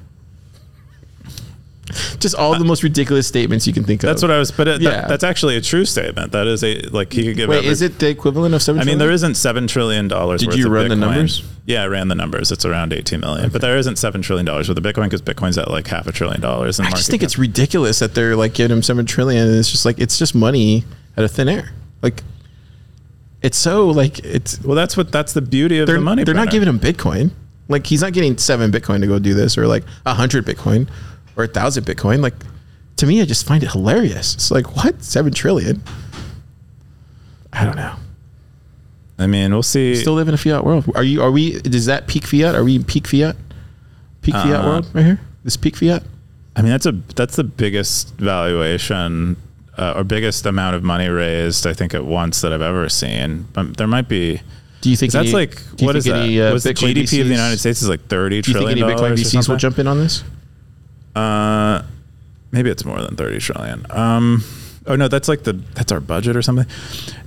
Just 2.20 2.36
all 2.36 2.58
the 2.58 2.66
most 2.66 2.84
ridiculous 2.84 3.28
statements 3.28 3.66
you 3.68 3.74
can 3.74 3.84
think 3.84 4.04
of. 4.04 4.08
That's 4.08 4.22
what 4.22 4.32
I 4.32 4.38
was. 4.40 4.52
But 4.52 4.68
it, 4.68 4.82
Yeah. 4.82 4.92
that, 5.02 5.08
that's 5.10 5.24
actually 5.24 5.56
a 5.58 5.62
true 5.62 5.86
statement. 5.86 6.32
That 6.32 6.48
is 6.48 6.64
a 6.64 6.80
like 6.92 7.14
he 7.14 7.24
could 7.26 7.36
give. 7.36 7.50
Wait, 7.50 7.58
every- 7.60 7.70
is 7.70 7.82
it 7.82 8.00
the 8.00 8.10
equivalent 8.10 8.54
of 8.56 8.62
seven? 8.62 8.80
I 8.80 8.84
mean, 8.84 8.86
trillion? 8.94 9.00
there 9.00 9.12
isn't 9.12 9.36
seven 9.36 9.68
trillion 9.68 10.08
dollars. 10.08 10.42
Did 10.42 10.50
worth 10.50 10.58
you 10.58 10.70
run 10.70 10.90
the 10.90 10.96
Bitcoin. 10.96 11.00
numbers? 11.00 11.44
Yeah, 11.66 11.84
I 11.84 11.88
ran 11.88 12.08
the 12.10 12.16
numbers. 12.16 12.52
It's 12.52 12.66
around 12.66 12.94
eighteen 12.94 13.22
million, 13.22 13.50
but 13.50 13.62
there 13.62 13.78
isn't 13.78 13.98
seven 13.98 14.22
trillion 14.22 14.46
dollars 14.46 14.70
worth 14.70 14.78
of 14.78 14.84
Bitcoin 14.84 15.06
because 15.06 15.22
Bitcoin's 15.22 15.58
at 15.58 15.70
like 15.72 15.88
half 15.88 16.06
a 16.08 16.12
trillion 16.12 16.42
dollars. 16.42 16.80
In 16.80 16.86
I 16.86 16.92
just 16.92 17.10
think 17.10 17.22
cap. 17.22 17.28
it's 17.28 17.38
ridiculous 17.38 18.00
that 18.00 18.14
they're 18.14 18.36
like 18.36 18.54
giving 18.54 18.76
him 18.76 18.84
seven 18.84 19.06
trillion, 19.06 19.48
and 19.48 19.56
it's 19.58 19.72
just 19.72 19.86
like 19.86 19.98
it's 20.00 20.18
just 20.20 20.36
money 20.36 20.84
out 21.18 21.24
of 21.24 21.32
thin 21.32 21.50
air. 21.50 21.72
Like, 22.02 22.22
it's 23.42 23.58
so 23.58 23.88
like 23.88 24.20
it's 24.20 24.62
well. 24.64 24.76
That's 24.76 24.96
what 24.98 25.12
that's 25.12 25.34
the 25.34 25.42
beauty 25.42 25.80
of 25.80 25.88
the 25.88 26.00
money. 26.00 26.24
they're 26.24 26.34
not 26.36 26.50
giving 26.52 26.68
him 26.70 26.80
Bitcoin. 26.80 27.32
Like 27.68 27.88
he's 27.88 28.02
not 28.02 28.14
getting 28.14 28.38
seven 28.38 28.72
Bitcoin 28.72 29.02
to 29.02 29.08
go 29.08 29.18
do 29.18 29.34
this, 29.34 29.58
or 29.58 29.66
like 29.68 29.84
a 30.06 30.14
hundred 30.14 30.46
Bitcoin, 30.46 30.88
or 31.38 31.44
a 31.46 31.48
thousand 31.48 31.86
Bitcoin. 31.86 32.22
Like 32.22 32.36
to 32.98 33.06
me, 33.06 33.22
I 33.22 33.26
just 33.26 33.46
find 33.46 33.64
it 33.64 33.72
hilarious. 33.72 34.34
It's 34.36 34.52
like 34.52 34.76
what 34.76 35.04
seven 35.04 35.34
trillion? 35.34 35.82
I 37.54 37.66
don't 37.66 37.76
know. 37.76 37.96
I 39.18 39.28
mean, 39.28 39.52
we'll 39.54 39.64
see. 39.64 39.96
Still 39.96 40.14
live 40.14 40.28
in 40.28 40.34
a 40.34 40.38
fiat 40.38 40.66
world. 40.66 40.86
Are 40.96 41.04
you? 41.04 41.22
Are 41.22 41.32
we? 41.32 41.56
Is 41.64 41.86
that 41.86 42.08
peak 42.08 42.26
fiat? 42.28 42.54
Are 42.56 42.64
we 42.64 42.76
in 42.76 42.84
peak 42.84 43.08
fiat? 43.08 43.36
Peak 44.22 44.34
fiat 44.34 44.64
Uh, 44.64 44.68
world 44.68 44.90
right 44.94 45.06
here. 45.06 45.20
This 45.44 45.56
peak 45.56 45.76
fiat. 45.78 46.04
I 46.56 46.62
mean, 46.62 46.72
that's 46.72 46.86
a 46.86 46.92
that's 47.16 47.36
the 47.38 47.44
biggest 47.44 48.10
valuation 48.16 49.38
uh, 49.78 49.94
or 49.96 50.04
biggest 50.04 50.46
amount 50.46 50.76
of 50.76 50.84
money 50.84 51.08
raised 51.10 51.66
I 51.68 51.74
think 51.74 51.94
at 51.94 52.06
once 52.06 52.42
that 52.42 52.52
I've 52.54 52.62
ever 52.62 52.90
seen. 52.90 53.48
But 53.54 53.78
there 53.78 53.88
might 53.88 54.10
be. 54.10 54.42
Do 54.82 54.90
you 54.90 54.98
think 54.98 55.14
That's 55.14 55.30
any- 55.30 55.34
like 55.34 55.60
what 55.80 55.96
is 55.96 56.04
think 56.04 56.16
that? 56.16 56.24
any, 56.24 56.40
uh, 56.40 56.54
the 56.54 56.74
GDP 56.74 57.22
of 57.22 57.28
the 57.28 57.34
United 57.34 57.58
States 57.58 57.82
is 57.82 57.90
like 57.90 58.06
thirty 58.08 58.42
Do 58.42 58.52
you 58.52 58.58
think 58.58 58.70
any 58.72 58.82
Bitcoin 58.82 59.14
VCs 59.14 59.50
will 59.50 59.58
jump 59.58 59.80
in 59.80 59.88
on 59.88 59.98
this? 59.98 60.24
Uh, 61.16 61.84
maybe 62.52 62.70
it's 62.70 62.86
more 62.86 63.02
than 63.02 63.16
thirty 63.16 63.40
trillion. 63.40 63.86
Um, 63.90 64.44
oh 64.88 64.96
no, 64.96 65.08
that's 65.08 65.28
like 65.28 65.44
the 65.44 65.54
that's 65.54 65.92
our 65.92 66.00
budget 66.00 66.36
or 66.36 66.42
something. 66.42 66.68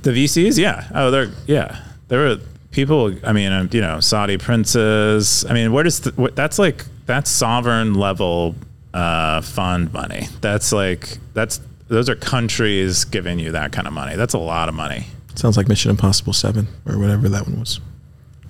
The 0.03 0.11
VCs, 0.11 0.59
yeah. 0.59 0.89
Oh, 0.95 1.11
they're 1.11 1.31
yeah. 1.47 1.81
There 2.09 2.21
were 2.21 2.37
people. 2.71 3.15
I 3.25 3.33
mean, 3.33 3.53
um, 3.53 3.69
you 3.73 3.81
know, 3.81 4.01
Saudi 4.01 4.39
princes. 4.39 5.45
I 5.49 5.53
mean, 5.53 5.73
what 5.73 5.87
is 5.87 6.01
the, 6.01 6.11
what, 6.13 6.37
that's 6.37 6.59
like? 6.59 6.85
That's 7.07 7.31
sovereign 7.31 7.95
level 7.95 8.55
uh, 8.95 9.41
fund 9.41 9.93
money. 9.93 10.29
That's 10.41 10.73
like 10.73 11.19
that's 11.35 11.61
those 11.89 12.09
are 12.09 12.17
countries 12.17 13.05
giving 13.05 13.39
you 13.39 13.53
that 13.53 13.73
kind 13.73 13.87
of 13.87 13.93
money. 13.93 14.17
That's 14.17 14.35
a 14.35 14.39
lot 14.39 14.69
of 14.69 14.75
money. 14.75 15.07
Sounds 15.35 15.57
like 15.57 15.69
Mission 15.69 15.91
Impossible 15.91 16.33
Seven 16.33 16.69
or 16.87 16.99
whatever 16.99 17.29
that 17.29 17.47
one 17.47 17.61
was. 17.61 17.81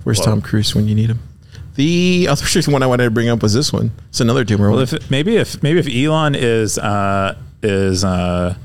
Where's 0.03 0.19
Whoa. 0.19 0.25
Tom 0.25 0.41
Cruise 0.41 0.73
when 0.73 0.87
you 0.87 0.95
need 0.95 1.09
him? 1.09 1.19
The 1.79 2.27
other 2.29 2.45
one 2.71 2.83
I 2.83 2.87
wanted 2.87 3.05
to 3.05 3.11
bring 3.11 3.29
up 3.29 3.41
was 3.41 3.53
this 3.53 3.71
one. 3.71 3.91
It's 4.09 4.19
another 4.19 4.43
doomer 4.43 4.69
Well, 4.69 4.79
if 4.79 5.09
maybe 5.09 5.37
if 5.37 5.63
maybe 5.63 5.79
if 5.79 5.87
Elon 5.87 6.35
is 6.35 6.77
uh, 6.77 7.37
is 7.63 8.03
uh, 8.03 8.55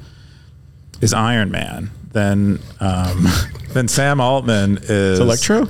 is 1.01 1.15
Iron 1.15 1.53
Man, 1.53 1.91
then 2.13 2.59
um, 2.81 3.29
then 3.71 3.87
Sam 3.87 4.21
Altman 4.21 4.79
is 4.83 5.21
Electro 5.21 5.69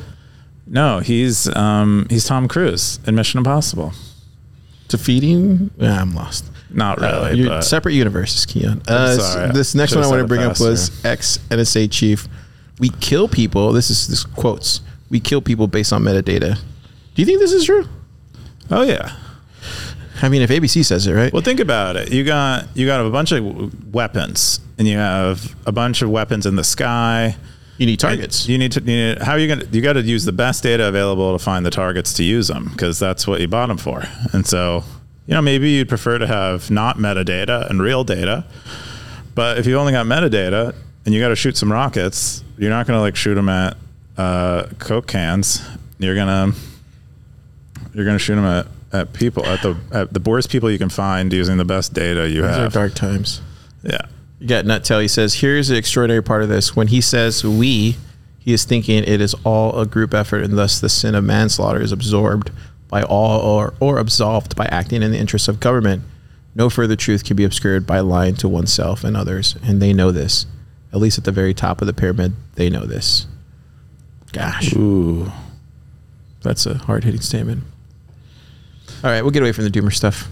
No, 0.66 1.00
he's 1.00 1.46
um, 1.54 2.06
he's 2.08 2.24
Tom 2.24 2.48
Cruise 2.48 2.98
in 3.06 3.14
Mission 3.14 3.36
Impossible. 3.36 3.92
defeating. 4.88 5.70
Yeah, 5.76 6.00
I'm 6.00 6.14
lost. 6.14 6.50
Not 6.70 7.02
Uh, 7.02 7.28
really. 7.30 7.46
but 7.46 7.60
separate 7.60 7.92
universes, 7.92 8.46
Keyan. 8.46 8.88
Uh, 8.88 9.18
sorry. 9.18 9.52
this 9.52 9.74
next 9.74 9.94
one 9.94 10.02
I 10.02 10.08
want 10.08 10.20
to 10.22 10.26
bring 10.26 10.42
up 10.42 10.58
was 10.60 11.04
ex 11.04 11.38
NSA 11.50 11.90
chief. 11.90 12.26
We 12.78 12.88
kill 12.88 13.28
people. 13.28 13.72
This 13.72 13.90
is 13.90 14.08
this 14.08 14.24
quotes. 14.24 14.80
We 15.10 15.20
kill 15.20 15.42
people 15.42 15.66
based 15.68 15.92
on 15.92 16.02
metadata. 16.02 16.58
Do 17.14 17.22
you 17.22 17.26
think 17.26 17.40
this 17.40 17.52
is 17.52 17.64
true? 17.64 17.86
oh 18.70 18.82
yeah. 18.82 19.14
I 20.22 20.28
mean, 20.28 20.42
if 20.42 20.50
ABC 20.50 20.84
says 20.84 21.06
it, 21.06 21.12
right? 21.12 21.32
Well, 21.32 21.42
think 21.42 21.60
about 21.60 21.96
it. 21.96 22.10
You 22.12 22.24
got 22.24 22.66
you 22.74 22.86
got 22.86 23.04
a 23.04 23.10
bunch 23.10 23.32
of 23.32 23.92
weapons, 23.94 24.60
and 24.78 24.88
you 24.88 24.96
have 24.96 25.54
a 25.66 25.72
bunch 25.72 26.02
of 26.02 26.10
weapons 26.10 26.46
in 26.46 26.56
the 26.56 26.64
sky. 26.64 27.36
you 27.78 27.86
need 27.86 27.98
targets. 28.00 28.48
You 28.48 28.56
need 28.56 28.72
to. 28.72 28.80
You 28.80 28.86
need, 28.86 29.18
how 29.22 29.32
are 29.32 29.38
you 29.38 29.48
gonna? 29.48 29.66
You 29.70 29.82
got 29.82 29.94
to 29.94 30.02
use 30.02 30.24
the 30.24 30.32
best 30.32 30.62
data 30.62 30.86
available 30.88 31.36
to 31.36 31.42
find 31.42 31.66
the 31.66 31.70
targets 31.70 32.14
to 32.14 32.24
use 32.24 32.48
them 32.48 32.68
because 32.70 32.98
that's 32.98 33.26
what 33.26 33.40
you 33.40 33.48
bought 33.48 33.66
them 33.66 33.76
for. 33.76 34.04
And 34.32 34.46
so, 34.46 34.84
you 35.26 35.34
know, 35.34 35.42
maybe 35.42 35.70
you'd 35.70 35.88
prefer 35.88 36.16
to 36.18 36.26
have 36.26 36.70
not 36.70 36.96
metadata 36.96 37.68
and 37.68 37.82
real 37.82 38.04
data. 38.04 38.46
But 39.34 39.58
if 39.58 39.66
you 39.66 39.76
only 39.76 39.92
got 39.92 40.06
metadata 40.06 40.74
and 41.04 41.14
you 41.14 41.20
got 41.20 41.28
to 41.30 41.36
shoot 41.36 41.56
some 41.56 41.70
rockets, 41.70 42.42
you're 42.56 42.70
not 42.70 42.86
gonna 42.86 43.00
like 43.00 43.16
shoot 43.16 43.34
them 43.34 43.48
at 43.48 43.76
uh, 44.16 44.68
coke 44.78 45.08
cans. 45.08 45.60
You're 45.98 46.14
gonna 46.14 46.52
you're 47.94 48.04
gonna 48.04 48.18
shoot 48.18 48.34
them 48.34 48.44
at, 48.44 48.66
at 48.92 49.12
people 49.12 49.44
at 49.46 49.62
the 49.62 49.76
at 49.92 50.12
the 50.12 50.20
worst 50.20 50.50
people 50.50 50.70
you 50.70 50.78
can 50.78 50.88
find 50.88 51.32
using 51.32 51.56
the 51.56 51.64
best 51.64 51.92
data 51.94 52.28
you 52.28 52.42
These 52.42 52.50
are 52.50 52.62
have. 52.64 52.72
dark 52.72 52.94
times. 52.94 53.40
Yeah. 53.82 54.06
You 54.40 54.48
got 54.48 54.66
Nuttell. 54.66 55.00
He 55.00 55.08
says, 55.08 55.34
here's 55.34 55.68
the 55.68 55.76
extraordinary 55.76 56.22
part 56.22 56.42
of 56.42 56.48
this. 56.48 56.74
When 56.76 56.88
he 56.88 57.00
says 57.00 57.44
we, 57.44 57.96
he 58.38 58.52
is 58.52 58.64
thinking 58.64 59.02
it 59.04 59.20
is 59.20 59.34
all 59.44 59.78
a 59.80 59.86
group 59.86 60.12
effort, 60.12 60.42
and 60.42 60.58
thus 60.58 60.80
the 60.80 60.88
sin 60.88 61.14
of 61.14 61.24
manslaughter 61.24 61.80
is 61.80 61.92
absorbed 61.92 62.50
by 62.88 63.02
all 63.02 63.40
or, 63.40 63.74
or 63.80 63.98
absolved 63.98 64.54
by 64.54 64.66
acting 64.66 65.02
in 65.02 65.12
the 65.12 65.18
interests 65.18 65.48
of 65.48 65.60
government. 65.60 66.02
No 66.54 66.68
further 66.68 66.94
truth 66.94 67.24
can 67.24 67.36
be 67.36 67.44
obscured 67.44 67.86
by 67.86 68.00
lying 68.00 68.34
to 68.36 68.48
oneself 68.48 69.02
and 69.02 69.16
others, 69.16 69.56
and 69.62 69.80
they 69.80 69.92
know 69.92 70.10
this. 70.10 70.46
At 70.92 71.00
least 71.00 71.16
at 71.18 71.24
the 71.24 71.32
very 71.32 71.54
top 71.54 71.80
of 71.80 71.86
the 71.86 71.94
pyramid, 71.94 72.34
they 72.54 72.68
know 72.70 72.84
this. 72.84 73.26
Gosh, 74.32 74.74
Ooh. 74.74 75.32
that's 76.42 76.66
a 76.66 76.74
hard 76.74 77.04
hitting 77.04 77.20
statement. 77.20 77.64
All 79.04 79.10
right, 79.10 79.20
we'll 79.22 79.32
get 79.32 79.42
away 79.42 79.52
from 79.52 79.64
the 79.64 79.70
doomer 79.70 79.92
stuff. 79.92 80.28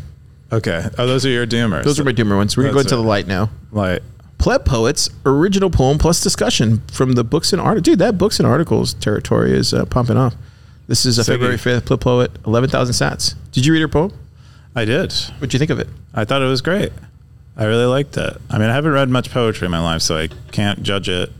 Okay. 0.50 0.82
Oh, 0.96 1.06
those 1.06 1.26
are 1.26 1.28
your 1.28 1.46
doomers. 1.46 1.84
Those 1.84 2.00
are 2.00 2.04
my 2.04 2.12
doomer 2.12 2.36
ones. 2.36 2.56
We're 2.56 2.64
going 2.64 2.72
to 2.72 2.74
go 2.74 2.78
That's 2.82 2.92
into 2.92 3.02
the 3.02 3.08
light 3.08 3.26
now. 3.26 3.50
like 3.70 4.02
Pleb 4.38 4.64
Poets 4.64 5.10
original 5.24 5.70
poem 5.70 5.98
plus 5.98 6.22
discussion 6.22 6.82
from 6.90 7.12
the 7.12 7.22
books 7.22 7.52
and 7.52 7.60
articles. 7.60 7.84
Dude, 7.84 7.98
that 8.00 8.18
books 8.18 8.40
and 8.40 8.46
articles 8.48 8.94
territory 8.94 9.52
is 9.52 9.72
uh, 9.72 9.84
pumping 9.84 10.16
off. 10.16 10.34
This 10.88 11.06
is 11.06 11.18
a 11.18 11.22
Siggy. 11.22 11.26
February 11.34 11.56
5th 11.56 11.82
Pleb 11.82 12.00
Poet, 12.00 12.30
11,000 12.46 12.92
sats. 12.94 13.34
Did 13.52 13.66
you 13.66 13.72
read 13.72 13.82
her 13.82 13.88
poem? 13.88 14.12
I 14.74 14.84
did. 14.84 15.12
What'd 15.12 15.52
you 15.52 15.58
think 15.58 15.70
of 15.70 15.78
it? 15.78 15.88
I 16.14 16.24
thought 16.24 16.42
it 16.42 16.46
was 16.46 16.62
great. 16.62 16.92
I 17.56 17.64
really 17.64 17.84
liked 17.84 18.16
it. 18.16 18.36
I 18.50 18.58
mean, 18.58 18.70
I 18.70 18.72
haven't 18.74 18.92
read 18.92 19.10
much 19.10 19.30
poetry 19.30 19.66
in 19.66 19.70
my 19.70 19.80
life, 19.80 20.00
so 20.02 20.16
I 20.16 20.28
can't 20.50 20.82
judge 20.82 21.08
it. 21.10 21.30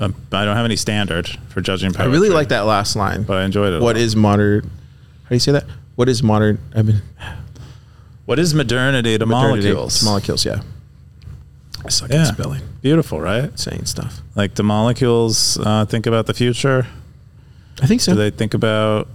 Um, 0.00 0.14
I 0.32 0.44
don't 0.44 0.56
have 0.56 0.64
any 0.64 0.76
standard 0.76 1.28
for 1.50 1.60
judging 1.60 1.92
poetry. 1.92 2.06
I 2.06 2.12
really 2.12 2.30
like 2.30 2.48
that 2.48 2.62
last 2.62 2.96
line. 2.96 3.22
but 3.22 3.36
I 3.36 3.44
enjoyed 3.44 3.74
it. 3.74 3.80
a 3.80 3.84
What 3.84 3.96
is 3.98 4.16
modern? 4.16 4.62
How 4.64 5.28
do 5.28 5.34
you 5.34 5.40
say 5.40 5.52
that? 5.52 5.64
What 5.96 6.08
is 6.08 6.22
modern? 6.22 6.58
I 6.74 6.82
mean, 6.82 7.02
what 8.26 8.38
is 8.38 8.54
modernity 8.54 9.16
to 9.18 9.26
modernity- 9.26 9.68
molecules? 9.68 10.02
Molecules, 10.02 10.44
yeah. 10.44 10.60
I 11.84 11.90
suck 11.90 12.10
Yeah. 12.10 12.22
at 12.22 12.28
spelling, 12.34 12.62
Beautiful, 12.82 13.20
right? 13.20 13.56
saying 13.58 13.84
stuff. 13.84 14.22
Like, 14.34 14.54
do 14.54 14.62
molecules 14.62 15.58
uh, 15.58 15.84
think 15.84 16.06
about 16.06 16.26
the 16.26 16.34
future? 16.34 16.86
I 17.82 17.86
think 17.86 18.00
so. 18.00 18.12
Do 18.12 18.18
they 18.18 18.30
think 18.30 18.54
about 18.54 19.08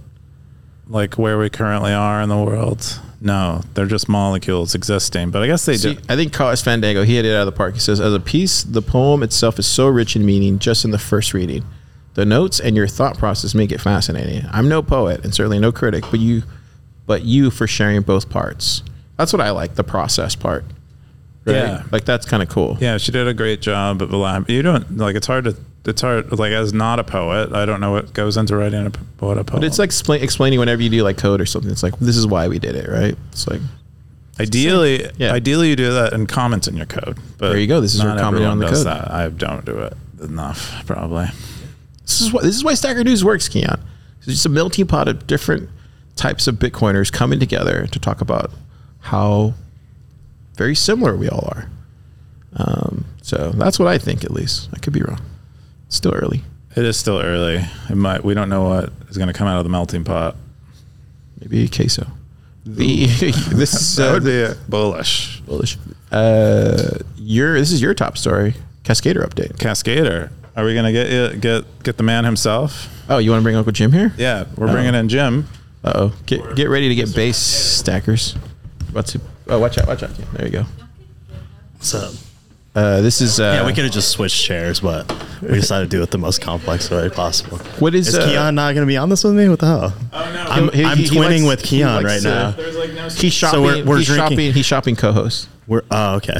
like 0.88 1.18
where 1.18 1.38
we 1.38 1.50
currently 1.50 1.92
are 1.92 2.20
in 2.22 2.28
the 2.28 2.36
world? 2.36 3.00
No, 3.20 3.62
they're 3.74 3.86
just 3.86 4.08
molecules 4.08 4.74
existing. 4.74 5.30
But 5.30 5.42
I 5.42 5.46
guess 5.46 5.66
they 5.66 5.76
See, 5.76 5.94
do. 5.94 6.00
I 6.08 6.16
think 6.16 6.32
Carlos 6.32 6.62
Fandango, 6.62 7.02
he 7.02 7.16
hit 7.16 7.24
it 7.26 7.34
out 7.34 7.40
of 7.46 7.46
the 7.46 7.56
park. 7.56 7.74
He 7.74 7.80
says, 7.80 8.00
as 8.00 8.14
a 8.14 8.20
piece, 8.20 8.62
the 8.62 8.80
poem 8.82 9.22
itself 9.22 9.58
is 9.58 9.66
so 9.66 9.88
rich 9.88 10.16
in 10.16 10.24
meaning 10.24 10.58
just 10.58 10.84
in 10.84 10.90
the 10.90 10.98
first 10.98 11.34
reading. 11.34 11.64
The 12.14 12.24
notes 12.24 12.60
and 12.60 12.76
your 12.76 12.86
thought 12.88 13.18
process 13.18 13.54
make 13.54 13.72
it 13.72 13.80
fascinating. 13.80 14.46
I'm 14.50 14.68
no 14.68 14.82
poet 14.82 15.22
and 15.24 15.34
certainly 15.34 15.58
no 15.58 15.70
critic, 15.70 16.04
but 16.10 16.18
you, 16.20 16.42
but 17.10 17.24
you 17.24 17.50
for 17.50 17.66
sharing 17.66 18.02
both 18.02 18.30
parts. 18.30 18.84
That's 19.16 19.32
what 19.32 19.40
I 19.42 19.50
like, 19.50 19.74
the 19.74 19.82
process 19.82 20.36
part. 20.36 20.64
Right? 21.44 21.56
Yeah. 21.56 21.82
Like 21.90 22.04
that's 22.04 22.24
kind 22.24 22.40
of 22.40 22.48
cool. 22.48 22.78
Yeah, 22.80 22.98
she 22.98 23.10
did 23.10 23.26
a 23.26 23.34
great 23.34 23.60
job 23.60 24.00
of 24.00 24.10
elab- 24.10 24.48
You 24.48 24.62
don't 24.62 24.96
like. 24.96 25.16
It's 25.16 25.26
hard 25.26 25.42
to. 25.46 25.56
It's 25.86 26.00
hard. 26.02 26.38
Like 26.38 26.52
as 26.52 26.72
not 26.72 27.00
a 27.00 27.04
poet, 27.04 27.52
I 27.52 27.66
don't 27.66 27.80
know 27.80 27.90
what 27.90 28.12
goes 28.12 28.36
into 28.36 28.54
writing 28.56 28.86
a, 28.86 28.90
p- 28.90 29.00
what 29.18 29.38
a 29.38 29.42
poem. 29.42 29.58
But 29.60 29.64
it's 29.66 29.80
like 29.80 29.88
explain, 29.88 30.22
explaining 30.22 30.60
whenever 30.60 30.80
you 30.84 30.88
do 30.88 31.02
like 31.02 31.16
code 31.18 31.40
or 31.40 31.46
something. 31.46 31.68
It's 31.72 31.82
like, 31.82 31.98
this 31.98 32.16
is 32.16 32.28
why 32.28 32.46
we 32.46 32.60
did 32.60 32.76
it, 32.76 32.88
right? 32.88 33.16
It's 33.32 33.48
like, 33.48 33.60
ideally, 34.38 35.10
Yeah. 35.18 35.32
ideally 35.32 35.68
you 35.70 35.74
do 35.76 35.92
that 35.92 36.12
and 36.12 36.28
comment 36.28 36.68
in 36.68 36.76
your 36.76 36.86
code. 36.86 37.18
But 37.38 37.48
There 37.50 37.58
you 37.58 37.66
go. 37.66 37.80
This 37.80 37.94
is 37.96 38.04
not 38.04 38.18
her 38.18 38.22
commenting 38.22 38.46
on 38.48 38.60
the 38.60 38.66
code. 38.68 38.86
That. 38.86 39.10
I 39.10 39.28
don't 39.30 39.64
do 39.64 39.76
it 39.78 39.94
enough, 40.22 40.84
probably. 40.86 41.26
This 42.02 42.20
is 42.20 42.32
what 42.32 42.44
this 42.44 42.54
is 42.54 42.62
why 42.62 42.74
Stacker 42.74 43.02
News 43.02 43.24
works, 43.24 43.48
Keyan. 43.48 43.80
It's 44.18 44.26
just 44.26 44.46
a 44.46 44.50
melting 44.50 44.86
pot 44.86 45.08
of 45.08 45.26
different 45.26 45.68
types 46.16 46.46
of 46.46 46.56
Bitcoiners 46.56 47.12
coming 47.12 47.40
together 47.40 47.86
to 47.86 47.98
talk 47.98 48.20
about 48.20 48.50
how 49.00 49.54
very 50.56 50.74
similar 50.74 51.16
we 51.16 51.28
all 51.28 51.48
are. 51.52 51.70
Um, 52.56 53.04
so 53.22 53.50
that's 53.54 53.78
what 53.78 53.88
I 53.88 53.98
think, 53.98 54.24
at 54.24 54.30
least. 54.30 54.68
I 54.74 54.78
could 54.78 54.92
be 54.92 55.02
wrong. 55.02 55.20
It's 55.86 55.96
still 55.96 56.12
early. 56.14 56.42
It 56.76 56.84
is 56.84 56.96
still 56.96 57.18
early. 57.20 57.64
It 57.88 57.94
might. 57.96 58.24
We 58.24 58.34
don't 58.34 58.48
know 58.48 58.68
what 58.68 58.92
is 59.08 59.16
going 59.16 59.28
to 59.28 59.32
come 59.34 59.46
out 59.48 59.58
of 59.58 59.64
the 59.64 59.70
melting 59.70 60.04
pot. 60.04 60.36
Maybe 61.40 61.64
a 61.64 61.68
queso. 61.68 62.06
The 62.66 63.06
this 63.06 63.74
is 63.74 63.96
That 63.96 64.10
uh, 64.10 64.12
would 64.12 64.24
be 64.24 64.46
bullish. 64.68 65.40
bullish. 65.40 65.78
Uh, 66.12 66.98
your 67.16 67.54
this 67.58 67.72
is 67.72 67.80
your 67.80 67.94
top 67.94 68.18
story. 68.18 68.54
CASCDR 68.84 69.24
update. 69.26 69.56
CASCDR. 69.56 70.30
Are 70.56 70.64
we 70.64 70.74
going 70.74 70.84
to 70.84 70.92
get 70.92 71.40
get 71.40 71.82
get 71.82 71.96
the 71.96 72.02
man 72.02 72.24
himself? 72.24 72.88
Oh, 73.08 73.18
you 73.18 73.30
want 73.30 73.40
to 73.40 73.44
bring 73.44 73.56
Uncle 73.56 73.72
Jim 73.72 73.92
here? 73.92 74.12
Yeah, 74.18 74.44
we're 74.56 74.68
Oh. 74.68 74.72
bringing 74.72 74.94
in 74.94 75.08
Jim. 75.08 75.46
Uh 75.84 75.92
oh. 75.94 76.12
Get 76.26 76.56
get 76.56 76.68
ready 76.68 76.88
to 76.88 76.94
get 76.94 77.14
base 77.14 77.36
stackers. 77.38 78.36
About 78.88 79.06
to 79.06 79.20
Oh, 79.48 79.58
watch 79.58 79.78
out! 79.78 79.86
Watch 79.88 80.02
out! 80.02 80.10
There 80.34 80.46
you 80.46 80.52
go. 80.52 80.64
So 81.80 82.10
Uh, 82.74 83.00
this 83.00 83.20
is 83.20 83.40
uh, 83.40 83.58
yeah, 83.60 83.66
we 83.66 83.72
could 83.72 83.84
have 83.84 83.92
just 83.92 84.10
switched 84.10 84.44
chairs, 84.44 84.78
but 84.80 85.10
we 85.42 85.48
decided 85.54 85.90
to 85.90 85.96
do 85.96 86.02
it 86.04 86.10
the 86.12 86.18
most 86.18 86.40
complex 86.40 86.88
way 86.90 87.08
possible. 87.08 87.58
What 87.80 87.94
is, 87.96 88.08
is 88.08 88.14
uh, 88.16 88.26
Keyan 88.28 88.54
not 88.54 88.74
going 88.74 88.86
to 88.86 88.90
be 88.90 88.96
on 88.96 89.08
this 89.08 89.24
with 89.24 89.34
me? 89.34 89.48
What 89.48 89.58
the 89.58 89.66
hell? 89.66 89.94
Oh 90.12 90.32
no. 90.32 90.42
I'm, 90.44 90.72
He- 90.72 90.84
I'm 90.84 90.96
he- 90.98 91.04
he 91.04 91.16
twinning 91.16 91.44
likes- 91.44 91.62
with 91.62 91.68
he 91.68 91.80
Keyan 91.80 92.02
likes 92.02 92.04
right 92.04 92.22
to- 92.22 92.28
now. 92.62 92.78
Like 92.78 92.92
no. 92.94 93.08
he's 93.08 93.32
shopping. 93.32 93.58
So 93.58 93.62
we're- 93.62 93.82
we're 93.82 93.96
he's 93.98 94.06
drinking- 94.06 94.28
shopping. 94.36 94.52
He's 94.52 94.66
shopping 94.66 94.96
co-host. 94.96 95.48
We're 95.66 95.82
oh 95.90 96.16
okay. 96.16 96.34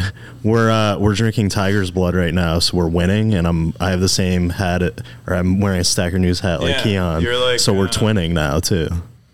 We're 0.44 0.70
uh, 0.70 0.98
we're 0.98 1.14
drinking 1.14 1.48
Tiger's 1.50 1.90
blood 1.90 2.14
right 2.14 2.34
now, 2.34 2.58
so 2.60 2.76
we're 2.76 2.88
winning, 2.88 3.34
and 3.34 3.46
I'm 3.46 3.74
I 3.80 3.90
have 3.90 4.00
the 4.00 4.08
same 4.08 4.50
hat, 4.50 4.82
or 5.26 5.34
I'm 5.34 5.60
wearing 5.60 5.80
a 5.80 5.84
Stacker 5.84 6.18
News 6.18 6.40
hat 6.40 6.60
like 6.60 6.76
Yeah, 6.76 6.82
Keyan. 7.18 7.22
you're 7.22 7.38
like, 7.38 7.58
so 7.60 7.72
we're 7.72 7.86
uh, 7.86 7.90
twinning 7.90 8.30
now 8.32 8.58
too. 8.60 8.88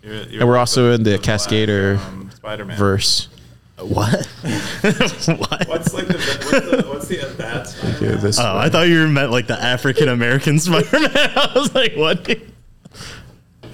You're, 0.07 0.15
you're 0.23 0.41
And 0.43 0.49
we're 0.49 0.57
also 0.57 0.93
in 0.93 1.03
the 1.03 1.19
Black 1.19 1.23
Cascader 1.23 1.99
from 1.99 2.31
Spider-Man. 2.31 2.79
verse. 2.79 3.29
What? 3.79 4.25
what? 4.41 5.69
What's 5.69 5.93
like 5.93 6.07
the 6.07 6.15
what's 6.17 6.51
the, 6.51 6.85
what's 6.89 7.09
the 7.09 7.17
that 7.39 7.67
Spider-Man? 7.67 8.03
Yeah, 8.03 8.17
this 8.17 8.39
Oh, 8.39 8.57
I 8.57 8.69
thought 8.71 8.89
you 8.89 9.07
meant 9.09 9.33
like 9.33 9.49
the 9.49 9.61
African 9.63 10.09
American 10.09 10.59
Spider-Man. 10.61 11.11
I 11.15 11.53
was 11.55 11.75
like, 11.75 11.95
what? 11.97 12.39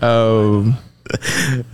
um, 0.02 0.76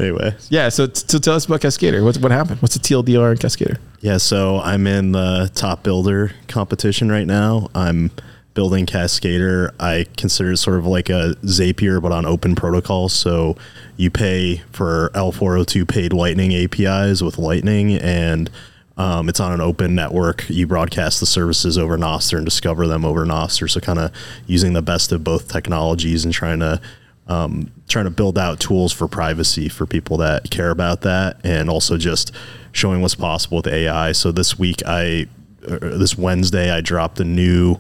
Anyway, 0.01 0.35
yeah. 0.49 0.69
So, 0.69 0.89
so 0.93 1.19
tell 1.19 1.35
us 1.37 1.45
about 1.47 1.61
CASCDR. 1.61 2.03
What's 2.05 2.19
what 2.19 2.33
happened? 2.33 2.61
What's 2.61 2.75
the 2.77 2.81
TLDR 2.81 3.31
in 3.33 3.39
CASCDR? 3.39 3.79
yeah. 4.01 4.17
So 4.17 4.59
I'm 4.61 4.87
in 4.87 5.13
the 5.13 5.51
top 5.55 5.83
builder 5.85 6.33
competition 6.49 7.11
right 7.11 7.27
now. 7.27 7.69
I'm 7.75 8.11
building 8.59 8.87
CASCDR. 8.87 9.71
I 9.79 10.05
consider 10.17 10.51
it 10.51 10.57
sort 10.57 10.81
of 10.81 10.85
like 10.85 11.11
a 11.11 11.37
Zapier, 11.45 12.03
but 12.03 12.11
on 12.11 12.27
open 12.27 12.57
protocols. 12.57 13.13
So 13.13 13.57
you 13.97 14.11
pay 14.11 14.65
for 14.73 15.13
L402 15.15 15.87
paid 15.87 16.13
Lightning 16.13 16.53
APIs 16.53 17.23
with 17.23 17.39
Lightning, 17.39 17.93
and 17.93 18.51
um, 18.97 19.29
it's 19.29 19.39
on 19.39 19.53
an 19.53 19.61
open 19.61 19.95
network. 19.95 20.45
You 20.51 20.67
broadcast 20.67 21.21
the 21.21 21.27
services 21.27 21.79
over 21.79 21.97
Nostr 21.97 22.37
and 22.37 22.45
discover 22.45 22.89
them 22.89 23.05
over 23.05 23.25
Nostr. 23.25 23.71
So 23.71 23.79
kind 23.79 24.01
of 24.01 24.11
using 24.49 24.73
the 24.73 24.83
best 24.83 25.13
of 25.13 25.23
both 25.23 25.47
technologies 25.47 26.25
and 26.25 26.35
trying 26.35 26.59
to 26.59 26.81
um, 27.29 27.71
trying 27.89 28.07
to 28.07 28.11
build 28.11 28.37
out 28.37 28.59
tools 28.59 28.93
for 28.93 29.07
privacy 29.07 29.69
for 29.69 29.87
people 29.87 30.17
that 30.17 30.51
care 30.51 30.71
about 30.71 31.03
that, 31.03 31.37
and 31.45 31.71
also 31.71 31.97
just 31.97 32.33
showing 32.73 33.03
what's 33.03 33.15
possible 33.15 33.59
with 33.59 33.69
AI. 33.69 34.11
So 34.11 34.33
this 34.33 34.59
week, 34.59 34.83
I 34.85 35.29
uh, 35.65 35.79
this 35.79 36.19
Wednesday, 36.19 36.73
I 36.73 36.81
dropped 36.81 37.21
a 37.21 37.25
new 37.25 37.79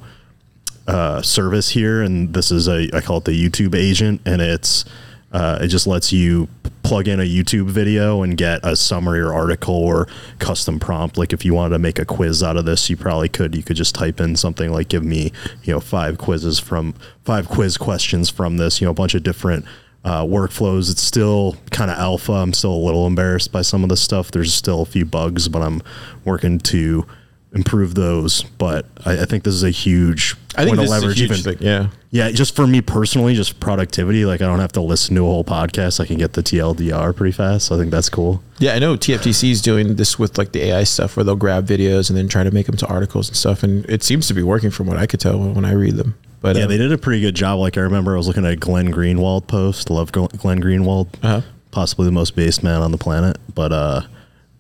uh, 0.88 1.22
service 1.22 1.68
here, 1.68 2.02
and 2.02 2.32
this 2.32 2.50
is 2.50 2.66
a 2.66 2.88
I 2.94 3.00
call 3.00 3.18
it 3.18 3.24
the 3.24 3.32
YouTube 3.32 3.74
agent, 3.74 4.22
and 4.24 4.40
it's 4.40 4.84
uh, 5.32 5.58
it 5.60 5.68
just 5.68 5.86
lets 5.86 6.12
you 6.12 6.48
plug 6.82 7.06
in 7.06 7.20
a 7.20 7.24
YouTube 7.24 7.66
video 7.66 8.22
and 8.22 8.38
get 8.38 8.60
a 8.64 8.74
summary 8.74 9.20
or 9.20 9.34
article 9.34 9.74
or 9.74 10.08
custom 10.38 10.80
prompt. 10.80 11.18
Like 11.18 11.34
if 11.34 11.44
you 11.44 11.52
wanted 11.52 11.74
to 11.74 11.78
make 11.78 11.98
a 11.98 12.06
quiz 12.06 12.42
out 12.42 12.56
of 12.56 12.64
this, 12.64 12.88
you 12.88 12.96
probably 12.96 13.28
could. 13.28 13.54
You 13.54 13.62
could 13.62 13.76
just 13.76 13.94
type 13.94 14.18
in 14.18 14.34
something 14.36 14.72
like 14.72 14.88
"Give 14.88 15.04
me 15.04 15.30
you 15.62 15.74
know 15.74 15.80
five 15.80 16.16
quizzes 16.16 16.58
from 16.58 16.94
five 17.22 17.48
quiz 17.48 17.76
questions 17.76 18.30
from 18.30 18.56
this." 18.56 18.80
You 18.80 18.86
know, 18.86 18.92
a 18.92 18.94
bunch 18.94 19.14
of 19.14 19.22
different 19.22 19.66
uh, 20.04 20.24
workflows. 20.24 20.90
It's 20.90 21.02
still 21.02 21.56
kind 21.70 21.90
of 21.90 21.98
alpha. 21.98 22.32
I'm 22.32 22.54
still 22.54 22.72
a 22.72 22.84
little 22.84 23.06
embarrassed 23.06 23.52
by 23.52 23.60
some 23.60 23.82
of 23.82 23.90
the 23.90 23.96
stuff. 23.96 24.30
There's 24.30 24.54
still 24.54 24.80
a 24.80 24.86
few 24.86 25.04
bugs, 25.04 25.48
but 25.48 25.60
I'm 25.60 25.82
working 26.24 26.58
to 26.60 27.06
improve 27.52 27.94
those. 27.94 28.42
But 28.42 28.86
I, 29.04 29.22
I 29.22 29.24
think 29.24 29.44
this 29.44 29.54
is 29.54 29.62
a 29.62 29.70
huge 29.70 30.34
I 30.56 30.64
think 30.64 30.76
point 30.76 30.80
this 30.88 30.90
of 30.90 30.96
is 30.96 31.02
a 31.02 31.06
leverage. 31.06 31.18
huge 31.20 31.30
even 31.30 31.42
thing. 31.58 31.66
Yeah. 31.66 31.88
yeah, 32.10 32.30
just 32.30 32.54
for 32.56 32.66
me 32.66 32.80
personally, 32.80 33.34
just 33.34 33.58
productivity. 33.60 34.24
Like 34.24 34.40
I 34.42 34.46
don't 34.46 34.58
have 34.58 34.72
to 34.72 34.80
listen 34.80 35.14
to 35.16 35.22
a 35.22 35.26
whole 35.26 35.44
podcast. 35.44 36.00
I 36.00 36.06
can 36.06 36.18
get 36.18 36.34
the 36.34 36.42
TLDR 36.42 37.14
pretty 37.16 37.32
fast. 37.32 37.66
So 37.66 37.74
I 37.74 37.78
think 37.78 37.90
that's 37.90 38.08
cool. 38.08 38.42
Yeah, 38.58 38.74
I 38.74 38.78
know 38.78 38.96
TFTC 38.96 39.50
is 39.50 39.62
doing 39.62 39.96
this 39.96 40.18
with 40.18 40.36
like 40.38 40.52
the 40.52 40.64
AI 40.66 40.84
stuff 40.84 41.16
where 41.16 41.24
they'll 41.24 41.36
grab 41.36 41.66
videos 41.66 42.10
and 42.10 42.18
then 42.18 42.28
try 42.28 42.44
to 42.44 42.50
make 42.50 42.66
them 42.66 42.76
to 42.76 42.86
articles 42.86 43.28
and 43.28 43.36
stuff, 43.36 43.62
and 43.62 43.84
it 43.86 44.02
seems 44.02 44.26
to 44.28 44.34
be 44.34 44.42
working 44.42 44.70
from 44.70 44.86
what 44.86 44.96
I 44.96 45.06
could 45.06 45.20
tell 45.20 45.38
when 45.38 45.64
I 45.64 45.72
read 45.72 45.94
them. 45.96 46.14
But 46.40 46.56
Yeah, 46.56 46.64
um, 46.64 46.68
they 46.68 46.76
did 46.76 46.92
a 46.92 46.98
pretty 46.98 47.20
good 47.20 47.34
job. 47.34 47.58
Like 47.58 47.76
I 47.76 47.80
remember, 47.80 48.14
I 48.14 48.16
was 48.16 48.28
looking 48.28 48.44
at 48.46 48.52
a 48.52 48.56
Glenn 48.56 48.92
Greenwald 48.92 49.46
post. 49.48 49.90
Love 49.90 50.12
Glenn 50.12 50.60
Greenwald, 50.60 51.08
Uh-huh. 51.24 51.40
possibly 51.72 52.04
the 52.06 52.12
most 52.12 52.36
based 52.36 52.62
man 52.62 52.80
on 52.82 52.92
the 52.92 52.98
planet. 52.98 53.38
But 53.54 53.72
uh, 53.72 54.02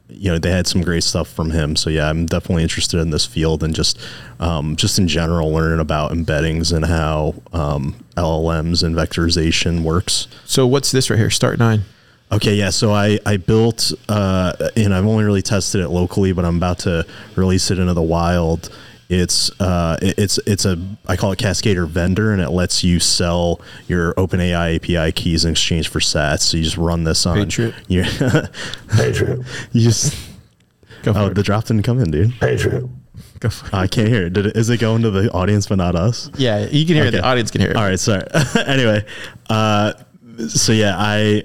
you 0.08 0.30
know, 0.30 0.38
they 0.38 0.50
had 0.50 0.66
some 0.66 0.80
great 0.80 1.02
stuff 1.02 1.28
from 1.28 1.50
him. 1.50 1.76
So 1.76 1.90
yeah, 1.90 2.08
I'm 2.08 2.26
definitely 2.26 2.62
interested 2.62 2.98
in 3.00 3.10
this 3.10 3.26
field 3.26 3.62
and 3.62 3.74
just 3.74 3.98
um, 4.40 4.76
just 4.76 4.98
in 4.98 5.06
general 5.06 5.50
learning 5.52 5.80
about 5.80 6.12
embeddings 6.12 6.74
and 6.74 6.84
how 6.84 7.34
um, 7.52 8.04
LLMs 8.16 8.82
and 8.82 8.94
vectorization 8.94 9.82
works. 9.82 10.28
So 10.44 10.66
what's 10.66 10.90
this 10.90 11.10
right 11.10 11.18
here? 11.18 11.28
Start9. 11.28 11.82
Okay, 12.30 12.54
yeah. 12.54 12.70
So 12.70 12.92
I 12.92 13.18
I 13.24 13.36
built 13.36 13.92
uh, 14.08 14.70
and 14.76 14.94
I've 14.94 15.06
only 15.06 15.24
really 15.24 15.42
tested 15.42 15.80
it 15.80 15.88
locally, 15.88 16.32
but 16.32 16.44
I'm 16.44 16.56
about 16.56 16.80
to 16.80 17.06
release 17.36 17.70
it 17.70 17.78
into 17.78 17.94
the 17.94 18.02
wild. 18.02 18.70
It's 19.08 19.50
uh, 19.58 19.96
it's 20.02 20.38
it's 20.46 20.66
a 20.66 20.76
I 21.06 21.16
call 21.16 21.32
it 21.32 21.38
CASCDR 21.38 21.88
vendor, 21.88 22.30
and 22.32 22.42
it 22.42 22.50
lets 22.50 22.84
you 22.84 23.00
sell 23.00 23.60
your 23.86 24.12
OpenAI 24.14 24.76
API 24.76 25.12
keys 25.12 25.46
in 25.46 25.52
exchange 25.52 25.88
for 25.88 25.98
Sats. 25.98 26.40
So 26.42 26.58
you 26.58 26.62
just 26.62 26.76
run 26.76 27.04
this 27.04 27.24
on 27.24 27.38
Patriot. 27.38 27.74
your 27.88 28.04
Patriot. 28.88 29.40
you 29.72 29.80
just 29.80 30.14
Go 31.02 31.12
for 31.14 31.18
oh 31.20 31.26
it. 31.28 31.34
the 31.34 31.42
drop 31.42 31.64
didn't 31.64 31.84
come 31.84 31.98
in, 32.00 32.10
dude. 32.10 32.38
Patriot. 32.38 32.84
Go 33.40 33.48
for 33.48 33.66
it. 33.66 33.74
I 33.74 33.86
can't 33.86 34.08
hear 34.08 34.26
it. 34.26 34.34
Did 34.34 34.46
it. 34.46 34.56
Is 34.58 34.68
it 34.68 34.78
going 34.78 35.00
to 35.02 35.10
the 35.10 35.30
audience 35.32 35.66
but 35.68 35.76
not 35.78 35.94
us? 35.96 36.30
Yeah, 36.36 36.66
you 36.66 36.84
can 36.84 36.96
hear 36.96 37.06
it. 37.06 37.12
The 37.12 37.24
audience 37.24 37.50
can 37.50 37.62
hear 37.62 37.70
it. 37.70 37.76
All 37.76 37.84
right, 37.84 37.98
sorry. 37.98 38.24
anyway, 38.66 39.06
uh, 39.48 39.94
so 40.48 40.72
yeah, 40.72 40.94
I 40.98 41.44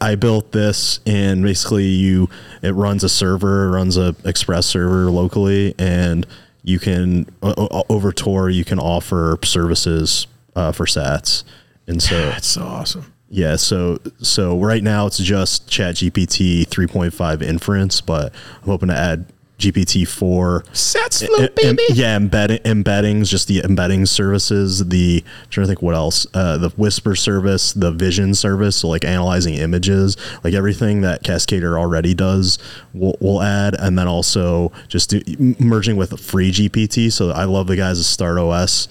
I 0.00 0.14
built 0.14 0.52
this, 0.52 1.00
and 1.06 1.42
basically 1.42 1.86
you 1.86 2.28
it 2.62 2.70
runs 2.72 3.02
a 3.02 3.08
server, 3.08 3.68
runs 3.70 3.96
a 3.96 4.14
Express 4.24 4.66
server 4.66 5.10
locally, 5.10 5.74
and 5.78 6.24
you 6.62 6.78
can 6.78 7.26
o- 7.42 7.68
o- 7.70 7.84
over 7.88 8.12
Tor 8.12 8.50
you 8.50 8.64
can 8.64 8.78
offer 8.78 9.38
services 9.44 10.26
uh, 10.56 10.72
for 10.72 10.84
Sats, 10.86 11.44
and 11.86 12.02
so 12.02 12.16
That's 12.30 12.46
so 12.46 12.62
awesome. 12.62 13.12
yeah, 13.28 13.56
so 13.56 13.98
so 14.20 14.60
right 14.60 14.82
now 14.82 15.06
it's 15.06 15.18
just 15.18 15.68
ChatGPT 15.68 16.66
3.5 16.66 17.42
inference, 17.42 18.00
but 18.00 18.32
I'm 18.62 18.68
hoping 18.68 18.88
to 18.88 18.96
add 18.96 19.26
GPT 19.60 20.06
4 20.08 20.62
Sats 20.72 21.22
em- 21.22 21.48
baby. 21.54 21.82
yeah, 21.92 22.16
embedding 22.16 22.58
embeddings, 22.58 23.28
just 23.28 23.46
the 23.48 23.62
embedding 23.62 24.06
services. 24.06 24.86
The 24.88 25.22
I'm 25.24 25.50
trying 25.50 25.64
to 25.64 25.68
think 25.68 25.82
what 25.82 25.94
else. 25.94 26.26
Uh, 26.34 26.58
the 26.58 26.70
Whisper 26.70 27.14
service, 27.14 27.72
the 27.72 27.92
Vision 27.92 28.34
service, 28.34 28.76
so 28.76 28.88
like 28.88 29.04
analyzing 29.04 29.54
images, 29.54 30.16
like 30.42 30.54
everything 30.54 31.02
that 31.02 31.22
CASCDR 31.22 31.78
already 31.78 32.14
does, 32.14 32.58
we'll, 32.92 33.16
we'll 33.20 33.42
add, 33.42 33.74
and 33.74 33.98
then 33.98 34.08
also 34.08 34.72
just 34.88 35.10
do, 35.10 35.20
merging 35.58 35.96
with 35.96 36.18
free 36.20 36.50
GPT. 36.50 37.12
So 37.12 37.30
I 37.30 37.44
love 37.44 37.66
the 37.66 37.76
guys 37.76 37.98
at 38.00 38.04
StartOS 38.06 38.88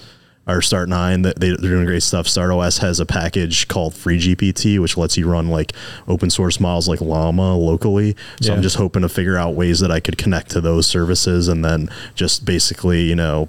or 0.50 0.60
Start9. 0.60 1.22
That 1.22 1.40
they, 1.40 1.48
they're 1.50 1.70
doing 1.70 1.86
great 1.86 2.02
stuff. 2.02 2.26
StartOS 2.26 2.80
has 2.80 3.00
a 3.00 3.06
package 3.06 3.68
called 3.68 3.94
Free 3.94 4.18
GPT, 4.18 4.78
which 4.78 4.96
lets 4.96 5.16
you 5.16 5.28
run 5.30 5.48
like 5.48 5.72
open 6.08 6.30
source 6.30 6.60
models 6.60 6.88
like 6.88 7.00
Llama 7.00 7.56
locally. 7.56 8.16
So 8.40 8.50
Yeah. 8.50 8.56
I'm 8.56 8.62
just 8.62 8.76
hoping 8.76 9.02
to 9.02 9.08
figure 9.08 9.36
out 9.36 9.54
ways 9.54 9.80
that 9.80 9.90
I 9.90 10.00
could 10.00 10.18
connect 10.18 10.50
to 10.52 10.60
those 10.60 10.86
services 10.86 11.48
and 11.48 11.64
then 11.64 11.88
just 12.14 12.44
basically, 12.44 13.02
you 13.02 13.16
know, 13.16 13.48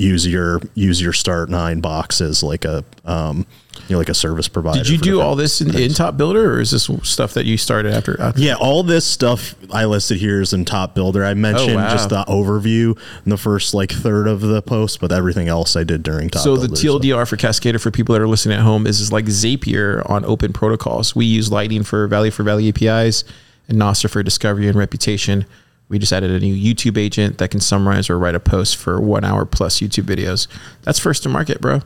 use 0.00 0.26
your 0.26 0.60
use 0.74 1.00
your 1.00 1.12
Start9 1.12 1.82
box 1.82 2.20
as 2.20 2.42
like 2.42 2.64
a 2.64 2.84
um, 3.04 3.46
you 3.88 3.94
know 3.94 3.98
like 3.98 4.08
a 4.08 4.14
service 4.14 4.48
provider. 4.48 4.78
Did 4.78 4.88
you 4.88 4.98
do 4.98 5.20
all 5.20 5.36
this 5.36 5.60
in, 5.60 5.76
in 5.78 5.92
Top 5.92 6.16
Builder, 6.16 6.54
or 6.54 6.60
is 6.60 6.70
this 6.70 6.88
stuff 7.02 7.34
that 7.34 7.44
you 7.44 7.56
started 7.56 7.92
after? 7.92 8.20
after- 8.20 8.40
Yeah, 8.40 8.54
all 8.54 8.82
this 8.82 9.04
stuff 9.04 9.54
I 9.72 9.84
listed 9.84 10.18
here 10.18 10.40
is 10.40 10.52
in 10.52 10.64
Top 10.64 10.94
Builder. 10.94 11.24
I 11.24 11.34
mentioned 11.34 11.74
wow. 11.74 11.90
just 11.90 12.08
the 12.08 12.24
overview 12.24 12.98
in 13.24 13.30
the 13.30 13.36
first 13.36 13.74
like 13.74 13.92
third 13.92 14.26
of 14.26 14.40
the 14.40 14.62
post, 14.62 15.00
but 15.00 15.12
everything 15.12 15.48
else 15.48 15.76
I 15.76 15.84
did 15.84 16.02
during 16.02 16.30
Top 16.30 16.42
So 16.42 16.56
Builder. 16.56 16.68
the 16.68 16.74
TLDR 16.76 17.28
for 17.28 17.36
CASCDR 17.36 17.80
for 17.80 17.90
people 17.90 18.14
that 18.14 18.22
are 18.22 18.28
listening 18.28 18.56
at 18.58 18.62
home 18.64 18.86
is, 18.86 19.00
is 19.00 19.12
like 19.12 19.26
Zapier 19.26 20.08
on 20.08 20.24
open 20.24 20.52
protocols. 20.52 21.14
We 21.14 21.26
use 21.26 21.52
Lightning 21.52 21.82
for 21.82 22.06
Value 22.06 22.30
for 22.30 22.42
Value 22.42 22.70
APIs 22.70 23.24
and 23.68 23.78
Nostr 23.78 24.08
for 24.10 24.22
discovery 24.22 24.66
and 24.66 24.76
reputation. 24.76 25.44
We 25.90 25.98
just 25.98 26.12
added 26.12 26.30
a 26.30 26.38
new 26.38 26.54
YouTube 26.54 26.96
agent 26.96 27.38
that 27.38 27.50
can 27.50 27.60
summarize 27.60 28.08
or 28.08 28.18
write 28.18 28.34
a 28.34 28.40
post 28.40 28.76
for 28.76 28.98
one 29.00 29.24
hour 29.24 29.44
plus 29.44 29.80
YouTube 29.80 30.04
videos. 30.04 30.48
That's 30.82 30.98
first 30.98 31.22
to 31.24 31.28
market, 31.28 31.60
bro. 31.60 31.82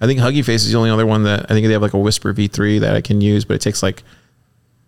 I 0.00 0.06
think 0.06 0.18
Hugging 0.18 0.42
Face 0.42 0.64
is 0.64 0.72
the 0.72 0.78
only 0.78 0.90
other 0.90 1.06
one 1.06 1.22
that 1.22 1.44
I 1.44 1.54
think 1.54 1.68
they 1.68 1.74
have 1.74 1.82
like 1.82 1.92
a 1.92 1.98
Whisper 1.98 2.34
V3 2.34 2.80
that 2.80 2.96
I 2.96 3.00
can 3.00 3.20
use, 3.20 3.44
but 3.44 3.54
it 3.54 3.60
takes 3.60 3.84
like 3.84 4.02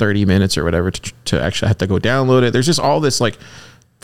30 0.00 0.24
minutes 0.24 0.58
or 0.58 0.64
whatever 0.64 0.90
to, 0.90 1.12
to 1.26 1.40
actually 1.40 1.68
have 1.68 1.78
to 1.78 1.86
go 1.86 1.98
download 1.98 2.42
it. 2.42 2.52
There's 2.52 2.66
just 2.66 2.80
all 2.80 2.98
this 2.98 3.20
like 3.20 3.38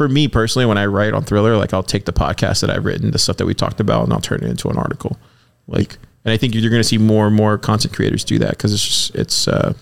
for 0.00 0.08
me 0.08 0.28
personally, 0.28 0.64
when 0.64 0.78
I 0.78 0.86
write 0.86 1.12
on 1.12 1.24
Thriller, 1.24 1.58
like 1.58 1.74
I'll 1.74 1.82
take 1.82 2.06
the 2.06 2.12
podcast 2.12 2.62
that 2.62 2.70
I've 2.70 2.86
written, 2.86 3.10
the 3.10 3.18
stuff 3.18 3.36
that 3.36 3.44
we 3.44 3.52
talked 3.52 3.80
about, 3.80 4.04
and 4.04 4.14
I'll 4.14 4.20
turn 4.20 4.42
it 4.42 4.48
into 4.48 4.70
an 4.70 4.78
article. 4.78 5.18
Like, 5.66 5.98
and 6.24 6.32
I 6.32 6.38
think 6.38 6.54
you're 6.54 6.70
going 6.70 6.80
to 6.80 6.88
see 6.88 6.96
more 6.96 7.26
and 7.26 7.36
more 7.36 7.58
content 7.58 7.94
creators 7.94 8.24
do 8.24 8.38
that 8.38 8.52
because 8.52 8.72
it's 8.72 8.86
just 8.86 9.14
it's 9.14 9.46
uh, 9.46 9.74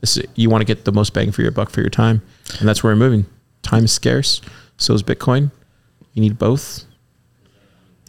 it's, 0.00 0.16
you 0.36 0.48
want 0.48 0.60
to 0.60 0.64
get 0.64 0.84
the 0.84 0.92
most 0.92 1.12
bang 1.12 1.32
for 1.32 1.42
your 1.42 1.50
buck 1.50 1.70
for 1.70 1.80
your 1.80 1.90
time, 1.90 2.22
and 2.60 2.68
that's 2.68 2.84
where 2.84 2.92
we're 2.92 2.98
moving. 3.00 3.26
Time 3.64 3.84
is 3.84 3.92
scarce, 3.92 4.40
so 4.76 4.94
is 4.94 5.02
Bitcoin. 5.02 5.50
You 6.12 6.22
need 6.22 6.38
both. 6.38 6.84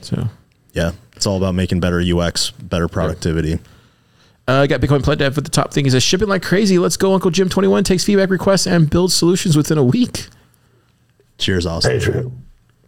So 0.02 0.30
yeah, 0.74 0.92
it's 1.16 1.26
all 1.26 1.38
about 1.38 1.56
making 1.56 1.80
better 1.80 2.00
UX, 2.00 2.52
better 2.52 2.88
productivity. 2.88 3.56
Uh, 4.48 4.62
I 4.62 4.68
got 4.68 4.80
Bitcoin 4.80 5.04
Pledge 5.04 5.20
Dev 5.20 5.38
at 5.38 5.44
the 5.44 5.50
top 5.50 5.74
thing. 5.74 5.86
He 5.86 5.90
says, 5.90 6.04
shipping 6.04 6.28
like 6.28 6.44
crazy. 6.44 6.78
Let's 6.78 6.98
go. 6.98 7.14
Uncle 7.14 7.32
Jim 7.32 7.50
21 7.50 7.84
takes 7.84 8.04
feedback 8.04 8.30
requests 8.30 8.68
and 8.68 8.88
builds 8.88 9.16
solutions 9.16 9.58
within 9.58 9.80
a 9.80 9.84
week. 9.84 10.28
Cheers, 11.40 11.66
Austin. 11.66 12.00
Patriot. 12.00 12.32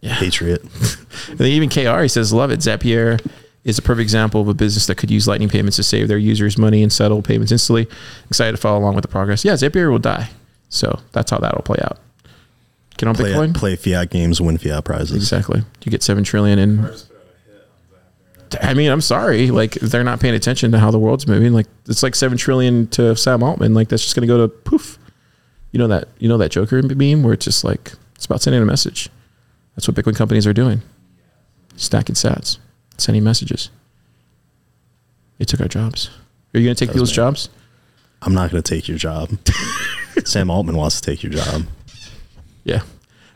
Yeah. 0.00 0.18
Patriot. 0.18 0.62
And 1.28 1.36
then 1.36 1.48
even 1.48 1.68
KR, 1.68 2.00
he 2.00 2.08
says, 2.08 2.32
love 2.32 2.50
it. 2.52 2.60
Zapier 2.60 3.20
is 3.64 3.76
a 3.76 3.82
perfect 3.82 4.02
example 4.02 4.40
of 4.40 4.48
a 4.48 4.54
business 4.54 4.86
that 4.86 4.94
could 4.94 5.10
use 5.10 5.26
Lightning 5.26 5.48
payments 5.48 5.76
to 5.76 5.82
save 5.82 6.08
their 6.08 6.16
users 6.16 6.56
money 6.56 6.82
and 6.82 6.92
settle 6.92 7.20
payments 7.22 7.52
instantly. 7.52 7.86
Excited 8.30 8.52
to 8.52 8.56
follow 8.56 8.78
along 8.78 8.94
with 8.94 9.02
the 9.02 9.08
progress. 9.08 9.44
Yeah, 9.44 9.54
Zapier 9.54 9.90
will 9.90 9.98
die. 9.98 10.30
So 10.70 11.00
that's 11.12 11.30
how 11.32 11.38
that'll 11.38 11.62
play 11.62 11.78
out. 11.82 11.98
Get 12.98 13.08
on 13.08 13.14
Play, 13.14 13.32
Bitcoin. 13.32 13.54
play 13.54 13.76
fiat 13.76 14.10
games, 14.10 14.40
win 14.40 14.58
fiat 14.58 14.84
prizes. 14.84 15.16
Exactly. 15.16 15.62
You 15.84 15.90
get 15.90 16.02
seven 16.02 16.24
trillion 16.24 16.58
in. 16.58 16.86
I 18.60 18.74
mean, 18.74 18.90
I'm 18.90 19.00
sorry. 19.00 19.50
Like 19.50 19.72
they're 19.74 20.04
not 20.04 20.20
paying 20.20 20.34
attention 20.34 20.72
to 20.72 20.78
how 20.78 20.90
the 20.90 20.98
world's 20.98 21.26
moving. 21.26 21.52
Like 21.52 21.66
it's 21.86 22.02
like 22.02 22.14
seven 22.14 22.36
trillion 22.36 22.86
to 22.88 23.16
Sam 23.16 23.42
Altman. 23.42 23.72
Like 23.74 23.88
that's 23.88 24.02
just 24.02 24.14
gonna 24.14 24.26
go 24.26 24.38
to 24.38 24.48
poof. 24.48 24.98
You 25.72 25.78
know 25.78 25.88
that 25.88 26.08
you 26.18 26.28
know 26.28 26.38
that 26.38 26.50
Joker 26.50 26.82
meme 26.82 27.22
where 27.22 27.34
it's 27.34 27.44
just 27.44 27.62
like 27.64 27.92
it's 28.14 28.26
about 28.26 28.42
sending 28.42 28.62
a 28.62 28.66
message. 28.66 29.08
That's 29.76 29.86
what 29.86 29.96
Bitcoin 29.96 30.16
companies 30.16 30.46
are 30.46 30.52
doing. 30.52 30.82
Stacking 31.76 32.16
sats, 32.16 32.58
sending 32.96 33.22
messages. 33.22 33.70
They 35.38 35.44
took 35.44 35.60
our 35.60 35.68
jobs. 35.68 36.10
Are 36.52 36.58
you 36.58 36.66
gonna 36.66 36.74
take 36.74 36.90
people's 36.90 37.12
jobs? 37.12 37.48
I'm 38.22 38.34
not 38.34 38.50
going 38.50 38.62
to 38.62 38.74
take 38.74 38.88
your 38.88 38.98
job. 38.98 39.30
Sam 40.24 40.50
Altman 40.50 40.76
wants 40.76 41.00
to 41.00 41.10
take 41.10 41.22
your 41.22 41.32
job. 41.32 41.62
Yeah. 42.64 42.82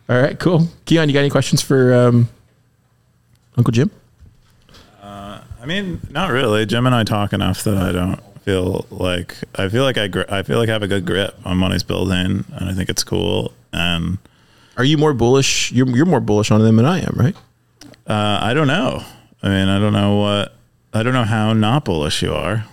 All 0.08 0.20
right. 0.20 0.38
Cool. 0.38 0.60
Keyan, 0.86 1.06
you 1.06 1.12
got 1.12 1.20
any 1.20 1.30
questions 1.30 1.62
for 1.62 1.94
um, 1.94 2.28
Uncle 3.56 3.72
Jim? 3.72 3.90
I 5.62 5.66
mean, 5.66 6.00
not 6.10 6.32
really. 6.32 6.66
Jim 6.66 6.86
and 6.86 6.94
I 6.94 7.04
talk 7.04 7.32
enough 7.32 7.62
that 7.62 7.76
I 7.76 7.92
don't 7.92 8.20
feel 8.40 8.84
like 8.90 9.36
I 9.54 9.68
feel 9.68 9.84
like 9.84 9.96
I 9.96 10.08
gri- 10.08 10.24
I 10.28 10.42
feel 10.42 10.58
like 10.58 10.68
I 10.68 10.72
have 10.72 10.82
a 10.82 10.88
good 10.88 11.06
grip 11.06 11.36
on 11.44 11.60
what 11.60 11.70
he's 11.70 11.84
building, 11.84 12.44
and 12.52 12.68
I 12.68 12.72
think 12.74 12.88
it's 12.88 13.04
cool. 13.04 13.52
And 13.72 14.18
Are 14.76 14.82
you 14.82 14.98
more 14.98 15.14
bullish? 15.14 15.70
You're 15.70 15.88
you're 15.88 16.04
more 16.04 16.18
bullish 16.18 16.50
on 16.50 16.60
them 16.62 16.74
than 16.74 16.84
I 16.84 16.98
am, 16.98 17.14
right? 17.14 17.36
uh, 18.08 18.40
I 18.42 18.54
don't 18.54 18.66
know. 18.66 19.04
I 19.40 19.48
mean, 19.50 19.68
I 19.68 19.78
don't 19.78 19.92
know 19.92 20.16
what 20.16 20.56
I 20.92 21.04
don't 21.04 21.14
know 21.14 21.22
how 21.22 21.52
not 21.52 21.84
bullish 21.84 22.22
you 22.24 22.32
are. 22.34 22.64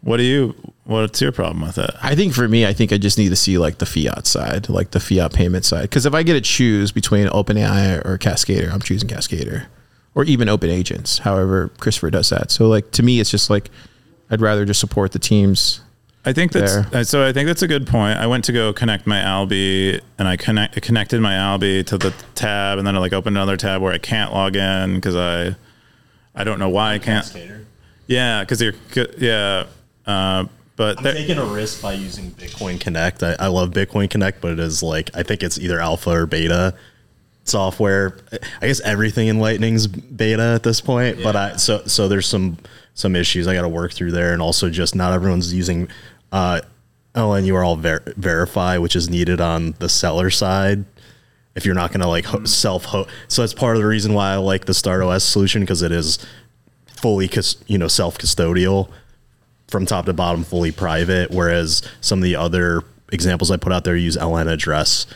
What 0.00 0.16
do 0.16 0.22
you? 0.22 0.54
What's 0.88 1.20
your 1.20 1.32
problem 1.32 1.60
with 1.60 1.76
it? 1.76 1.90
I 2.02 2.14
think 2.14 2.32
for 2.32 2.48
me, 2.48 2.64
I 2.64 2.72
think 2.72 2.94
I 2.94 2.96
just 2.96 3.18
need 3.18 3.28
to 3.28 3.36
see 3.36 3.58
like 3.58 3.76
the 3.76 3.84
fiat 3.84 4.26
side, 4.26 4.70
like 4.70 4.92
the 4.92 5.00
fiat 5.00 5.34
payment 5.34 5.66
side. 5.66 5.82
Because 5.82 6.06
if 6.06 6.14
I 6.14 6.22
get 6.22 6.32
to 6.32 6.40
choose 6.40 6.92
between 6.92 7.26
OpenAI 7.26 8.02
or 8.06 8.16
CASCDR, 8.16 8.72
I'm 8.72 8.80
choosing 8.80 9.06
CASCDR, 9.06 9.66
or 10.14 10.24
even 10.24 10.48
Open 10.48 10.70
Agents. 10.70 11.18
However, 11.18 11.68
Christopher 11.78 12.08
does 12.08 12.30
that. 12.30 12.50
So 12.50 12.68
like 12.68 12.90
to 12.92 13.02
me, 13.02 13.20
it's 13.20 13.30
just 13.30 13.50
like 13.50 13.68
I'd 14.30 14.40
rather 14.40 14.64
just 14.64 14.80
support 14.80 15.12
the 15.12 15.18
teams. 15.18 15.82
I 16.24 16.32
think 16.32 16.52
that's 16.52 16.76
there. 16.76 17.00
uh, 17.00 17.04
so. 17.04 17.22
I 17.22 17.34
think 17.34 17.48
that's 17.48 17.60
a 17.60 17.68
good 17.68 17.86
point. 17.86 18.18
I 18.18 18.26
went 18.26 18.46
to 18.46 18.52
go 18.52 18.72
connect 18.72 19.06
my 19.06 19.20
Alby, 19.20 20.00
and 20.18 20.26
I 20.26 20.38
connect 20.38 20.78
I 20.78 20.80
connected 20.80 21.20
my 21.20 21.34
Alby 21.34 21.84
to 21.84 21.98
the 21.98 22.14
tab, 22.34 22.78
and 22.78 22.86
then 22.86 22.96
I 22.96 22.98
like 22.98 23.12
opened 23.12 23.36
another 23.36 23.58
tab 23.58 23.82
where 23.82 23.92
I 23.92 23.98
can't 23.98 24.32
log 24.32 24.56
in 24.56 24.94
because 24.94 25.16
I 25.16 25.54
I 26.34 26.44
don't 26.44 26.58
know 26.58 26.70
why 26.70 26.94
I 26.94 26.98
can't. 26.98 27.26
CASCDR. 27.26 27.66
Yeah, 28.06 28.40
because 28.40 28.62
you're 28.62 28.72
yeah. 29.18 29.66
Uh, 30.06 30.46
but 30.78 30.96
I'm 30.98 31.04
taking 31.12 31.38
a 31.38 31.44
risk 31.44 31.82
by 31.82 31.92
using 31.94 32.30
Bitcoin 32.30 32.80
Connect. 32.80 33.22
I, 33.24 33.34
I 33.40 33.48
love 33.48 33.70
Bitcoin 33.70 34.08
Connect, 34.08 34.40
but 34.40 34.52
it 34.52 34.60
is 34.60 34.80
like 34.80 35.10
I 35.14 35.24
think 35.24 35.42
it's 35.42 35.58
either 35.58 35.80
alpha 35.80 36.10
or 36.10 36.26
beta 36.26 36.74
software. 37.42 38.16
I 38.62 38.68
guess 38.68 38.80
everything 38.82 39.26
in 39.26 39.40
Lightning's 39.40 39.88
beta 39.88 40.54
at 40.54 40.62
this 40.62 40.80
point. 40.80 41.20
But 41.20 41.34
I 41.34 41.56
so 41.56 41.84
so 41.86 42.06
there's 42.06 42.28
some 42.28 42.58
some 42.94 43.16
issues 43.16 43.48
I 43.48 43.54
got 43.54 43.62
to 43.62 43.68
work 43.68 43.92
through 43.92 44.12
there, 44.12 44.32
and 44.32 44.40
also 44.40 44.70
just 44.70 44.94
not 44.94 45.12
everyone's 45.12 45.52
using 45.52 45.88
uh, 46.30 46.60
LNURL 47.16 47.80
ver- 47.80 48.14
verify, 48.16 48.78
which 48.78 48.94
is 48.94 49.10
needed 49.10 49.40
on 49.40 49.72
the 49.80 49.88
seller 49.88 50.30
side. 50.30 50.84
If 51.56 51.66
you're 51.66 51.74
not 51.74 51.90
going 51.90 52.02
to 52.02 52.08
like 52.08 52.24
ho- 52.26 52.44
self 52.44 52.84
host, 52.84 53.10
so 53.26 53.42
that's 53.42 53.52
part 53.52 53.74
of 53.74 53.82
the 53.82 53.88
reason 53.88 54.14
why 54.14 54.30
I 54.30 54.36
like 54.36 54.66
the 54.66 54.74
StartOS 54.74 55.22
solution 55.22 55.62
because 55.62 55.82
it 55.82 55.90
is 55.90 56.24
fully 56.86 57.26
cus- 57.26 57.56
you 57.66 57.78
know 57.78 57.88
self 57.88 58.16
custodial 58.16 58.90
from 59.68 59.86
top 59.86 60.06
to 60.06 60.12
bottom 60.12 60.42
fully 60.44 60.72
private 60.72 61.30
whereas 61.30 61.82
some 62.00 62.18
of 62.18 62.22
the 62.24 62.34
other 62.36 62.82
examples 63.12 63.50
i 63.50 63.56
put 63.56 63.72
out 63.72 63.84
there 63.84 63.96
use 63.96 64.16
ln 64.16 64.48
address 64.52 65.06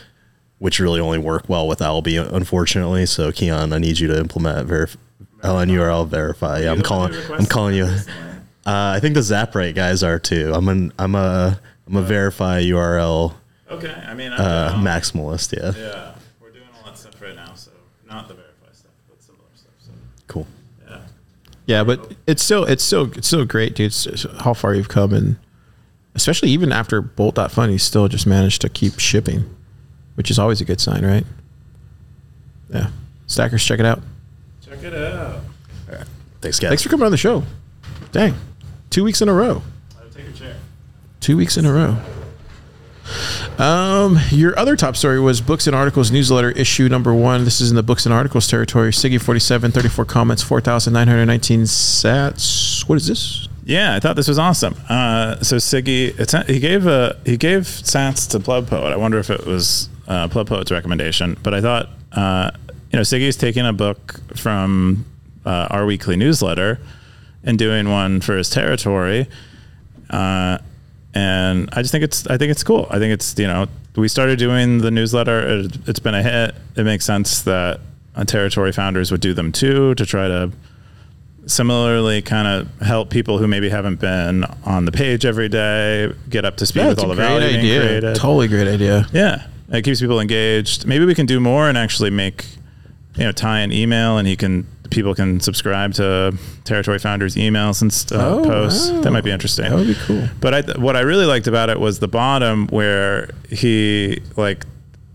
which 0.59 0.79
really 0.79 1.01
only 1.01 1.17
work 1.17 1.49
well 1.49 1.67
with 1.67 1.81
Alby 1.81 2.15
unfortunately. 2.15 3.05
So 3.05 3.31
Keyan 3.31 3.73
i 3.73 3.77
need 3.79 3.99
you 3.99 4.07
to 4.07 4.17
implement 4.17 4.67
verif- 4.69 4.95
ln 5.43 5.69
url 5.69 6.07
verify. 6.07 6.59
Yeah 6.61 6.71
i'm 6.71 6.81
calling 6.81 7.13
i'm 7.31 7.45
calling 7.45 7.75
you. 7.75 7.83
Uh, 7.85 8.93
i 8.95 8.99
think 9.01 9.13
the 9.15 9.19
zaprate 9.19 9.75
guys 9.75 10.03
are 10.03 10.19
too. 10.19 10.53
I'm 10.55 10.69
an 10.69 10.93
i'm 10.97 11.15
a 11.15 11.59
i'm 11.85 11.95
a 11.97 12.01
verify 12.01 12.61
url 12.63 13.33
okay. 13.69 13.91
I 14.07 14.13
mean, 14.13 14.31
uh, 14.31 14.73
maximalist 14.81 15.51
yeah. 15.51 15.73
Yeah, 15.77 16.15
we're 16.39 16.51
doing 16.51 16.63
all 16.77 16.85
that 16.85 16.97
stuff 16.97 17.21
right 17.21 17.35
now, 17.35 17.53
so 17.55 17.71
not 18.07 18.29
the 18.29 18.35
verify 18.35 18.71
stuff, 18.71 18.91
but 19.09 19.21
similar 19.21 19.43
stuff. 19.55 19.73
So 19.79 19.91
cool 20.27 20.47
yeah. 20.87 20.99
Yeah, 21.65 21.83
but 21.83 22.13
it's 22.27 22.43
still 22.43 22.65
it's 22.65 22.83
still 22.83 23.11
it's 23.17 23.27
still 23.27 23.45
great, 23.45 23.75
dude. 23.75 23.87
It's, 23.87 24.05
it's 24.05 24.25
how 24.39 24.53
far 24.53 24.73
you've 24.73 24.89
come, 24.89 25.13
and 25.13 25.37
especially 26.15 26.49
even 26.49 26.71
after 26.71 27.01
Bolt.fun, 27.01 27.71
you 27.71 27.77
still 27.77 28.07
just 28.07 28.27
managed 28.27 28.61
to 28.61 28.69
keep 28.69 28.99
shipping, 28.99 29.45
which 30.15 30.29
is 30.29 30.37
always 30.37 30.59
a 30.59 30.65
good 30.65 30.81
sign, 30.81 31.05
right? 31.05 31.25
Yeah, 32.69 32.89
stackers, 33.27 33.63
check 33.63 33.79
it 33.79 33.85
out. 33.85 34.01
Check 34.65 34.83
it 34.83 34.93
out. 34.93 35.39
thanks 36.41 36.59
guys 36.59 36.69
Thanks 36.69 36.83
for 36.83 36.89
coming 36.89 37.05
on 37.05 37.11
the 37.11 37.17
show. 37.17 37.43
Dang, 38.11 38.35
two 38.89 39.03
weeks 39.03 39.21
in 39.21 39.29
a 39.29 39.33
row. 39.33 39.61
Take 40.13 40.27
a 40.27 40.31
chair. 40.33 40.55
Two 41.21 41.37
weeks 41.37 41.55
in 41.55 41.65
a 41.65 41.71
row. 41.71 41.97
Um, 43.59 44.19
your 44.29 44.57
other 44.57 44.75
top 44.75 44.95
story 44.95 45.19
was 45.19 45.39
books 45.39 45.67
and 45.67 45.75
articles 45.75 46.11
newsletter 46.11 46.51
issue 46.51 46.89
number 46.89 47.13
one. 47.13 47.45
This 47.45 47.61
is 47.61 47.69
in 47.69 47.75
the 47.75 47.83
books 47.83 48.05
and 48.05 48.13
articles 48.13 48.47
territory. 48.47 48.91
Siggy 48.91 49.21
47, 49.21 49.71
34 49.71 50.05
comments, 50.05 50.41
4,919 50.41 51.61
sats. 51.61 52.87
What 52.89 52.95
is 52.95 53.07
this? 53.07 53.47
Yeah, 53.63 53.95
I 53.95 53.99
thought 53.99 54.15
this 54.15 54.27
was 54.27 54.39
awesome. 54.39 54.75
Uh, 54.89 55.37
so 55.41 55.57
Siggy, 55.57 56.47
he 56.49 56.59
gave 56.59 56.85
a 56.87 57.17
he 57.25 57.37
gave 57.37 57.63
Sats 57.63 58.29
to 58.31 58.39
Pleb 58.39 58.67
Poet. 58.67 58.91
I 58.91 58.97
wonder 58.97 59.19
if 59.19 59.29
it 59.29 59.45
was 59.45 59.87
uh, 60.07 60.27
Poet's 60.27 60.71
recommendation, 60.71 61.37
but 61.43 61.53
I 61.53 61.61
thought 61.61 61.89
uh, 62.11 62.51
you 62.91 62.97
know 62.97 63.03
Siggy's 63.03 63.37
taking 63.37 63.65
a 63.65 63.71
book 63.71 64.19
from 64.35 65.05
uh, 65.45 65.67
our 65.69 65.85
weekly 65.85 66.17
newsletter 66.17 66.79
and 67.43 67.57
doing 67.57 67.89
one 67.89 68.19
for 68.19 68.35
his 68.35 68.49
territory. 68.49 69.27
Uh, 70.09 70.57
and 71.13 71.69
I 71.73 71.81
just 71.81 71.91
think 71.91 72.03
it's 72.03 72.27
I 72.27 72.37
think 72.37 72.51
it's 72.51 72.63
cool. 72.63 72.87
I 72.89 72.99
think 72.99 73.13
it's 73.13 73.37
you 73.37 73.47
know 73.47 73.67
we 73.95 74.07
started 74.07 74.39
doing 74.39 74.79
the 74.79 74.91
newsletter. 74.91 75.59
It, 75.59 75.77
it's 75.87 75.99
been 75.99 76.15
a 76.15 76.23
hit. 76.23 76.55
It 76.75 76.83
makes 76.83 77.05
sense 77.05 77.41
that 77.43 77.79
territory 78.25 78.71
founders 78.71 79.11
would 79.11 79.21
do 79.21 79.33
them 79.33 79.51
too 79.51 79.95
to 79.95 80.05
try 80.05 80.27
to 80.27 80.51
similarly 81.45 82.21
kind 82.21 82.47
of 82.47 82.87
help 82.87 83.09
people 83.09 83.37
who 83.37 83.47
maybe 83.47 83.69
haven't 83.69 83.99
been 83.99 84.45
on 84.63 84.85
the 84.85 84.91
page 84.91 85.25
every 85.25 85.49
day 85.49 86.11
get 86.29 86.45
up 86.45 86.55
to 86.57 86.65
speed 86.65 86.87
with 86.87 86.99
all 86.99 87.09
the 87.09 87.15
value 87.15 87.49
being 87.49 87.81
created. 87.81 88.15
Totally 88.15 88.47
great 88.47 88.67
idea. 88.67 89.07
Yeah, 89.11 89.47
it 89.69 89.83
keeps 89.83 89.99
people 89.99 90.19
engaged. 90.19 90.87
Maybe 90.87 91.05
we 91.05 91.15
can 91.15 91.25
do 91.25 91.39
more 91.39 91.67
and 91.67 91.77
actually 91.77 92.09
make 92.09 92.45
you 93.15 93.25
know 93.25 93.31
tie 93.31 93.59
an 93.59 93.71
email 93.71 94.17
and 94.17 94.27
he 94.27 94.35
can 94.35 94.67
people 94.93 95.13
can 95.15 95.39
subscribe 95.39 95.93
to 95.95 96.37
territory 96.63 96.99
founders 96.99 97.35
emails 97.35 97.81
and 97.81 97.91
stuff 97.91 98.21
Oh, 98.21 98.43
posts. 98.43 98.89
wow. 98.91 99.01
That 99.01 99.11
might 99.11 99.23
be 99.23 99.31
interesting. 99.31 99.65
That 99.69 99.75
would 99.75 99.87
be 99.87 99.95
cool. 99.95 100.27
But 100.39 100.53
I, 100.53 100.79
what 100.79 100.95
I 100.95 101.01
really 101.01 101.25
liked 101.25 101.47
about 101.47 101.69
it 101.69 101.79
was 101.79 101.99
the 101.99 102.07
bottom 102.07 102.67
where 102.67 103.29
he 103.49 104.21
like 104.37 104.65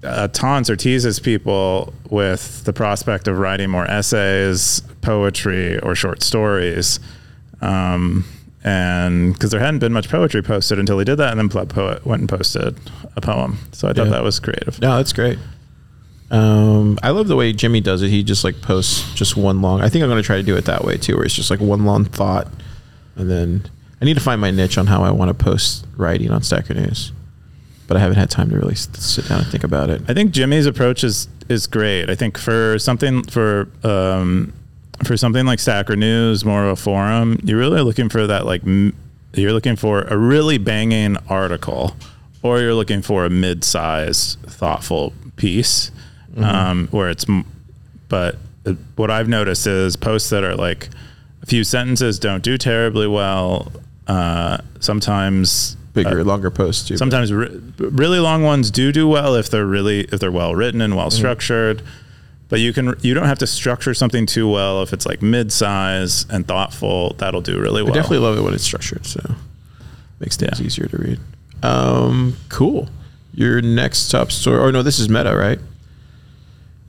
uh, 0.05 0.29
taunts 0.29 0.71
or 0.71 0.77
teases 0.77 1.19
people 1.21 1.93
with 2.11 2.65
the 2.65 2.73
prospect 2.73 3.27
of 3.29 3.39
writing 3.39 3.69
more 3.71 3.85
essays, 3.91 4.81
poetry, 5.01 5.79
or 5.81 5.95
short 5.95 6.23
stories. 6.23 7.01
Um, 7.61 8.25
and 8.65 9.33
because 9.33 9.51
there 9.51 9.61
hadn't 9.61 9.79
been 9.81 9.93
much 9.93 10.09
poetry 10.09 10.43
posted 10.43 10.79
until 10.79 10.99
he 10.99 11.05
did 11.05 11.17
that, 11.17 11.37
and 11.37 11.39
then 11.39 11.49
Poet 11.69 12.05
went 12.05 12.21
and 12.21 12.29
posted 12.29 12.77
a 13.17 13.21
poem. 13.21 13.59
So 13.73 13.89
I 13.89 13.93
thought 13.93 14.07
Yeah. 14.07 14.13
that 14.13 14.23
was 14.23 14.39
creative. 14.41 14.81
No, 14.81 14.97
that's 14.97 15.13
great. 15.13 15.39
Um, 16.31 16.99
I 17.03 17.11
love 17.11 17.29
the 17.29 17.37
way 17.37 17.53
Jimmy 17.53 17.81
does 17.81 18.03
it. 18.03 18.11
He 18.11 18.23
just 18.23 18.45
like 18.45 18.61
posts 18.61 19.13
just 19.15 19.37
one 19.37 19.63
long. 19.63 19.81
I 19.81 19.89
think 19.89 20.03
I'm 20.03 20.11
going 20.11 20.23
to 20.23 20.27
try 20.27 20.37
to 20.37 20.43
do 20.43 20.57
it 20.57 20.67
that 20.67 20.85
way 20.85 20.97
too, 20.97 21.17
where 21.17 21.25
it's 21.25 21.35
just 21.35 21.51
like 21.51 21.61
one 21.61 21.85
long 21.85 22.05
thought, 22.05 22.49
and 23.17 23.31
then 23.31 23.71
I 24.01 24.05
need 24.05 24.15
to 24.15 24.21
find 24.21 24.41
my 24.41 24.51
niche 24.51 24.77
on 24.77 24.87
how 24.87 25.03
I 25.03 25.11
want 25.11 25.31
to 25.31 25.45
post 25.45 25.87
writing 25.97 26.31
on 26.31 26.43
Stacker 26.43 26.75
News, 26.75 27.13
but 27.87 27.97
I 27.97 28.01
haven't 28.01 28.19
had 28.19 28.31
time 28.31 28.51
to 28.51 28.57
really 28.59 28.75
sit 28.75 29.27
down 29.29 29.41
and 29.41 29.49
think 29.49 29.65
about 29.65 29.89
it. 29.89 30.03
I 30.07 30.15
think 30.15 30.33
Jimmy's 30.33 30.67
approach 30.67 31.03
is 31.03 31.29
is 31.49 31.67
great. 31.67 32.11
I 32.11 32.15
think 32.15 32.37
for 32.37 32.79
something 32.79 33.23
for 33.25 33.69
um, 33.83 34.53
for 35.05 35.17
something 35.17 35.47
like 35.47 35.61
Stacker 35.61 35.97
News, 35.97 36.45
more 36.45 36.67
of 36.67 36.73
a 36.73 36.77
forum, 36.77 37.41
you're 37.43 37.59
really 37.59 37.81
looking 37.81 38.11
for 38.11 38.27
that 38.27 38.45
like 38.45 38.63
you're 39.33 39.53
looking 39.53 39.77
for 39.77 40.03
a 40.03 40.17
really 40.17 40.59
banging 40.59 41.17
article, 41.29 41.97
or 42.43 42.61
you're 42.61 42.75
looking 42.75 43.01
for 43.01 43.25
a 43.25 43.31
mid-sized, 43.31 44.39
thoughtful 44.43 45.15
piece 45.37 45.91
um, 46.45 46.89
where 46.91 47.09
it's. 47.11 47.25
But 48.09 48.37
uh, 48.67 48.73
what 48.97 49.11
I've 49.11 49.29
noticed 49.29 49.67
is 49.67 49.97
posts 49.97 50.31
that 50.31 50.45
are 50.45 50.57
like 50.57 50.89
a 51.43 51.47
few 51.47 51.65
sentences 51.65 52.19
don't 52.19 52.43
do 52.43 52.57
terribly 52.59 53.07
well. 53.07 53.73
Uh, 54.07 54.59
sometimes 54.81 55.77
bigger, 55.93 56.25
longer 56.25 56.51
posts 56.51 56.89
too. 56.89 56.97
Sometimes 56.97 57.33
re- 57.33 57.61
really 57.79 58.19
long 58.19 58.43
ones 58.43 58.71
do 58.71 58.91
do 58.93 59.07
well 59.07 59.35
if 59.35 59.51
they're 59.51 59.67
really 59.67 60.01
if 60.05 60.21
they're 60.21 60.33
well 60.33 60.55
written 60.55 60.81
and 60.81 60.93
Mm-hmm. 60.93 60.99
well 60.99 61.11
structured. 61.11 61.83
But 62.49 62.61
you 62.61 62.73
can 62.73 62.95
you 63.03 63.13
don't 63.13 63.27
have 63.27 63.39
to 63.41 63.47
structure 63.47 63.93
something 63.93 64.25
too 64.25 64.51
well 64.51 64.83
if 64.83 64.95
it's 64.95 65.05
like 65.05 65.21
mid 65.21 65.53
size 65.53 66.25
and 66.31 66.49
thoughtful. 66.49 67.15
That'll 67.19 67.43
do 67.43 67.61
really 67.61 67.83
well. 67.83 67.93
I 67.93 67.97
definitely 67.97 68.19
love 68.27 68.39
it 68.39 68.41
when 68.41 68.55
it's 68.55 68.65
structured. 68.65 69.05
So 69.05 69.21
makes 70.19 70.37
things 70.39 70.59
Yeah. 70.59 70.67
easier 70.67 70.87
to 70.87 70.97
read. 70.97 71.21
Um, 71.63 72.37
cool. 72.49 72.89
Your 73.35 73.61
next 73.61 74.09
top 74.09 74.33
story. 74.33 74.59
Or 74.59 74.73
no, 74.73 74.83
this 74.83 74.99
is 74.99 75.11
Meta, 75.11 75.37
right? 75.37 75.59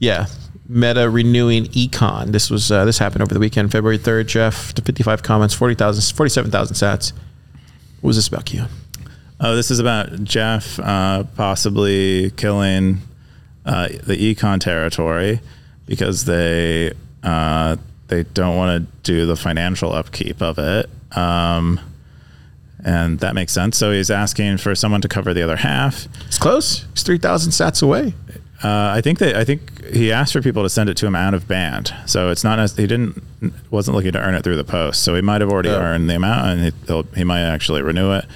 Yeah, 0.00 0.26
Meta 0.68 1.08
renewing 1.08 1.66
Econ. 1.66 2.32
This 2.32 2.50
was 2.50 2.72
uh, 2.72 2.84
this 2.84 2.98
happened 2.98 3.22
over 3.22 3.34
the 3.34 3.40
weekend, 3.40 3.70
February 3.70 3.98
third. 3.98 4.26
Jeff, 4.26 4.72
to 4.74 4.82
fifty 4.82 5.02
five 5.02 5.22
comments, 5.22 5.54
40,000, 5.54 6.16
47,000 6.16 6.74
sats. 6.74 7.12
What 8.00 8.08
was 8.08 8.16
this 8.16 8.28
about, 8.28 8.46
Keyan? 8.46 8.68
Oh, 9.40 9.56
this 9.56 9.70
is 9.70 9.78
about 9.78 10.24
Jeff 10.24 10.78
uh, 10.78 11.24
possibly 11.34 12.30
killing 12.32 12.98
uh, 13.64 13.88
the 13.88 14.34
econ 14.34 14.60
territory 14.60 15.40
because 15.86 16.24
they 16.24 16.92
uh, 17.22 17.76
they 18.08 18.24
don't 18.24 18.56
want 18.56 18.86
to 18.86 19.12
do 19.12 19.26
the 19.26 19.36
financial 19.36 19.92
upkeep 19.92 20.40
of 20.40 20.58
it, 20.58 20.88
um, 21.16 21.80
and 22.84 23.18
that 23.20 23.34
makes 23.34 23.52
sense. 23.52 23.76
So 23.76 23.92
he's 23.92 24.10
asking 24.10 24.58
for 24.58 24.74
someone 24.74 25.00
to 25.00 25.08
cover 25.08 25.34
the 25.34 25.42
other 25.42 25.56
half. 25.56 26.06
It's 26.26 26.38
close. 26.38 26.84
It's 26.92 27.02
three 27.02 27.18
thousand 27.18 27.52
sats 27.52 27.82
away. 27.82 28.14
Uh, 28.62 28.92
I 28.94 29.00
think 29.00 29.18
that 29.20 29.36
I 29.36 29.44
think 29.44 29.84
he 29.86 30.12
asked 30.12 30.34
for 30.34 30.42
people 30.42 30.62
to 30.62 30.68
send 30.68 30.90
it 30.90 30.96
to 30.98 31.06
him 31.06 31.14
out 31.14 31.32
of 31.32 31.48
band, 31.48 31.94
so 32.06 32.30
it's 32.30 32.44
not 32.44 32.58
as 32.58 32.76
he 32.76 32.86
didn't 32.86 33.22
wasn't 33.70 33.96
looking 33.96 34.12
to 34.12 34.20
earn 34.20 34.34
it 34.34 34.44
through 34.44 34.56
the 34.56 34.64
post. 34.64 35.02
So 35.02 35.14
he 35.14 35.22
might 35.22 35.40
have 35.40 35.50
already 35.50 35.70
Oh. 35.70 35.80
earned 35.80 36.10
the 36.10 36.16
amount, 36.16 36.46
and 36.46 36.64
he, 36.64 36.72
he'll, 36.86 37.06
might 37.24 37.40
actually 37.40 37.80
renew 37.80 38.12
it. 38.12 38.26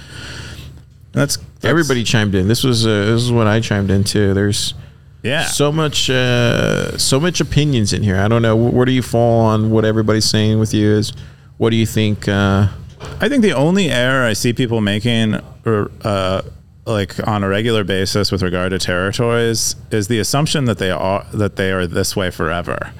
That's, 1.11 1.37
that's 1.37 1.65
Everybody 1.65 2.03
chimed 2.03 2.33
in. 2.33 2.47
This 2.47 2.63
was 2.63 2.87
uh, 2.87 3.05
this 3.05 3.21
is 3.21 3.31
what 3.31 3.45
I 3.47 3.59
chimed 3.59 3.91
in 3.91 4.03
too. 4.03 4.33
There's 4.33 4.73
yeah. 5.21 5.45
so 5.45 5.71
much 5.71 6.09
uh, 6.09 6.97
so 6.97 7.19
much 7.19 7.39
opinions 7.39 7.93
in 7.93 8.01
here. 8.01 8.17
I 8.17 8.27
don't 8.27 8.41
know 8.41 8.55
where 8.55 8.85
do 8.85 8.91
you 8.91 9.03
fall 9.03 9.41
on 9.45 9.69
what 9.69 9.85
everybody's 9.85 10.25
saying 10.25 10.59
with 10.59 10.73
you 10.73 10.89
is. 10.89 11.13
What 11.57 11.69
do 11.69 11.75
you 11.75 11.85
think? 11.85 12.27
Uh, 12.27 12.69
I 13.21 13.29
think 13.29 13.43
the 13.43 13.53
only 13.53 13.89
error 13.91 14.25
I 14.25 14.33
see 14.33 14.53
people 14.53 14.81
making, 14.81 15.39
or 15.65 15.91
uh, 16.03 16.41
like 16.85 17.27
on 17.27 17.43
a 17.43 17.49
regular 17.49 17.83
basis 17.83 18.31
with 18.31 18.41
regard 18.41 18.71
to 18.71 18.79
territories, 18.79 19.75
is 19.91 20.07
the 20.07 20.19
assumption 20.19 20.65
that 20.65 20.77
they 20.77 20.91
are 20.91 21.25
that 21.33 21.55
they 21.55 21.71
are 21.71 21.87
this 21.87 22.15
way 22.15 22.31
forever. 22.31 22.91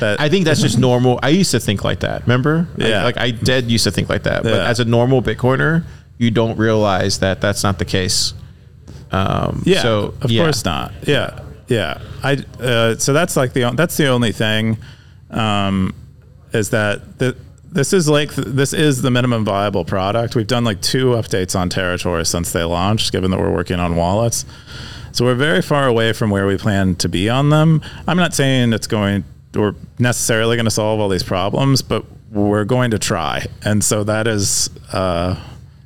That 0.00 0.20
I 0.20 0.28
think 0.28 0.44
that's 0.44 0.60
just 0.60 0.78
normal. 0.78 1.20
I 1.22 1.28
used 1.28 1.52
to 1.52 1.60
think 1.60 1.84
like 1.84 2.00
that. 2.00 2.22
Remember? 2.22 2.66
Yeah. 2.76 3.04
Like, 3.04 3.16
like 3.16 3.24
I 3.24 3.30
dead 3.30 3.70
used 3.70 3.84
to 3.84 3.90
think 3.90 4.08
like 4.08 4.24
that. 4.24 4.42
But 4.42 4.60
as 4.60 4.80
a 4.80 4.84
normal 4.84 5.22
Bitcoiner, 5.22 5.84
you 6.18 6.30
don't 6.30 6.58
realize 6.58 7.20
that 7.20 7.40
that's 7.40 7.62
not 7.62 7.78
the 7.78 7.84
case. 7.84 8.34
Um, 9.12 9.62
yeah, 9.64 9.82
So 9.82 10.14
of 10.20 10.30
yeah. 10.30 10.42
course 10.42 10.64
not. 10.64 10.92
Yeah, 11.06 11.40
yeah. 11.68 12.00
I 12.22 12.44
uh, 12.58 12.96
so 12.96 13.12
that's 13.12 13.36
like 13.36 13.52
the 13.52 13.70
that's 13.76 13.96
the 13.96 14.08
only 14.08 14.32
thing, 14.32 14.78
um, 15.30 15.94
is 16.52 16.70
that 16.70 17.18
the. 17.18 17.36
This 17.74 17.92
is 17.92 18.08
like 18.08 18.32
this 18.36 18.72
is 18.72 19.02
the 19.02 19.10
minimum 19.10 19.44
viable 19.44 19.84
product. 19.84 20.36
We've 20.36 20.46
done 20.46 20.62
like 20.62 20.80
two 20.80 21.06
updates 21.06 21.58
on 21.58 21.68
Territory 21.68 22.24
since 22.24 22.52
they 22.52 22.62
launched, 22.62 23.10
given 23.10 23.32
that 23.32 23.40
we're 23.40 23.52
working 23.52 23.80
on 23.80 23.96
wallets. 23.96 24.46
So 25.10 25.24
we're 25.24 25.34
very 25.34 25.60
far 25.60 25.88
away 25.88 26.12
from 26.12 26.30
where 26.30 26.46
we 26.46 26.56
plan 26.56 26.94
to 26.96 27.08
be 27.08 27.28
on 27.28 27.50
them. 27.50 27.82
I'm 28.06 28.16
not 28.16 28.32
saying 28.32 28.72
it's 28.72 28.86
going 28.86 29.24
or 29.56 29.74
necessarily 29.98 30.54
going 30.56 30.66
to 30.66 30.70
solve 30.70 31.00
all 31.00 31.08
these 31.08 31.24
problems, 31.24 31.82
but 31.82 32.04
we're 32.30 32.64
going 32.64 32.92
to 32.92 32.98
try. 32.98 33.46
And 33.64 33.82
so 33.82 34.04
that 34.04 34.28
is, 34.28 34.70
uh, 34.92 35.34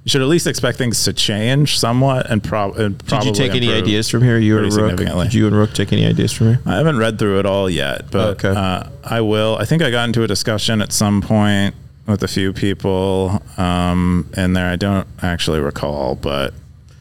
you 0.09 0.11
should 0.11 0.23
at 0.23 0.29
least 0.29 0.47
expect 0.47 0.79
things 0.79 1.05
to 1.05 1.13
change 1.13 1.79
somewhat 1.79 2.31
and, 2.31 2.43
prob- 2.43 2.79
and 2.79 2.97
Did 3.05 3.25
you 3.25 3.33
take 3.33 3.53
any 3.53 3.71
ideas 3.71 4.09
from 4.09 4.23
here? 4.23 4.39
You 4.39 4.57
and 4.57 4.73
Rook. 4.73 4.97
Did 4.97 5.35
you 5.35 5.47
and 5.47 5.55
Rook 5.55 5.75
take 5.75 5.93
any 5.93 6.07
ideas 6.07 6.33
from 6.33 6.47
here? 6.47 6.61
I 6.65 6.77
haven't 6.77 6.97
read 6.97 7.19
through 7.19 7.41
it 7.41 7.45
all 7.45 7.69
yet, 7.69 8.11
but 8.11 8.43
Okay. 8.43 8.59
uh, 8.59 8.85
I 9.05 9.21
will. 9.21 9.59
I 9.61 9.67
think 9.67 9.83
I 9.83 9.91
got 9.91 10.09
into 10.09 10.23
a 10.23 10.27
discussion 10.27 10.81
at 10.81 10.95
some 10.95 11.21
point 11.21 11.75
with 12.07 12.23
a 12.23 12.29
few 12.29 12.55
people 12.55 13.43
um, 13.59 14.31
in 14.35 14.55
there. 14.55 14.71
I 14.71 14.77
don't 14.77 15.07
actually 15.21 15.61
recall, 15.61 16.15
but 16.15 16.55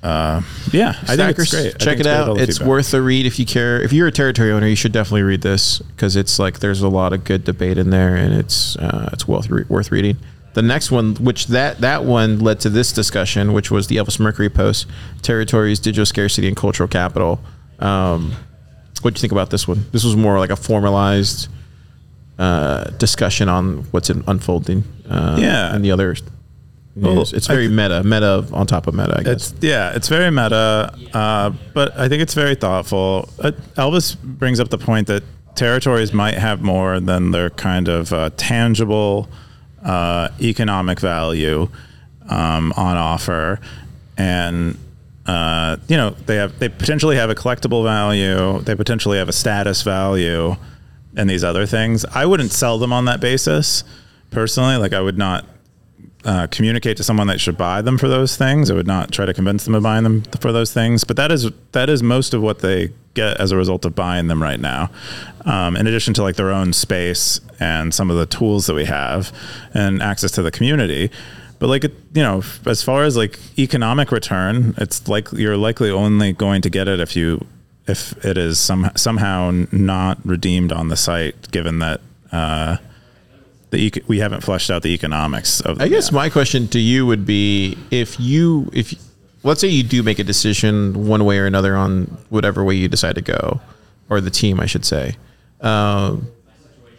uh, 0.03 0.41
yeah, 0.73 0.95
I 1.07 1.15
think 1.15 1.39
it's 1.39 1.49
great. 1.49 1.79
Check 1.79 2.01
it 2.01 2.07
out. 2.07 2.37
It's 2.41 2.57
feedback. 2.57 2.67
worth 2.67 2.93
a 2.93 3.01
read 3.01 3.25
if 3.25 3.39
you 3.39 3.45
care. 3.45 3.81
If 3.81 3.93
you're 3.93 4.07
a 4.07 4.11
territory 4.11 4.51
owner, 4.51 4.67
you 4.67 4.75
should 4.75 4.91
definitely 4.91 5.23
read 5.23 5.43
this 5.43 5.79
because 5.79 6.17
it's 6.17 6.39
like 6.39 6.59
there's 6.59 6.81
a 6.81 6.89
lot 6.89 7.13
of 7.13 7.23
good 7.23 7.45
debate 7.45 7.77
in 7.77 7.89
there, 7.89 8.17
and 8.17 8.33
it's 8.33 8.75
uh, 8.75 9.11
it's 9.13 9.25
worth 9.25 9.49
re- 9.49 9.63
worth 9.69 9.93
reading. 9.93 10.17
The 10.57 10.63
next 10.63 10.89
one, 10.89 11.13
which 11.17 11.45
that 11.47 11.81
that 11.81 12.03
one 12.03 12.39
led 12.39 12.59
to 12.61 12.69
this 12.71 12.91
discussion, 12.91 13.53
which 13.53 13.69
was 13.69 13.85
the 13.85 13.97
Elvis 13.97 14.19
Mercury 14.19 14.49
post, 14.49 14.87
territories, 15.21 15.79
digital 15.79 16.03
scarcity, 16.07 16.47
and 16.47 16.57
cultural 16.57 16.89
capital. 16.89 17.39
Um, 17.77 18.31
what 19.03 19.13
do 19.13 19.19
you 19.19 19.21
think 19.21 19.31
about 19.31 19.51
this 19.51 19.67
one? 19.67 19.85
This 19.91 20.03
was 20.03 20.15
more 20.15 20.39
like 20.39 20.49
a 20.49 20.55
formalized 20.55 21.47
uh, 22.39 22.85
discussion 22.97 23.49
on 23.49 23.83
what's 23.91 24.09
in, 24.09 24.23
unfolding. 24.27 24.83
Uh, 25.07 25.37
Yeah. 25.39 25.75
and 25.75 25.85
the 25.85 25.91
other. 25.91 26.15
Well, 26.95 27.21
it's 27.21 27.45
very 27.45 27.67
thi- 27.67 27.75
meta, 27.75 28.03
meta 28.03 28.43
on 28.51 28.65
top 28.65 28.87
of 28.87 28.95
meta. 28.95 29.15
I 29.19 29.21
guess. 29.21 29.51
It's 29.51 29.53
yeah, 29.63 29.91
it's 29.95 30.07
very 30.07 30.31
meta, 30.31 30.91
uh, 31.13 31.51
but 31.75 31.95
I 31.95 32.09
think 32.09 32.23
it's 32.23 32.33
very 32.33 32.55
thoughtful. 32.55 33.29
Uh, 33.39 33.51
Elvis 33.75 34.17
brings 34.23 34.59
up 34.59 34.69
the 34.69 34.79
point 34.79 35.05
that 35.05 35.21
territories 35.53 36.13
might 36.13 36.33
have 36.33 36.63
more 36.63 36.99
than 36.99 37.29
their 37.29 37.51
kind 37.51 37.87
of 37.87 38.11
uh, 38.11 38.31
tangible 38.37 39.29
uh, 39.87 40.29
economic 40.41 40.99
value 40.99 41.69
um, 42.29 42.73
on 42.75 42.97
offer, 42.97 43.59
and 44.17 44.77
uh, 45.25 45.77
you 45.87 45.95
know 45.95 46.11
they 46.25 46.35
have 46.35 46.59
they 46.59 46.69
potentially 46.69 47.15
have 47.15 47.29
a 47.29 47.35
collectible 47.35 47.83
value, 47.83 48.59
they 48.63 48.75
potentially 48.75 49.17
have 49.17 49.29
a 49.29 49.33
status 49.33 49.81
value, 49.81 50.55
and 51.15 51.29
these 51.29 51.43
other 51.43 51.65
things. 51.65 52.05
I 52.05 52.25
wouldn't 52.25 52.51
sell 52.51 52.77
them 52.77 52.91
on 52.91 53.05
that 53.05 53.21
basis 53.21 53.83
personally. 54.29 54.75
Like 54.75 54.93
I 54.93 54.99
would 54.99 55.17
not 55.17 55.45
uh, 56.27 56.45
communicate 56.47 56.97
to 56.97 57.03
someone 57.05 57.27
that 57.27 57.39
should 57.39 57.57
buy 57.57 57.81
them 57.81 57.97
for 57.97 58.09
those 58.09 58.35
things. 58.35 58.69
I 58.69 58.73
would 58.73 58.85
not 58.85 59.13
try 59.13 59.25
to 59.25 59.33
convince 59.33 59.63
them 59.63 59.73
of 59.73 59.83
buying 59.83 60.03
them 60.03 60.23
for 60.41 60.51
those 60.51 60.73
things. 60.73 61.05
But 61.05 61.15
that 61.15 61.31
is 61.31 61.49
that 61.71 61.89
is 61.89 62.03
most 62.03 62.33
of 62.33 62.41
what 62.41 62.59
they 62.59 62.91
get 63.13 63.39
as 63.39 63.51
a 63.51 63.57
result 63.57 63.85
of 63.85 63.95
buying 63.95 64.27
them 64.27 64.43
right 64.43 64.59
now. 64.59 64.91
Um, 65.45 65.77
in 65.77 65.87
addition 65.87 66.13
to 66.15 66.23
like 66.23 66.35
their 66.35 66.51
own 66.51 66.73
space 66.73 67.39
and 67.61 67.93
some 67.93 68.11
of 68.11 68.17
the 68.17 68.25
tools 68.25 68.65
that 68.67 68.73
we 68.73 68.83
have 68.83 69.31
and 69.73 70.03
access 70.03 70.31
to 70.31 70.41
the 70.41 70.51
community. 70.51 71.09
But 71.59 71.67
like 71.67 71.83
you 71.83 71.91
know, 72.15 72.43
as 72.65 72.83
far 72.83 73.05
as 73.05 73.15
like 73.15 73.39
economic 73.57 74.11
return, 74.11 74.73
it's 74.77 75.07
like 75.07 75.31
you're 75.31 75.57
likely 75.57 75.89
only 75.89 76.33
going 76.33 76.61
to 76.63 76.69
get 76.69 76.89
it 76.89 76.99
if 76.99 77.15
you 77.15 77.45
if 77.87 78.13
it 78.25 78.37
is 78.37 78.59
some 78.59 78.91
somehow 78.97 79.63
not 79.71 80.17
redeemed 80.25 80.73
on 80.73 80.89
the 80.89 80.97
site, 80.97 81.51
given 81.51 81.79
that. 81.79 82.01
Uh, 82.33 82.77
the 83.69 83.77
eco- 83.77 84.01
we 84.07 84.19
haven't 84.19 84.41
fleshed 84.41 84.69
out 84.69 84.81
the 84.81 84.93
economics 84.93 85.61
of. 85.61 85.81
I 85.81 85.87
guess 85.87 86.11
yeah. 86.11 86.15
my 86.15 86.29
question 86.29 86.67
to 86.69 86.79
you 86.79 87.05
would 87.05 87.25
be 87.25 87.77
if 87.91 88.19
you 88.19 88.69
if 88.73 88.93
let's 89.43 89.61
say 89.61 89.67
you 89.67 89.83
do 89.83 90.03
make 90.03 90.19
a 90.19 90.23
decision 90.23 91.07
one 91.07 91.25
way 91.25 91.39
or 91.39 91.45
another 91.45 91.75
on 91.75 92.05
whatever 92.29 92.63
way 92.63 92.75
you 92.75 92.87
decide 92.87 93.15
to 93.15 93.21
go, 93.21 93.59
or 94.09 94.21
the 94.21 94.31
team, 94.31 94.59
I 94.59 94.65
should 94.65 94.85
say. 94.85 95.15
Um, 95.61 96.27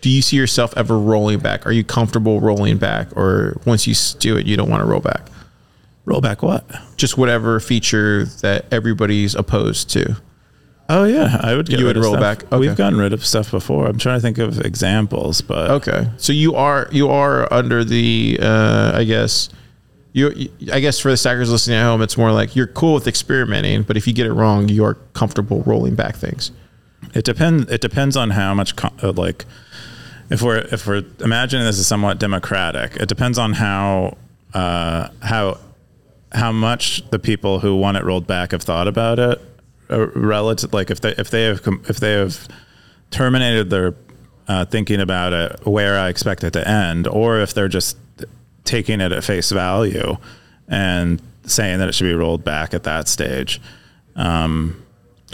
do 0.00 0.10
you 0.10 0.22
see 0.22 0.36
yourself 0.36 0.72
ever 0.76 0.98
rolling 0.98 1.40
back? 1.40 1.66
Are 1.66 1.72
you 1.72 1.84
comfortable 1.84 2.40
rolling 2.40 2.78
back, 2.78 3.16
or 3.16 3.60
once 3.64 3.86
you 3.86 3.94
do 4.20 4.36
it, 4.36 4.46
you 4.46 4.56
don't 4.56 4.70
want 4.70 4.80
to 4.80 4.86
roll 4.86 5.00
back? 5.00 5.28
roll 6.08 6.20
back 6.22 6.42
what? 6.42 6.64
Just 6.96 7.18
whatever 7.18 7.60
feature 7.60 8.24
that 8.40 8.64
everybody's 8.72 9.34
opposed 9.34 9.90
to. 9.90 10.16
Oh 10.91 11.05
yeah, 11.05 11.39
I 11.43 11.55
would. 11.55 11.68
Get 11.68 11.80
You 11.80 11.86
would 11.86 11.97
roll 11.99 12.14
stuff. 12.14 12.20
back? 12.20 12.45
Okay. 12.45 12.57
We've 12.59 12.76
gotten 12.76 12.99
rid 12.99 13.12
of 13.12 13.24
stuff 13.24 13.51
before. 13.51 13.86
I'm 13.86 13.99
trying 13.99 14.16
to 14.18 14.22
think 14.22 14.39
of 14.39 14.59
examples, 14.61 15.43
but 15.43 15.70
Okay, 15.70 16.09
so 16.16 16.32
you 16.32 16.55
are 16.55 16.89
you 16.91 17.11
are 17.11 17.53
under 17.53 17.84
the 17.84 18.39
uh, 18.41 18.93
I 18.95 19.05
guess 19.05 19.51
you 20.14 20.49
I 20.72 20.80
guess 20.80 20.99
for 20.99 21.11
the 21.11 21.16
stackers 21.18 21.51
listening 21.51 21.76
at 21.78 21.84
home, 21.84 22.01
it's 22.01 22.16
more 22.16 22.32
like 22.32 22.57
you're 22.57 22.66
cool 22.68 22.95
with 22.95 23.07
experimenting, 23.07 23.82
but 23.82 23.97
if 23.99 24.07
you 24.07 24.14
get 24.14 24.26
it 24.26 24.32
wrong, 24.32 24.68
you 24.70 24.82
are 24.84 24.95
comfortable 25.12 25.62
rolling 25.64 25.95
back 25.95 26.16
things. 26.16 26.53
it 27.14 27.24
depends. 27.24 27.70
It 27.70 27.82
depends 27.82 28.16
on 28.16 28.30
how 28.30 28.55
much 28.55 28.72
uh, 29.03 29.12
like 29.12 29.45
if 30.30 30.41
we're 30.41 30.59
if 30.72 30.86
we're 30.86 31.05
imagining 31.20 31.66
this 31.66 31.78
is 31.78 31.86
somewhat 31.86 32.18
democratic. 32.18 32.97
It 32.97 33.11
depends 33.11 33.36
on 33.36 33.53
how 33.53 34.16
uh, 34.55 35.09
how 35.20 35.59
how 36.32 36.51
much 36.51 37.09
the 37.11 37.18
people 37.18 37.61
who 37.61 37.76
want 37.76 37.99
it 37.99 38.05
rolled 38.05 38.26
back 38.26 38.53
have 38.53 38.62
thought 38.62 38.89
about 38.89 39.18
it. 39.18 39.39
Relative, 39.91 40.72
like 40.74 40.91
if 40.91 41.01
they 41.01 41.14
if 41.16 41.30
they 41.30 41.45
have 41.45 41.61
if 41.89 41.99
they 41.99 42.12
have 42.12 42.47
terminated 43.11 43.70
their 43.70 43.95
uh, 44.47 44.64
thinking 44.64 45.01
about 45.01 45.32
it 45.32 45.66
where 45.66 45.99
I 45.99 46.09
expect 46.09 46.45
it 46.45 46.53
to 46.53 46.68
end, 46.68 47.07
or 47.07 47.41
if 47.41 47.55
they're 47.55 47.68
just 47.68 47.97
taking 48.64 49.01
it 49.01 49.12
at 49.12 49.24
face 49.24 49.51
value 49.51 50.18
and 50.68 51.22
saying 51.45 51.78
that 51.78 51.89
it 51.89 51.93
should 51.93 52.05
be 52.05 52.14
rolled 52.14 52.45
back 52.45 52.74
at 52.74 52.82
that 52.84 53.09
stage. 53.09 53.61
Um, 54.14 54.84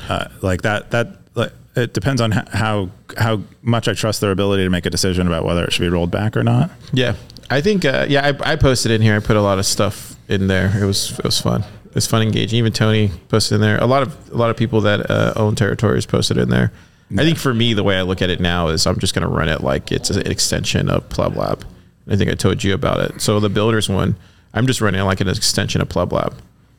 uh, 0.09 0.29
like 0.43 0.63
that, 0.63 0.91
that 0.93 1.09
like, 1.35 1.53
it 1.75 1.93
depends 1.93 2.21
on 2.21 2.31
how 2.31 2.91
how 3.17 3.43
much 3.63 3.89
I 3.89 3.95
trust 3.95 4.21
their 4.21 4.31
ability 4.31 4.65
to 4.65 4.71
make 4.71 4.87
a 4.87 4.91
decision 4.91 5.27
about 5.27 5.45
whether 5.45 5.65
it 5.65 5.73
should 5.73 5.83
be 5.83 5.89
rolled 5.89 6.11
back 6.11 6.37
or 6.37 6.45
not. 6.45 6.71
Yeah, 6.93 7.17
I 7.51 7.61
think 7.61 7.85
uh, 7.85 8.07
yeah, 8.09 8.33
I, 8.41 8.53
I 8.53 8.57
posted 8.57 8.93
in 8.93 9.03
here. 9.03 9.17
I 9.17 9.21
put 9.21 9.37
a 9.37 9.43
lot 9.43 9.59
of 9.59 9.67
stuff 9.67 10.17
in 10.29 10.47
there. 10.47 10.73
It 10.81 10.85
was 10.85 11.19
it 11.19 11.25
was 11.25 11.41
fun. 11.41 11.65
It's 11.95 12.07
fun 12.07 12.23
engaging. 12.23 12.59
Even 12.59 12.73
Tony 12.73 13.11
posted 13.29 13.57
in 13.57 13.61
there. 13.61 13.79
A 13.79 13.87
lot 13.87 14.03
of 14.03 14.33
a 14.33 14.37
lot 14.37 14.51
of 14.51 14.57
people 14.57 14.81
that 14.83 15.11
uh, 15.11 15.33
own 15.37 15.55
territories 15.55 16.07
posted 16.07 16.37
in 16.37 16.49
there. 16.49 16.73
I 17.13 17.23
think 17.23 17.39
for 17.39 17.55
me, 17.55 17.75
the 17.75 17.85
way 17.85 17.97
I 17.97 18.03
look 18.03 18.23
at 18.23 18.31
it 18.31 18.41
now 18.41 18.69
is 18.69 18.87
I'm 18.87 18.99
just 18.99 19.15
going 19.15 19.23
to 19.23 19.29
run 19.29 19.49
it 19.49 19.61
like 19.61 19.93
it's 19.93 20.11
an 20.11 20.27
extension 20.27 20.89
of 20.89 21.09
Pleb 21.11 21.37
Lab. 21.37 21.65
I 22.09 22.17
think 22.17 22.31
I 22.31 22.35
told 22.35 22.65
you 22.65 22.75
about 22.75 22.99
it. 23.01 23.21
So 23.21 23.39
the 23.39 23.49
builders 23.49 23.89
one, 23.89 24.17
I'm 24.53 24.67
just 24.67 24.81
running 24.81 25.01
it 25.01 25.05
like 25.05 25.21
an 25.21 25.29
extension 25.29 25.81
of 25.81 25.89
Pleb 25.89 26.13
Lab, 26.13 26.35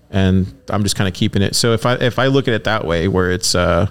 and 0.09 0.53
I'm 0.69 0.83
just 0.83 0.95
kind 0.95 1.07
of 1.07 1.13
keeping 1.13 1.41
it. 1.41 1.55
So 1.55 1.73
if 1.73 1.85
I 1.85 1.93
if 1.95 2.19
I 2.19 2.27
look 2.27 2.47
at 2.47 2.53
it 2.53 2.63
that 2.65 2.85
way, 2.85 3.07
where 3.07 3.31
it's 3.31 3.55
uh, 3.55 3.89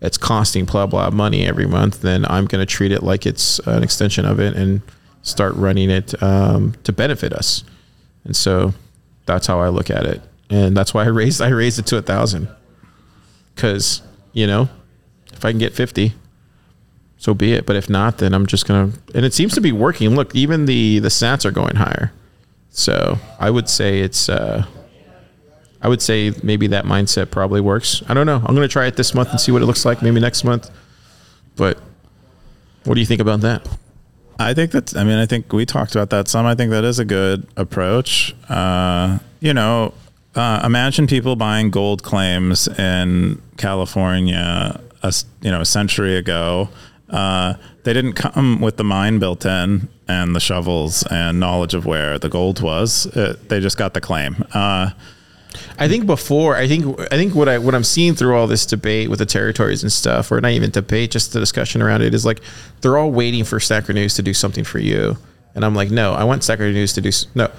it's 0.00 0.18
costing 0.18 0.66
Pleb 0.66 0.92
Lab 0.92 1.12
money 1.12 1.46
every 1.46 1.66
month, 1.66 2.00
then 2.02 2.24
I'm 2.26 2.46
going 2.46 2.64
to 2.64 2.66
treat 2.66 2.92
it 2.92 3.02
like 3.02 3.26
it's 3.26 3.58
an 3.60 3.82
extension 3.82 4.24
of 4.24 4.38
it 4.38 4.54
and 4.54 4.82
start 5.22 5.54
running 5.54 5.90
it 5.90 6.20
um, 6.22 6.74
to 6.84 6.92
benefit 6.92 7.32
us. 7.32 7.64
And 8.24 8.36
so 8.36 8.74
that's 9.26 9.46
how 9.46 9.60
I 9.60 9.68
look 9.68 9.90
at 9.90 10.04
it, 10.04 10.20
and 10.52 10.76
that's 10.76 10.92
why 10.94 11.04
I 11.04 11.08
raised 11.08 11.40
I 11.40 11.48
raised 11.48 11.78
it 11.78 11.86
to 11.86 11.96
a 11.96 12.02
thousand, 12.02 12.48
because 13.54 14.02
you 14.32 14.46
know 14.46 14.68
if 15.32 15.44
I 15.44 15.50
can 15.50 15.58
get 15.58 15.72
50, 15.72 16.14
so 17.16 17.34
be 17.34 17.52
it. 17.52 17.66
But 17.66 17.76
if 17.76 17.88
not, 17.90 18.18
then 18.18 18.34
I'm 18.34 18.46
just 18.46 18.66
gonna. 18.66 18.92
And 19.14 19.24
it 19.24 19.32
seems 19.34 19.54
to 19.54 19.60
be 19.60 19.72
working. 19.72 20.14
Look, 20.14 20.34
even 20.34 20.66
the 20.66 20.98
the 20.98 21.08
stats 21.08 21.44
are 21.44 21.50
going 21.50 21.76
higher. 21.76 22.12
So 22.70 23.18
I 23.38 23.50
would 23.50 23.68
say 23.68 24.00
it's. 24.00 24.28
uh 24.28 24.66
I 25.84 25.88
would 25.88 26.00
say 26.00 26.32
maybe 26.44 26.68
that 26.68 26.84
mindset 26.84 27.32
probably 27.32 27.60
works. 27.60 28.04
I 28.08 28.14
don't 28.14 28.26
know. 28.26 28.36
I'm 28.46 28.54
gonna 28.54 28.68
try 28.68 28.86
it 28.86 28.96
this 28.96 29.14
month 29.14 29.30
and 29.30 29.40
see 29.40 29.50
what 29.50 29.62
it 29.62 29.66
looks 29.66 29.84
like. 29.84 30.00
Maybe 30.00 30.20
next 30.20 30.44
month. 30.44 30.70
But 31.56 31.78
what 32.84 32.94
do 32.94 33.00
you 33.00 33.06
think 33.06 33.20
about 33.20 33.40
that? 33.40 33.68
I 34.38 34.54
think 34.54 34.70
that's. 34.70 34.94
I 34.96 35.04
mean, 35.04 35.18
I 35.18 35.26
think 35.26 35.52
we 35.52 35.66
talked 35.66 35.94
about 35.94 36.10
that 36.10 36.28
some. 36.28 36.46
I 36.46 36.54
think 36.54 36.70
that 36.70 36.84
is 36.84 36.98
a 36.98 37.04
good 37.04 37.46
approach. 37.56 38.34
Uh, 38.48 39.18
you 39.40 39.54
know, 39.54 39.94
uh, 40.34 40.62
imagine 40.64 41.06
people 41.06 41.36
buying 41.36 41.70
gold 41.70 42.02
claims 42.02 42.66
in 42.68 43.40
California, 43.56 44.80
a, 45.02 45.14
you 45.42 45.50
know, 45.50 45.60
a 45.60 45.66
century 45.66 46.16
ago. 46.16 46.68
Uh, 47.10 47.54
they 47.84 47.92
didn't 47.92 48.14
come 48.14 48.60
with 48.60 48.76
the 48.78 48.84
mine 48.84 49.18
built 49.18 49.44
in 49.44 49.88
and 50.08 50.34
the 50.34 50.40
shovels 50.40 51.04
and 51.10 51.38
knowledge 51.38 51.74
of 51.74 51.84
where 51.84 52.18
the 52.18 52.28
gold 52.28 52.62
was. 52.62 53.06
It, 53.06 53.48
they 53.48 53.60
just 53.60 53.76
got 53.76 53.92
the 53.92 54.00
claim. 54.00 54.44
Uh, 54.54 54.90
I 55.78 55.88
think 55.88 56.06
before 56.06 56.56
I 56.56 56.66
think 56.66 56.98
I 57.12 57.16
think 57.16 57.34
what 57.34 57.48
I 57.48 57.58
what 57.58 57.74
I'm 57.74 57.84
seeing 57.84 58.14
through 58.14 58.36
all 58.36 58.46
this 58.46 58.64
debate 58.64 59.10
with 59.10 59.18
the 59.18 59.26
territories 59.26 59.82
and 59.82 59.92
stuff, 59.92 60.32
or 60.32 60.40
not 60.40 60.52
even 60.52 60.70
debate, 60.70 61.10
just 61.10 61.32
the 61.32 61.40
discussion 61.40 61.82
around 61.82 62.02
it 62.02 62.14
is 62.14 62.24
like 62.24 62.40
they're 62.80 62.96
all 62.96 63.10
waiting 63.10 63.44
for 63.44 63.60
Stacker 63.60 63.92
News 63.92 64.14
to 64.14 64.22
do 64.22 64.32
something 64.32 64.64
for 64.64 64.78
you, 64.78 65.16
and 65.54 65.64
I'm 65.64 65.74
like, 65.74 65.90
no, 65.90 66.14
I 66.14 66.24
want 66.24 66.42
Stacker 66.42 66.70
News 66.72 66.94
to 66.94 67.00
do 67.00 67.10
no. 67.34 67.50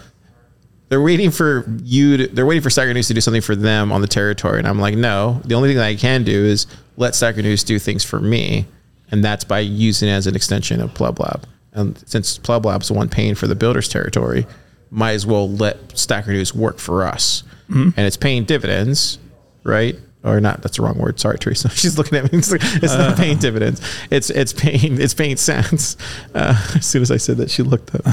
They're 0.93 1.01
waiting 1.01 1.31
for 1.31 1.65
you. 1.81 2.17
To, 2.17 2.27
they're 2.27 2.45
waiting 2.45 2.61
for 2.61 2.69
Stacker 2.69 2.93
News 2.93 3.07
to 3.07 3.15
do 3.15 3.19
something 3.19 3.41
for 3.41 3.55
them 3.55 3.91
on 3.91 4.01
the 4.01 4.07
territory, 4.07 4.59
and 4.59 4.67
I'm 4.67 4.77
like, 4.77 4.95
no. 4.95 5.41
The 5.43 5.55
only 5.55 5.69
thing 5.69 5.77
that 5.77 5.87
I 5.87 5.95
can 5.95 6.23
do 6.23 6.45
is 6.45 6.67
let 6.97 7.15
Stacker 7.15 7.41
News 7.41 7.63
do 7.63 7.79
things 7.79 8.03
for 8.03 8.19
me, 8.19 8.67
and 9.09 9.25
that's 9.25 9.43
by 9.43 9.57
using 9.61 10.07
it 10.07 10.11
as 10.11 10.27
an 10.27 10.35
extension 10.35 10.79
of 10.79 10.93
Pleb 10.93 11.19
Lab. 11.19 11.47
And 11.71 11.97
since 12.07 12.37
Pleb 12.37 12.63
Lab's 12.65 12.89
the 12.89 12.93
one 12.93 13.09
paying 13.09 13.33
for 13.33 13.47
the 13.47 13.55
builder's 13.55 13.89
territory, 13.89 14.45
might 14.91 15.13
as 15.13 15.25
well 15.25 15.49
let 15.49 15.97
Stacker 15.97 16.31
News 16.31 16.53
work 16.53 16.77
for 16.77 17.07
us. 17.07 17.41
Mm-hmm. 17.71 17.89
And 17.97 18.05
it's 18.05 18.15
paying 18.15 18.43
dividends, 18.43 19.17
right? 19.63 19.95
Or 20.23 20.39
not? 20.39 20.61
That's 20.61 20.77
the 20.77 20.83
wrong 20.83 20.97
word. 20.97 21.19
Sorry, 21.19 21.37
Teresa. 21.37 21.69
She's 21.75 21.97
looking 21.97 22.17
at 22.17 22.31
me. 22.31 22.39
It's, 22.39 22.51
like, 22.51 22.61
it's 22.63 22.93
not 22.93 23.17
paying 23.17 23.39
dividends. 23.39 23.81
It's 24.09 24.29
it's 24.29 24.53
paying 24.53 25.01
it's 25.01 25.13
paying 25.13 25.35
cents. 25.35 25.97
Uh, 26.33 26.55
as 26.75 26.85
soon 26.85 27.01
as 27.01 27.11
I 27.11 27.17
said 27.17 27.37
that, 27.37 27.51
she 27.51 27.61
looked 27.61 27.93
up. 27.93 28.07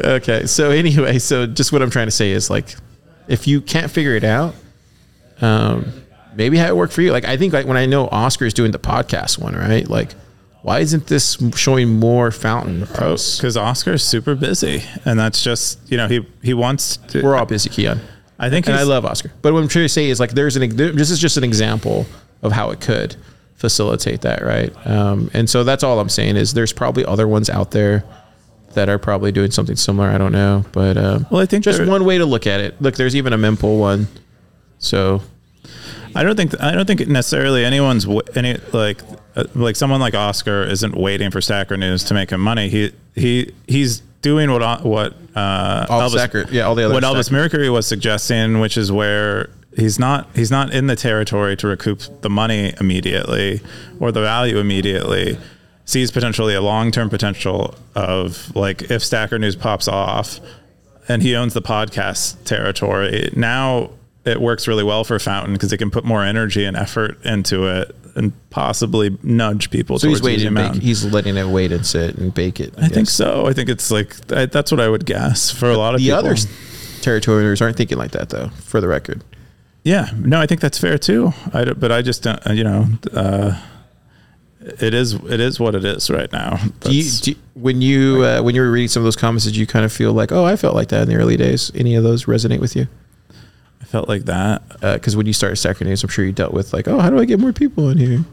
okay. 0.04 0.46
So 0.46 0.70
anyway, 0.70 1.18
so 1.18 1.46
just 1.46 1.72
what 1.72 1.82
I'm 1.82 1.90
trying 1.90 2.06
to 2.06 2.12
say 2.12 2.30
is 2.30 2.48
like, 2.48 2.74
if 3.28 3.46
you 3.46 3.60
can't 3.60 3.90
figure 3.90 4.16
it 4.16 4.24
out, 4.24 4.54
um, 5.42 5.92
maybe 6.34 6.56
have 6.56 6.70
it 6.70 6.76
work 6.76 6.90
for 6.90 7.02
you. 7.02 7.12
Like 7.12 7.26
I 7.26 7.36
think 7.36 7.52
like 7.52 7.66
when 7.66 7.76
I 7.76 7.84
know 7.84 8.08
Oscar 8.08 8.46
is 8.46 8.54
doing 8.54 8.72
the 8.72 8.78
podcast 8.78 9.38
one, 9.38 9.54
right? 9.54 9.86
Like, 9.86 10.14
why 10.62 10.80
isn't 10.80 11.06
this 11.06 11.36
showing 11.54 11.98
more 11.98 12.30
fountain 12.30 12.86
posts? 12.86 13.36
because 13.36 13.58
Oscar's 13.58 14.02
super 14.02 14.34
busy, 14.34 14.84
and 15.04 15.18
that's 15.18 15.42
just 15.42 15.78
you 15.90 15.98
know 15.98 16.08
he 16.08 16.26
he 16.42 16.54
wants. 16.54 16.96
To, 17.08 17.22
We're 17.22 17.36
all 17.36 17.44
busy, 17.46 17.68
Keyan. 17.68 18.00
I 18.40 18.48
think 18.50 18.66
and 18.66 18.74
I 18.74 18.82
love 18.84 19.04
Oscar. 19.04 19.30
But 19.42 19.52
what 19.52 19.62
I'm 19.62 19.68
trying 19.68 19.84
to 19.84 19.88
say 19.90 20.08
is 20.08 20.18
like 20.18 20.30
there's 20.30 20.56
an 20.56 20.74
this 20.74 21.10
is 21.10 21.18
just 21.18 21.36
an 21.36 21.44
example 21.44 22.06
of 22.42 22.52
how 22.52 22.70
it 22.70 22.80
could 22.80 23.14
facilitate 23.56 24.22
that, 24.22 24.42
right? 24.42 24.74
Um, 24.86 25.30
and 25.34 25.48
so 25.48 25.62
that's 25.62 25.84
all 25.84 26.00
I'm 26.00 26.08
saying 26.08 26.36
is 26.36 26.54
there's 26.54 26.72
probably 26.72 27.04
other 27.04 27.28
ones 27.28 27.50
out 27.50 27.70
there 27.70 28.02
that 28.72 28.88
are 28.88 28.98
probably 28.98 29.30
doing 29.30 29.50
something 29.50 29.76
similar. 29.76 30.08
I 30.08 30.16
don't 30.16 30.32
know, 30.32 30.64
but 30.72 30.96
um, 30.96 31.26
Well, 31.30 31.42
I 31.42 31.46
think 31.46 31.64
just 31.64 31.84
one 31.84 32.04
way 32.04 32.16
to 32.18 32.24
look 32.24 32.46
at 32.46 32.60
it. 32.60 32.80
Look, 32.80 32.96
there's 32.96 33.14
even 33.14 33.32
a 33.34 33.38
mempool 33.38 33.78
one. 33.78 34.08
So 34.78 35.20
I 36.14 36.22
don't 36.22 36.36
think 36.36 36.58
I 36.60 36.72
don't 36.72 36.86
think 36.86 37.06
necessarily 37.06 37.64
anyone's 37.64 38.06
any 38.34 38.56
like 38.72 39.02
uh, 39.36 39.44
like 39.54 39.76
someone 39.76 40.00
like 40.00 40.14
Oscar 40.14 40.62
isn't 40.62 40.96
waiting 40.96 41.30
for 41.30 41.40
Stacker 41.40 41.76
News 41.76 42.04
to 42.04 42.14
make 42.14 42.30
him 42.30 42.40
money. 42.40 42.68
He 42.70 42.92
he 43.14 43.52
he's 43.68 44.02
doing 44.22 44.50
what 44.50 44.84
what 44.84 45.14
uh, 45.34 45.86
All 45.88 46.10
Stacker- 46.10 46.46
yeah, 46.50 46.62
all 46.64 46.74
the 46.74 46.84
other 46.84 46.94
what 46.94 47.02
Elvis. 47.02 47.30
Mercury 47.30 47.70
was 47.70 47.86
suggesting, 47.86 48.60
which 48.60 48.76
is 48.76 48.90
where 48.92 49.50
he's 49.76 49.98
not 49.98 50.28
he's 50.34 50.50
not 50.50 50.72
in 50.72 50.86
the 50.86 50.96
territory 50.96 51.56
to 51.56 51.66
recoup 51.66 52.00
the 52.22 52.30
money 52.30 52.74
immediately 52.80 53.60
or 53.98 54.12
the 54.12 54.20
value 54.20 54.58
immediately. 54.58 55.38
Sees 55.84 56.10
potentially 56.12 56.54
a 56.54 56.60
long 56.60 56.92
term 56.92 57.10
potential 57.10 57.74
of 57.94 58.54
like 58.54 58.90
if 58.90 59.02
Stacker 59.02 59.38
News 59.38 59.56
pops 59.56 59.88
off, 59.88 60.38
and 61.08 61.22
he 61.22 61.34
owns 61.34 61.54
the 61.54 61.62
podcast 61.62 62.44
territory. 62.44 63.30
Now 63.34 63.90
it 64.24 64.40
works 64.40 64.68
really 64.68 64.84
well 64.84 65.02
for 65.02 65.18
Fountain 65.18 65.54
because 65.54 65.70
he 65.70 65.76
can 65.78 65.90
put 65.90 66.04
more 66.04 66.22
energy 66.22 66.64
and 66.64 66.76
effort 66.76 67.24
into 67.24 67.66
it 67.66 67.96
and 68.16 68.32
possibly 68.50 69.16
nudge 69.22 69.70
people 69.70 69.98
so 69.98 70.08
he's 70.08 70.22
waiting. 70.22 70.54
Bake, 70.54 70.74
he's 70.74 71.04
letting 71.04 71.36
it 71.36 71.46
wait 71.46 71.72
and 71.72 71.86
sit 71.86 72.16
and 72.16 72.32
bake 72.34 72.60
it. 72.60 72.74
I 72.78 72.88
think 72.88 73.08
so. 73.08 73.46
I 73.46 73.52
think 73.52 73.68
it's 73.68 73.90
like 73.90 74.14
I, 74.32 74.46
that's 74.46 74.70
what 74.70 74.80
I 74.80 74.88
would 74.88 75.06
guess 75.06 75.50
for 75.50 75.70
a 75.70 75.76
lot 75.76 75.94
of 75.94 76.00
The 76.00 76.06
people. 76.06 76.18
other 76.18 76.32
s- 76.32 76.46
territory 77.02 77.44
owners 77.44 77.62
aren't 77.62 77.76
thinking 77.76 77.98
like 77.98 78.10
that 78.12 78.30
though. 78.30 78.48
For 78.64 78.80
the 78.80 78.88
record, 78.88 79.22
yeah, 79.84 80.10
no, 80.16 80.40
I 80.40 80.46
think 80.46 80.60
that's 80.60 80.78
fair 80.78 80.98
too. 80.98 81.32
I 81.54 81.64
but 81.72 81.90
I 81.92 82.02
just 82.02 82.22
don't, 82.22 82.40
you 82.52 82.64
know, 82.64 82.86
uh, 83.14 83.58
it 84.60 84.92
is 84.94 85.14
it 85.14 85.40
is 85.40 85.58
what 85.58 85.74
it 85.74 85.84
is 85.84 86.10
right 86.10 86.30
now. 86.32 86.58
do 86.80 86.94
you, 86.94 87.10
do 87.22 87.30
you- 87.30 87.36
when 87.54 87.80
you 87.82 88.24
uh, 88.24 88.42
when 88.42 88.54
you 88.54 88.60
were 88.62 88.70
reading 88.70 88.88
some 88.88 89.02
of 89.02 89.04
those 89.04 89.16
comments, 89.16 89.44
did 89.44 89.56
you 89.56 89.66
kind 89.66 89.84
of 89.84 89.92
feel 89.92 90.12
like, 90.12 90.32
oh, 90.32 90.44
I 90.44 90.56
felt 90.56 90.74
like 90.74 90.88
that 90.88 91.02
in 91.02 91.08
the 91.08 91.16
early 91.16 91.36
days? 91.36 91.70
Any 91.74 91.94
of 91.94 92.02
those 92.04 92.24
resonate 92.24 92.60
with 92.60 92.74
you? 92.74 92.86
Felt 93.90 94.08
like 94.08 94.26
that. 94.26 94.62
because 94.80 95.16
when 95.16 95.26
you 95.26 95.32
started 95.32 95.56
Stacker 95.56 95.84
News, 95.84 96.04
I'm 96.04 96.10
sure 96.10 96.24
you 96.24 96.30
dealt 96.30 96.54
with 96.54 96.72
like, 96.72 96.86
oh, 96.86 97.00
how 97.00 97.10
do 97.10 97.18
I 97.18 97.24
get 97.24 97.40
more 97.40 97.52
people 97.52 97.88
in 97.88 97.98
here? 97.98 98.24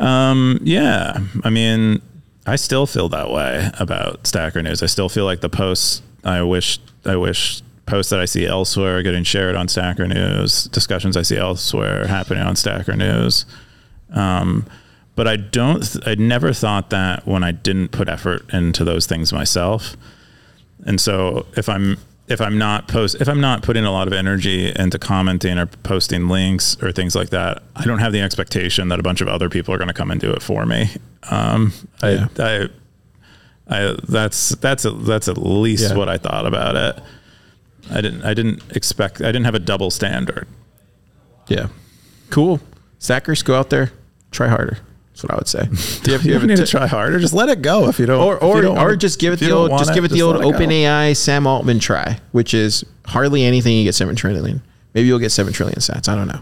Um, 0.00 0.58
yeah, 0.62 1.18
I 1.44 1.50
mean, 1.50 2.00
I 2.46 2.56
still 2.56 2.86
feel 2.86 3.10
that 3.10 3.30
way 3.30 3.70
about 3.78 4.26
Stacker 4.26 4.62
News. 4.62 4.82
I 4.82 4.86
still 4.86 5.10
feel 5.10 5.26
like 5.26 5.42
the 5.42 5.50
posts 5.50 6.00
I 6.24 6.40
wish 6.42 6.78
I 7.04 7.16
wish 7.16 7.60
posts 7.84 8.10
that 8.10 8.20
I 8.20 8.24
see 8.24 8.46
elsewhere 8.46 8.98
are 8.98 9.02
getting 9.02 9.24
shared 9.24 9.56
on 9.56 9.68
Stacker 9.68 10.08
News, 10.08 10.64
discussions 10.64 11.16
I 11.16 11.22
see 11.22 11.36
elsewhere 11.36 12.06
happening 12.06 12.42
on 12.42 12.56
Stacker 12.56 12.96
News. 12.96 13.44
Um, 14.10 14.66
but 15.14 15.28
I 15.28 15.36
don't. 15.36 15.82
Th- 15.82 16.04
I 16.06 16.14
never 16.14 16.52
thought 16.54 16.90
that 16.90 17.26
when 17.26 17.44
I 17.44 17.52
didn't 17.52 17.88
put 17.88 18.08
effort 18.08 18.52
into 18.54 18.84
those 18.84 19.06
things 19.06 19.32
myself. 19.32 19.96
And 20.86 21.00
so 21.00 21.46
if 21.56 21.68
I'm 21.68 21.98
if 22.28 22.40
I'm 22.40 22.56
not 22.56 22.88
post 22.88 23.16
if 23.20 23.28
I'm 23.28 23.40
not 23.40 23.62
putting 23.62 23.84
a 23.84 23.90
lot 23.90 24.06
of 24.06 24.12
energy 24.12 24.72
into 24.74 24.98
commenting 24.98 25.58
or 25.58 25.66
posting 25.66 26.28
links 26.28 26.76
or 26.82 26.92
things 26.92 27.14
like 27.14 27.30
that, 27.30 27.62
I 27.76 27.84
don't 27.84 27.98
have 27.98 28.12
the 28.12 28.20
expectation 28.20 28.88
that 28.88 29.00
a 29.00 29.02
bunch 29.02 29.20
of 29.20 29.28
other 29.28 29.48
people 29.48 29.74
are 29.74 29.78
going 29.78 29.88
to 29.88 29.94
come 29.94 30.10
and 30.10 30.20
do 30.20 30.30
it 30.32 30.42
for 30.42 30.64
me. 30.64 30.88
Um, 31.30 31.72
Yeah. 32.02 32.28
I, 32.38 32.44
I, 32.44 32.68
I, 33.90 33.96
that's 34.08 34.50
that's 34.56 34.84
a, 34.84 34.90
that's 34.90 35.28
at 35.28 35.36
least 35.38 35.90
Yeah. 35.90 35.96
what 35.96 36.08
I 36.08 36.18
thought 36.18 36.46
about 36.46 36.76
it. 36.76 37.02
I 37.90 38.00
didn't 38.00 38.22
I 38.22 38.34
didn't 38.34 38.62
expect 38.76 39.20
I 39.20 39.26
didn't 39.26 39.44
have 39.44 39.54
a 39.56 39.58
double 39.60 39.90
standard. 39.90 40.46
Yeah, 41.48 41.68
cool. 42.30 42.60
Stackers, 42.98 43.42
go 43.42 43.56
out 43.56 43.70
there, 43.70 43.90
try 44.30 44.46
harder. 44.48 44.78
That's 45.22 45.24
what 45.24 45.30
I 45.32 45.36
would 45.36 45.48
say. 45.48 46.00
Do 46.02 46.10
you 46.10 46.12
have, 46.16 46.22
do 46.22 46.28
You 46.28 46.34
you 46.34 46.40
have 46.40 46.48
need 46.48 46.56
to 46.56 46.66
try 46.66 46.86
harder. 46.86 47.18
Just 47.18 47.34
let 47.34 47.48
it 47.48 47.62
go 47.62 47.88
if 47.88 47.98
you 47.98 48.06
don't. 48.06 48.20
or 48.20 48.36
or, 48.42 48.60
don't 48.60 48.78
or 48.78 48.96
just 48.96 49.18
give 49.18 49.32
it 49.32 49.40
the 49.40 49.50
old 49.52 49.70
just 49.70 49.94
give 49.94 50.04
it 50.04 50.10
the 50.10 50.22
old 50.22 50.36
it. 50.36 50.42
OpenAI 50.42 51.16
Sam 51.16 51.46
Altman 51.46 51.78
try, 51.78 52.18
which 52.32 52.54
is 52.54 52.84
hardly 53.06 53.44
anything 53.44 53.76
you 53.76 53.84
get 53.84 53.94
seven 53.94 54.16
trillion. 54.16 54.62
Maybe 54.94 55.06
you'll 55.08 55.18
get 55.18 55.30
seven 55.32 55.52
trillion 55.52 55.78
sats. 55.78 56.08
I 56.08 56.14
don't 56.14 56.28
know. 56.28 56.40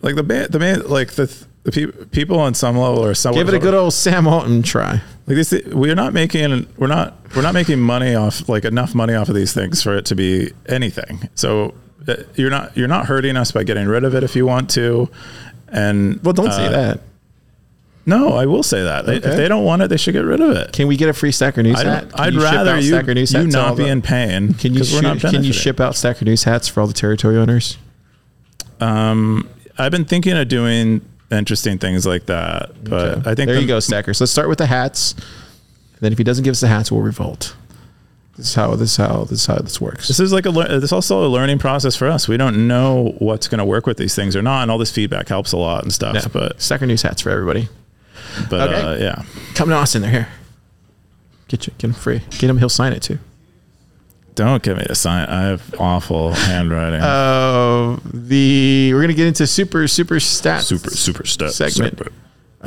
Like 0.00 0.14
the 0.14 0.22
man, 0.22 0.48
the 0.50 0.58
man, 0.58 0.88
like 0.88 1.12
the 1.12 1.26
the 1.64 1.72
pe- 1.72 2.04
people 2.06 2.38
on 2.38 2.54
some 2.54 2.76
level 2.78 3.04
are 3.04 3.14
somewhat 3.14 3.40
Give 3.40 3.48
it 3.48 3.54
a 3.54 3.58
good 3.58 3.74
old 3.74 3.92
Sam 3.92 4.26
Altman 4.26 4.62
try. 4.62 5.02
like 5.26 5.36
this. 5.36 5.52
We're 5.66 5.94
not 5.94 6.12
making 6.12 6.66
we're 6.78 6.86
not 6.86 7.16
we're 7.36 7.42
not 7.42 7.52
making 7.54 7.80
money 7.80 8.14
off 8.14 8.48
like 8.48 8.64
enough 8.64 8.94
money 8.94 9.14
off 9.14 9.28
of 9.28 9.34
these 9.34 9.52
things 9.52 9.82
for 9.82 9.96
it 9.96 10.06
to 10.06 10.14
be 10.14 10.52
anything. 10.66 11.28
So 11.34 11.74
uh, 12.06 12.14
you're 12.36 12.50
not 12.50 12.76
you're 12.76 12.88
not 12.88 13.06
hurting 13.06 13.36
us 13.36 13.50
by 13.52 13.64
getting 13.64 13.86
rid 13.88 14.04
of 14.04 14.14
it 14.14 14.22
if 14.22 14.34
you 14.36 14.46
want 14.46 14.70
to. 14.70 15.10
And 15.70 16.22
Well, 16.22 16.32
don't 16.32 16.52
say 16.52 16.66
uh, 16.66 16.70
that. 16.70 17.00
No, 18.08 18.32
I 18.32 18.46
will 18.46 18.62
say 18.62 18.82
that 18.82 19.04
Okay. 19.08 19.16
if 19.16 19.36
they 19.36 19.46
don't 19.48 19.64
want 19.64 19.82
it, 19.82 19.88
they 19.88 19.98
should 19.98 20.12
get 20.14 20.24
rid 20.24 20.40
of 20.40 20.50
it. 20.56 20.72
Can 20.72 20.88
we 20.88 20.96
get 20.96 21.08
a 21.08 21.12
free 21.12 21.30
Stacker 21.30 21.62
News 21.62 21.80
hat? 21.82 22.10
Can 22.10 22.20
I'd 22.20 22.34
rather 22.34 22.78
you, 22.80 22.88
you 22.90 22.94
hats 22.96 23.32
to 23.32 23.38
all 23.38 23.44
not 23.68 23.76
be 23.76 23.84
the- 23.84 23.90
in 23.90 24.00
pain. 24.02 24.54
Can 24.54 24.72
you 24.74 24.82
shoot, 24.82 25.20
can 25.20 25.44
you 25.44 25.52
ship 25.52 25.78
out 25.78 25.94
Stacker 25.94 26.24
News 26.24 26.44
hats 26.44 26.68
for 26.68 26.80
all 26.80 26.86
the 26.86 26.94
territory 26.94 27.36
owners? 27.36 27.76
Um, 28.80 29.48
I've 29.76 29.92
been 29.92 30.04
thinking 30.04 30.36
of 30.36 30.48
doing 30.48 31.02
interesting 31.30 31.78
things 31.78 32.06
like 32.06 32.26
that, 32.26 32.70
but 32.82 33.18
Okay. 33.18 33.30
I 33.30 33.34
think 33.34 33.46
there 33.48 33.56
the- 33.56 33.60
you 33.62 33.66
go, 33.68 33.80
Stackers. 33.80 34.20
Let's 34.20 34.32
start 34.32 34.48
with 34.48 34.58
the 34.58 34.66
hats. 34.66 35.12
And 35.12 36.00
then 36.00 36.12
if 36.12 36.18
he 36.18 36.24
doesn't 36.24 36.44
give 36.44 36.52
us 36.52 36.60
the 36.60 36.68
hats, 36.68 36.90
we'll 36.92 37.02
revolt. 37.02 37.54
This 38.36 38.50
is 38.50 38.54
how 38.54 38.74
this 38.76 38.92
is 38.92 38.96
how 38.96 39.24
this 39.24 39.40
is 39.40 39.46
how 39.46 39.56
this 39.56 39.80
works. 39.80 40.06
This 40.06 40.20
is 40.20 40.32
like 40.32 40.46
a 40.46 40.52
this 40.52 40.84
is 40.84 40.92
also 40.92 41.26
a 41.26 41.28
learning 41.28 41.58
process 41.58 41.96
for 41.96 42.06
us. 42.06 42.28
We 42.28 42.36
don't 42.36 42.68
know 42.68 43.14
what's 43.18 43.48
going 43.48 43.58
to 43.58 43.64
work 43.64 43.84
with 43.84 43.96
these 43.96 44.14
things 44.14 44.36
or 44.36 44.42
not, 44.42 44.62
and 44.62 44.70
all 44.70 44.78
this 44.78 44.92
feedback 44.92 45.28
helps 45.28 45.50
a 45.50 45.56
lot 45.56 45.82
and 45.82 45.92
stuff. 45.92 46.28
But 46.32 46.62
Stacker 46.62 46.86
News 46.86 47.02
hats 47.02 47.20
for 47.20 47.30
everybody. 47.30 47.68
But 48.50 48.68
Okay. 48.70 48.80
uh, 48.80 48.96
yeah, 48.96 49.22
Come 49.54 49.68
to 49.70 49.74
Austin, 49.74 50.02
they're 50.02 50.10
here. 50.10 50.28
Get 51.48 51.66
you, 51.66 51.72
get 51.78 51.88
him 51.88 51.94
free. 51.94 52.20
Get 52.38 52.50
him. 52.50 52.58
He'll 52.58 52.68
sign 52.68 52.92
it 52.92 53.02
too. 53.02 53.18
don't 54.34 54.62
give 54.62 54.76
me 54.76 54.84
a 54.88 54.94
sign. 54.94 55.28
I 55.28 55.42
have 55.46 55.74
awful 55.80 56.32
handwriting. 56.46 57.00
Uh, 57.00 57.98
the 58.12 58.92
we're 58.94 59.00
gonna 59.00 59.14
get 59.14 59.26
into 59.26 59.46
super 59.46 59.88
super 59.88 60.16
stats. 60.16 60.62
super 60.64 60.90
super 60.90 61.26
step 61.26 61.50
segment. 61.50 61.98
super. 61.98 62.12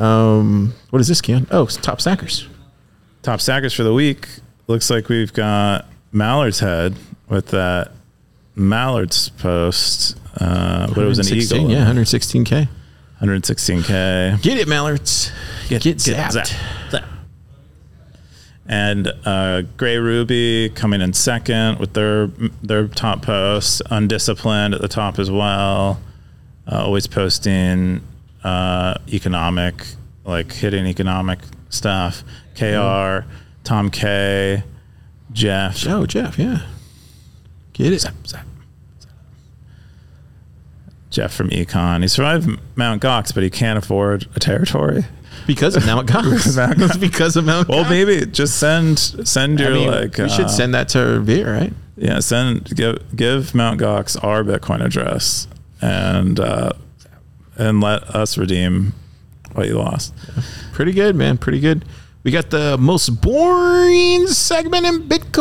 Um, 0.02 0.74
what 0.90 1.00
is 1.00 1.08
this, 1.08 1.20
Keyan? 1.20 1.46
Oh, 1.50 1.62
it's 1.64 1.76
top 1.76 2.00
stackers. 2.00 2.48
Top 3.22 3.40
stackers 3.40 3.72
for 3.72 3.82
the 3.84 3.94
week. 3.94 4.26
Looks 4.66 4.90
like 4.90 5.08
we've 5.08 5.32
got 5.32 5.86
Mallard's 6.12 6.58
head 6.60 6.94
with 7.28 7.48
that 7.48 7.92
Mallard's 8.54 9.28
post. 9.30 10.18
Uh, 10.36 10.86
but 10.88 10.98
it 10.98 11.06
was 11.06 11.18
an 11.18 11.26
116, 11.26 11.60
eagle. 11.60 11.70
Yeah, 11.70 11.86
116k. 11.86 12.68
116k. 13.22 14.42
Get 14.42 14.58
it, 14.58 14.66
Mallards. 14.66 15.30
Get, 15.68 15.82
get 15.82 15.98
zapped. 15.98 16.32
zapped. 16.32 16.90
Zap. 16.90 17.04
And 18.66 19.12
uh, 19.24 19.62
Gray 19.76 19.96
Ruby 19.98 20.70
coming 20.74 21.00
in 21.00 21.12
second 21.12 21.78
with 21.78 21.94
their 21.94 22.28
their 22.62 22.88
top 22.88 23.22
posts. 23.22 23.80
Undisciplined 23.90 24.74
at 24.74 24.80
the 24.80 24.88
top 24.88 25.18
as 25.18 25.30
well. 25.30 26.00
Uh, 26.70 26.84
always 26.84 27.06
posting 27.06 28.02
uh, 28.44 28.94
economic, 29.08 29.84
like 30.24 30.52
hitting 30.52 30.86
economic 30.86 31.40
stuff. 31.70 32.24
Kr, 32.56 33.26
Tom 33.64 33.90
K, 33.90 34.62
Jeff. 35.32 35.86
Oh, 35.86 36.06
Jeff. 36.06 36.38
Yeah. 36.38 36.62
Get 37.72 37.92
it. 37.92 38.00
Zap, 38.00 38.14
zap. 38.26 38.46
Jeff 41.12 41.32
from 41.32 41.50
Econ. 41.50 42.02
He 42.02 42.08
survived 42.08 42.58
Mount 42.74 43.00
Gox, 43.02 43.32
but 43.32 43.42
he 43.42 43.50
can't 43.50 43.78
afford 43.78 44.26
a 44.34 44.40
territory. 44.40 45.04
Because 45.46 45.76
of 45.76 45.84
Mount 45.86 46.08
Gox. 46.08 46.56
Mount 46.56 46.80
It's 46.80 46.96
because 46.98 47.36
of 47.36 47.44
Mount 47.44 47.68
Well, 47.68 47.84
Gox. 47.84 47.90
maybe 47.90 48.26
just 48.26 48.58
send 48.58 48.98
send 48.98 49.60
I 49.60 49.64
your 49.64 49.74
mean, 49.74 49.90
like. 49.90 50.18
we 50.18 50.24
uh, 50.24 50.28
should 50.28 50.50
send 50.50 50.74
that 50.74 50.88
to 50.90 51.20
Veer, 51.20 51.52
right? 51.52 51.72
Yeah, 51.96 52.20
send 52.20 52.64
give 52.76 52.98
give 53.16 53.54
Mount 53.54 53.80
Gox 53.80 54.22
our 54.24 54.42
Bitcoin 54.42 54.84
address 54.84 55.46
and 55.80 56.38
uh, 56.40 56.72
and 57.56 57.80
let 57.80 58.02
us 58.14 58.38
redeem 58.38 58.94
what 59.52 59.66
you 59.66 59.78
lost. 59.78 60.14
Pretty 60.72 60.92
good, 60.92 61.14
man. 61.16 61.36
Pretty 61.38 61.60
good. 61.60 61.84
We 62.24 62.30
got 62.30 62.50
the 62.50 62.78
most 62.78 63.20
boring 63.20 64.28
segment 64.28 64.86
in 64.86 65.08
Bitcoin. 65.08 65.40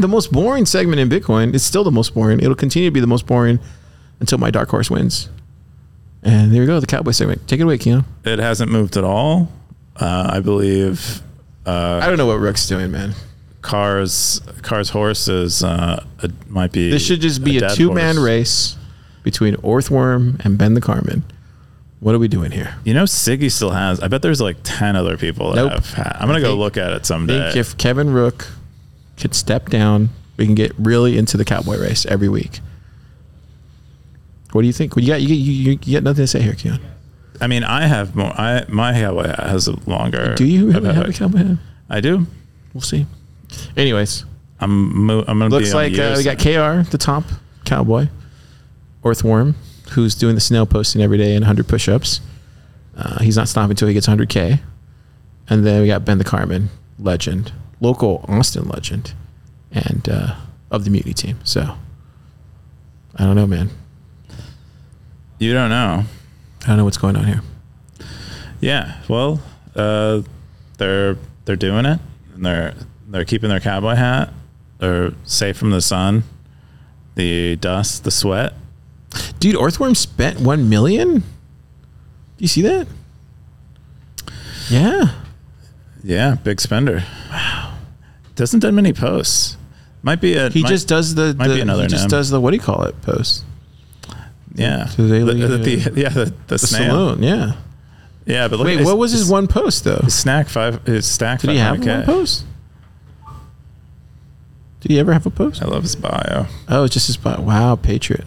The 0.00 0.08
most 0.08 0.30
boring 0.30 0.66
segment 0.66 1.00
in 1.00 1.08
Bitcoin. 1.08 1.54
It's 1.54 1.64
still 1.64 1.84
the 1.84 1.90
most 1.90 2.12
boring. 2.14 2.40
It'll 2.40 2.54
continue 2.54 2.88
to 2.88 2.92
be 2.92 3.00
the 3.00 3.06
most 3.06 3.26
boring 3.26 3.60
until 4.20 4.36
my 4.36 4.50
dark 4.50 4.68
horse 4.68 4.90
wins. 4.90 5.30
And 6.22 6.52
there 6.52 6.60
we 6.60 6.66
go, 6.66 6.80
the 6.80 6.86
cowboy 6.86 7.12
segment. 7.12 7.48
Take 7.48 7.60
it 7.60 7.62
away, 7.62 7.78
Keyan. 7.78 8.04
It 8.24 8.38
hasn't 8.38 8.70
moved 8.70 8.98
at 8.98 9.04
all. 9.04 9.50
Uh, 9.96 10.28
I 10.30 10.40
believe 10.40 11.22
I 11.66 12.06
don't 12.06 12.18
know 12.18 12.26
what 12.26 12.40
Rook's 12.40 12.66
doing, 12.66 12.90
man. 12.90 13.14
cars 13.62 14.40
cars 14.62 14.90
horses 14.90 15.64
uh, 15.64 16.04
it 16.22 16.32
might 16.50 16.72
be. 16.72 16.90
This 16.90 17.04
should 17.04 17.20
just 17.20 17.42
be 17.42 17.56
a, 17.56 17.60
dead 17.60 17.74
two 17.74 17.92
man 17.92 18.18
race 18.18 18.76
between 19.22 19.54
Orthworm 19.56 20.44
and 20.44 20.58
Ben 20.58 20.74
the 20.74 20.80
Carman. 20.80 21.24
What 22.04 22.14
are 22.14 22.18
we 22.18 22.28
doing 22.28 22.50
here? 22.50 22.74
You 22.84 22.92
know, 22.92 23.04
Siggy 23.04 23.50
still 23.50 23.70
has. 23.70 23.98
I 23.98 24.08
bet 24.08 24.20
there's 24.20 24.38
like 24.38 24.58
ten 24.62 24.94
other 24.94 25.16
people 25.16 25.52
that 25.52 25.56
Nope. 25.56 25.72
have. 25.72 25.86
Had, 25.94 26.16
I'm 26.20 26.26
gonna 26.26 26.34
I 26.38 26.42
go 26.42 26.48
think- 26.48 26.58
look 26.58 26.76
at 26.76 26.92
it 26.92 27.06
someday. 27.06 27.44
think 27.44 27.56
if 27.56 27.78
Kevin 27.78 28.10
Rook 28.12 28.46
could 29.16 29.34
step 29.34 29.70
down, 29.70 30.10
we 30.36 30.44
can 30.44 30.54
get 30.54 30.72
really 30.78 31.16
into 31.16 31.38
the 31.38 31.46
cowboy 31.46 31.78
race 31.80 32.04
every 32.04 32.28
week. 32.28 32.60
What 34.52 34.60
do 34.60 34.66
you 34.66 34.74
think? 34.74 34.94
You 34.96 35.06
got 35.06 35.22
you, 35.22 35.34
you, 35.34 35.78
you 35.82 35.94
got 35.94 36.02
nothing 36.02 36.24
to 36.24 36.26
say 36.26 36.42
here, 36.42 36.52
Keyan. 36.52 36.78
I 37.40 37.46
mean, 37.46 37.64
I 37.64 37.86
have 37.86 38.14
more. 38.14 38.32
I 38.38 38.66
my 38.68 38.92
cowboy 38.92 39.28
hat 39.28 39.40
has 39.40 39.66
a 39.66 39.76
longer. 39.88 40.34
Do 40.34 40.44
you 40.44 40.70
really 40.72 40.92
have 40.94 41.08
a 41.08 41.12
cowboy 41.14 41.38
hat? 41.38 41.56
I 41.88 42.00
do. 42.02 42.26
We'll 42.74 42.82
see. 42.82 43.06
Anyways, 43.78 44.26
I'm. 44.60 45.06
Mo- 45.06 45.24
I'm 45.26 45.38
gonna 45.38 45.48
be 45.48 45.56
looks 45.56 45.72
like 45.72 45.98
uh, 45.98 46.16
we 46.18 46.22
got. 46.22 46.36
KR, 46.38 46.86
the 46.90 46.98
top 46.98 47.24
cowboy, 47.64 48.08
Orthworm, 49.02 49.54
who's 49.90 50.14
doing 50.14 50.34
the 50.34 50.40
snail 50.40 50.66
posting 50.66 51.02
every 51.02 51.18
day 51.18 51.34
and 51.34 51.42
100 51.42 51.68
push-ups. 51.68 52.20
Uh, 52.96 53.22
he's 53.22 53.36
not 53.36 53.48
stopping 53.48 53.70
until 53.70 53.88
he 53.88 53.94
gets 53.94 54.06
100k. 54.06 54.60
And 55.48 55.66
then 55.66 55.82
we 55.82 55.88
got 55.88 56.04
Ben 56.04 56.18
the 56.18 56.24
Carman, 56.24 56.70
legend, 56.98 57.52
local 57.80 58.24
Austin 58.28 58.68
legend, 58.68 59.14
and 59.72 60.08
uh, 60.08 60.36
of 60.70 60.84
the 60.84 60.90
Mutiny 60.90 61.12
team. 61.12 61.38
So 61.44 61.76
I 63.16 63.24
don't 63.24 63.36
know, 63.36 63.46
man. 63.46 63.70
You 65.38 65.52
don't 65.52 65.68
know. 65.68 66.04
I 66.62 66.66
don't 66.66 66.78
know 66.78 66.84
what's 66.84 66.96
going 66.96 67.16
on 67.16 67.24
here. 67.24 67.42
Yeah. 68.60 69.00
Well, 69.08 69.42
uh, 69.76 70.22
they're 70.78 71.18
they're 71.44 71.56
doing 71.56 71.84
it, 71.84 72.00
and 72.34 72.46
they're 72.46 72.74
they're 73.06 73.24
keeping 73.24 73.50
their 73.50 73.60
cowboy 73.60 73.94
hat. 73.94 74.32
They're 74.78 75.12
safe 75.24 75.56
from 75.56 75.70
the 75.70 75.80
sun, 75.80 76.24
the 77.14 77.56
dust, 77.56 78.04
the 78.04 78.10
sweat. 78.10 78.54
Dude, 79.40 79.56
Earthworm 79.56 79.94
spent 79.94 80.40
1 80.40 80.68
million? 80.68 81.18
Do 81.20 81.24
you 82.38 82.48
see 82.48 82.62
that? 82.62 82.86
Yeah. 84.70 85.12
Yeah, 86.02 86.36
big 86.42 86.60
spender. 86.60 87.04
Wow. 87.30 87.74
Doesn't 88.34 88.60
done 88.60 88.74
many 88.74 88.92
posts. 88.92 89.56
Might 90.02 90.20
be 90.20 90.34
a. 90.34 90.50
He 90.50 90.62
might- 90.62 90.68
just 90.68 90.88
does 90.88 91.14
the, 91.14 91.34
might 91.34 91.48
the 91.48 91.54
be 91.54 91.60
another 91.60 91.82
he 91.82 91.88
just 91.88 92.04
name. 92.04 92.08
does 92.10 92.30
the 92.30 92.40
what 92.40 92.50
do 92.50 92.56
you 92.56 92.62
call 92.62 92.82
it 92.84 93.00
post 93.02 93.44
yeah. 94.54 94.84
the 94.96 95.08
daily, 95.08 95.40
the, 95.40 95.44
uh, 95.54 95.56
the- 95.56 96.00
yeah 96.00 96.08
the, 96.10 96.24
the, 96.26 96.34
the 96.48 96.58
saloon 96.58 97.22
yeah 97.22 97.54
Yeah, 98.26 98.46
but 98.48 98.58
look 98.58 98.66
wait 98.66 98.80
at 98.80 98.84
what 98.84 98.98
was 98.98 99.12
his 99.12 99.30
one 99.30 99.46
post 99.48 99.84
though 99.84 100.00
his 100.04 100.14
snack 100.14 100.48
five 100.48 100.84
his 100.86 101.06
stack. 101.06 101.40
did 101.40 101.50
he 101.50 101.56
have 101.56 101.78
500K. 101.78 101.96
one 101.96 102.02
post 102.04 102.44
did 104.80 104.90
he 104.90 104.98
ever 104.98 105.12
have 105.12 105.24
a 105.26 105.30
post 105.30 105.62
I 105.62 105.66
love 105.66 105.82
his 105.82 105.96
bio. 105.96 106.46
oh 106.68 106.84
it's 106.84 106.92
just 106.94 107.06
his 107.06 107.16
bio. 107.16 107.40
wow 107.40 107.74
patriot 107.76 108.26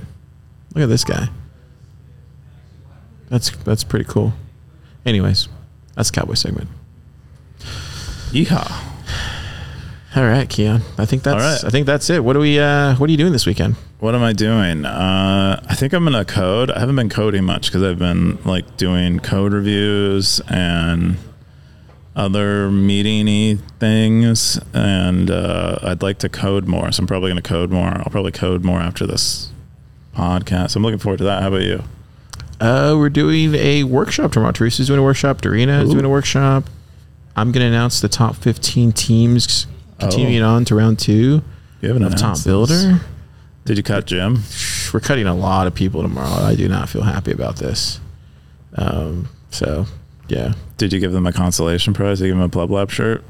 look 0.78 0.84
at 0.84 0.90
this 0.90 1.04
guy 1.04 1.28
that's 3.30 3.50
that's 3.64 3.84
pretty 3.84 4.06
cool 4.06 4.34
anyways 5.06 5.50
that's 5.96 6.12
cowboy 6.12 6.36
segment 6.36 6.70
Yeehaw. 8.32 8.70
all 10.16 10.24
right 10.24 10.48
Keyan 10.48 10.82
I 11.00 11.06
think 11.06 11.24
that's 11.24 11.64
right. 11.64 11.68
I 11.68 11.72
think 11.72 11.88
that's 11.88 12.10
it 12.12 12.24
what 12.24 12.36
are 12.36 12.40
we 12.40 12.60
uh 12.60 12.96
what 12.98 13.10
are 13.10 13.12
you 13.12 13.18
doing 13.18 13.32
this 13.34 13.46
weekend 13.48 13.76
What 14.00 14.14
am 14.14 14.22
I 14.22 14.34
doing? 14.34 14.86
Uh, 14.86 15.60
I 15.68 15.74
think 15.74 15.92
I'm 15.94 16.04
gonna 16.04 16.24
code. 16.24 16.70
I 16.70 16.80
haven't 16.80 16.96
been 16.98 17.10
coding 17.10 17.44
much 17.46 17.66
because 17.70 17.82
I've 17.82 17.98
been 17.98 18.38
like 18.46 18.78
doing 18.78 19.20
code 19.20 19.54
reviews 19.54 20.40
and 20.48 21.18
other 22.16 22.70
meetingy 22.70 23.60
things, 23.80 24.60
and 24.72 25.32
uh, 25.32 25.80
I'd 25.82 26.04
like 26.04 26.20
to 26.20 26.30
code 26.30 26.68
more. 26.68 26.92
So 26.92 27.02
I'm 27.02 27.08
probably 27.08 27.32
gonna 27.32 27.42
code 27.42 27.72
more. 27.72 27.88
I'll 27.88 28.12
probably 28.12 28.32
code 28.32 28.64
more 28.64 28.80
after 28.80 29.08
this 29.08 29.50
podcast. 30.18 30.76
I'm 30.76 30.84
looking 30.84 31.00
forward 31.00 31.18
to 31.18 31.24
that. 31.26 31.42
How 31.42 31.50
about 31.50 31.62
you? 31.62 31.84
Uh, 32.60 32.96
we're 32.98 33.10
doing 33.10 33.54
a 33.56 33.84
workshop 33.84 34.32
tomorrow. 34.32 34.52
Teresa's 34.52 34.88
doing 34.88 35.00
a 35.00 35.04
workshop. 35.04 35.42
Dorina 35.42 35.84
is 35.84 35.92
doing 35.92 36.06
a 36.06 36.10
workshop. 36.10 36.66
I'm 37.36 37.52
going 37.52 37.62
to 37.62 37.68
announce 37.68 38.02
the 38.02 38.10
top 38.10 38.36
15 38.36 38.94
teams 38.94 39.68
continuing 40.00 40.42
on 40.42 40.66
to 40.66 40.76
round 40.76 40.98
two 40.98 41.44
You 41.82 41.88
have 41.90 41.98
enough 41.98 42.16
Top 42.16 42.36
this. 42.36 42.44
Builder. 42.46 43.00
Did 43.66 43.78
you 43.78 43.84
cut 43.84 44.06
Jim? 44.08 44.40
We're 44.94 45.02
cutting 45.02 45.28
a 45.28 45.36
lot 45.36 45.68
of 45.68 45.76
people 45.76 46.02
tomorrow. 46.02 46.44
I 46.44 46.56
do 46.56 46.68
not 46.68 46.90
feel 46.90 47.04
happy 47.04 47.32
about 47.32 47.58
this. 47.58 48.00
Um, 48.74 49.30
so, 49.52 49.86
yeah. 50.30 50.54
Did 50.78 50.94
you 50.94 51.00
give 51.00 51.12
them 51.12 51.28
a 51.28 51.34
consolation 51.34 51.94
prize? 51.94 52.20
Did 52.20 52.26
you 52.26 52.32
give 52.32 52.38
them 52.40 52.46
a 52.46 52.50
Pleb 52.50 52.72
Lab 52.72 52.90
shirt? 52.90 53.24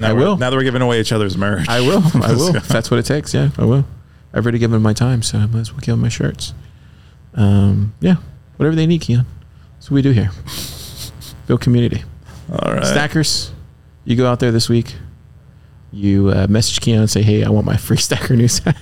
Now 0.00 0.10
I 0.10 0.12
will. 0.12 0.36
Now 0.38 0.50
that 0.50 0.56
we're 0.56 0.62
giving 0.62 0.82
away 0.82 1.00
each 1.00 1.12
other's 1.12 1.36
merch. 1.36 1.68
I 1.68 1.80
will. 1.80 2.02
I 2.22 2.32
will. 2.32 2.56
if 2.56 2.68
that's 2.68 2.90
what 2.90 2.98
it 3.00 3.06
takes, 3.06 3.34
yeah, 3.34 3.50
I 3.58 3.64
will. 3.64 3.84
I've 4.32 4.44
already 4.44 4.58
given 4.58 4.74
them 4.74 4.82
my 4.82 4.92
time, 4.92 5.22
so 5.22 5.38
I 5.38 5.46
might 5.46 5.60
as 5.60 5.72
well 5.72 5.80
give 5.80 5.94
them 5.94 6.00
my 6.00 6.08
shirts. 6.08 6.54
Um, 7.34 7.94
yeah, 8.00 8.16
whatever 8.56 8.76
they 8.76 8.86
need, 8.86 9.02
Keyan. 9.02 9.24
That's 9.74 9.90
what 9.90 9.94
we 9.96 10.02
do 10.02 10.10
here. 10.10 10.30
Build 11.46 11.60
community. 11.60 12.04
All 12.50 12.74
right. 12.74 12.84
Stackers, 12.84 13.52
you 14.04 14.16
go 14.16 14.26
out 14.30 14.40
there 14.40 14.52
this 14.52 14.68
week. 14.68 14.96
You 15.92 16.30
uh, 16.30 16.46
message 16.48 16.80
Keyan 16.80 17.00
and 17.00 17.10
say, 17.10 17.22
"Hey, 17.22 17.44
I 17.44 17.48
want 17.48 17.64
my 17.66 17.76
free 17.76 17.96
Stacker 17.98 18.36
news 18.36 18.58
hat." 18.58 18.76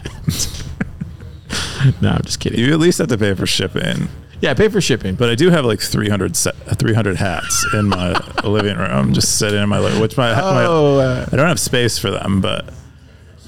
no, 2.00 2.10
I'm 2.10 2.22
just 2.22 2.40
kidding. 2.40 2.58
You 2.58 2.72
at 2.72 2.80
least 2.80 2.98
have 2.98 3.08
to 3.08 3.18
pay 3.18 3.34
for 3.34 3.46
shipping. 3.46 4.08
Yeah, 4.40 4.52
pay 4.54 4.68
for 4.68 4.80
shipping. 4.80 5.14
But 5.14 5.30
I 5.30 5.34
do 5.34 5.50
have 5.50 5.64
like 5.64 5.80
300 5.80 6.36
set, 6.36 6.54
300 6.78 7.16
hats 7.16 7.66
in 7.72 7.86
my 7.88 8.12
living 8.44 8.76
room, 8.76 9.12
just 9.14 9.38
sitting 9.38 9.62
in 9.62 9.68
my 9.68 9.78
living. 9.78 10.00
Which 10.00 10.16
my, 10.16 10.32
Oh, 10.38 10.96
my 10.98 11.04
uh, 11.04 11.26
I 11.32 11.36
don't 11.36 11.48
have 11.48 11.60
space 11.60 11.98
for 11.98 12.10
them, 12.10 12.40
but 12.40 12.68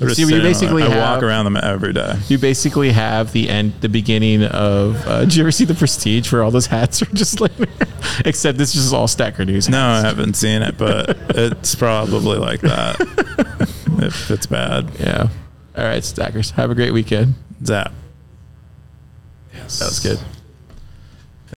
See, 0.00 0.22
you 0.22 0.28
sitting 0.28 0.30
in 0.30 0.42
my- 0.42 0.48
basically 0.48 0.82
I 0.84 0.88
have- 0.90 1.14
walk 1.16 1.22
around 1.22 1.44
them 1.44 1.56
every 1.56 1.92
day. 1.92 2.16
you 2.28 2.38
basically 2.38 2.92
have 2.92 3.32
the 3.32 3.48
end, 3.48 3.72
the 3.80 3.88
beginning 3.88 4.44
of. 4.44 5.04
Uh, 5.06 5.20
did 5.20 5.34
you 5.34 5.42
ever 5.42 5.50
see 5.50 5.64
the 5.64 5.74
Prestige 5.74 6.32
where 6.32 6.42
all 6.44 6.50
those 6.50 6.66
hats 6.66 7.02
are 7.02 7.06
just 7.06 7.40
like, 7.40 7.52
except 8.24 8.58
this 8.58 8.74
is 8.74 8.92
all 8.92 9.08
Stacker 9.08 9.44
News. 9.44 9.68
No, 9.68 9.80
I 9.84 10.00
haven't 10.02 10.34
seen 10.34 10.62
it, 10.62 10.78
but 10.78 11.16
it's 11.30 11.74
probably 11.74 12.38
like 12.38 12.60
that. 12.60 12.96
if 14.02 14.30
it's 14.30 14.46
bad, 14.46 14.88
Yeah. 15.00 15.28
All 15.76 15.84
right, 15.84 16.04
Stackers. 16.04 16.50
Have 16.52 16.70
a 16.70 16.74
great 16.74 16.92
weekend. 16.92 17.34
zap. 17.64 17.92
Yes, 19.54 19.78
that 19.80 19.86
was 19.86 20.00
good. 20.00 20.18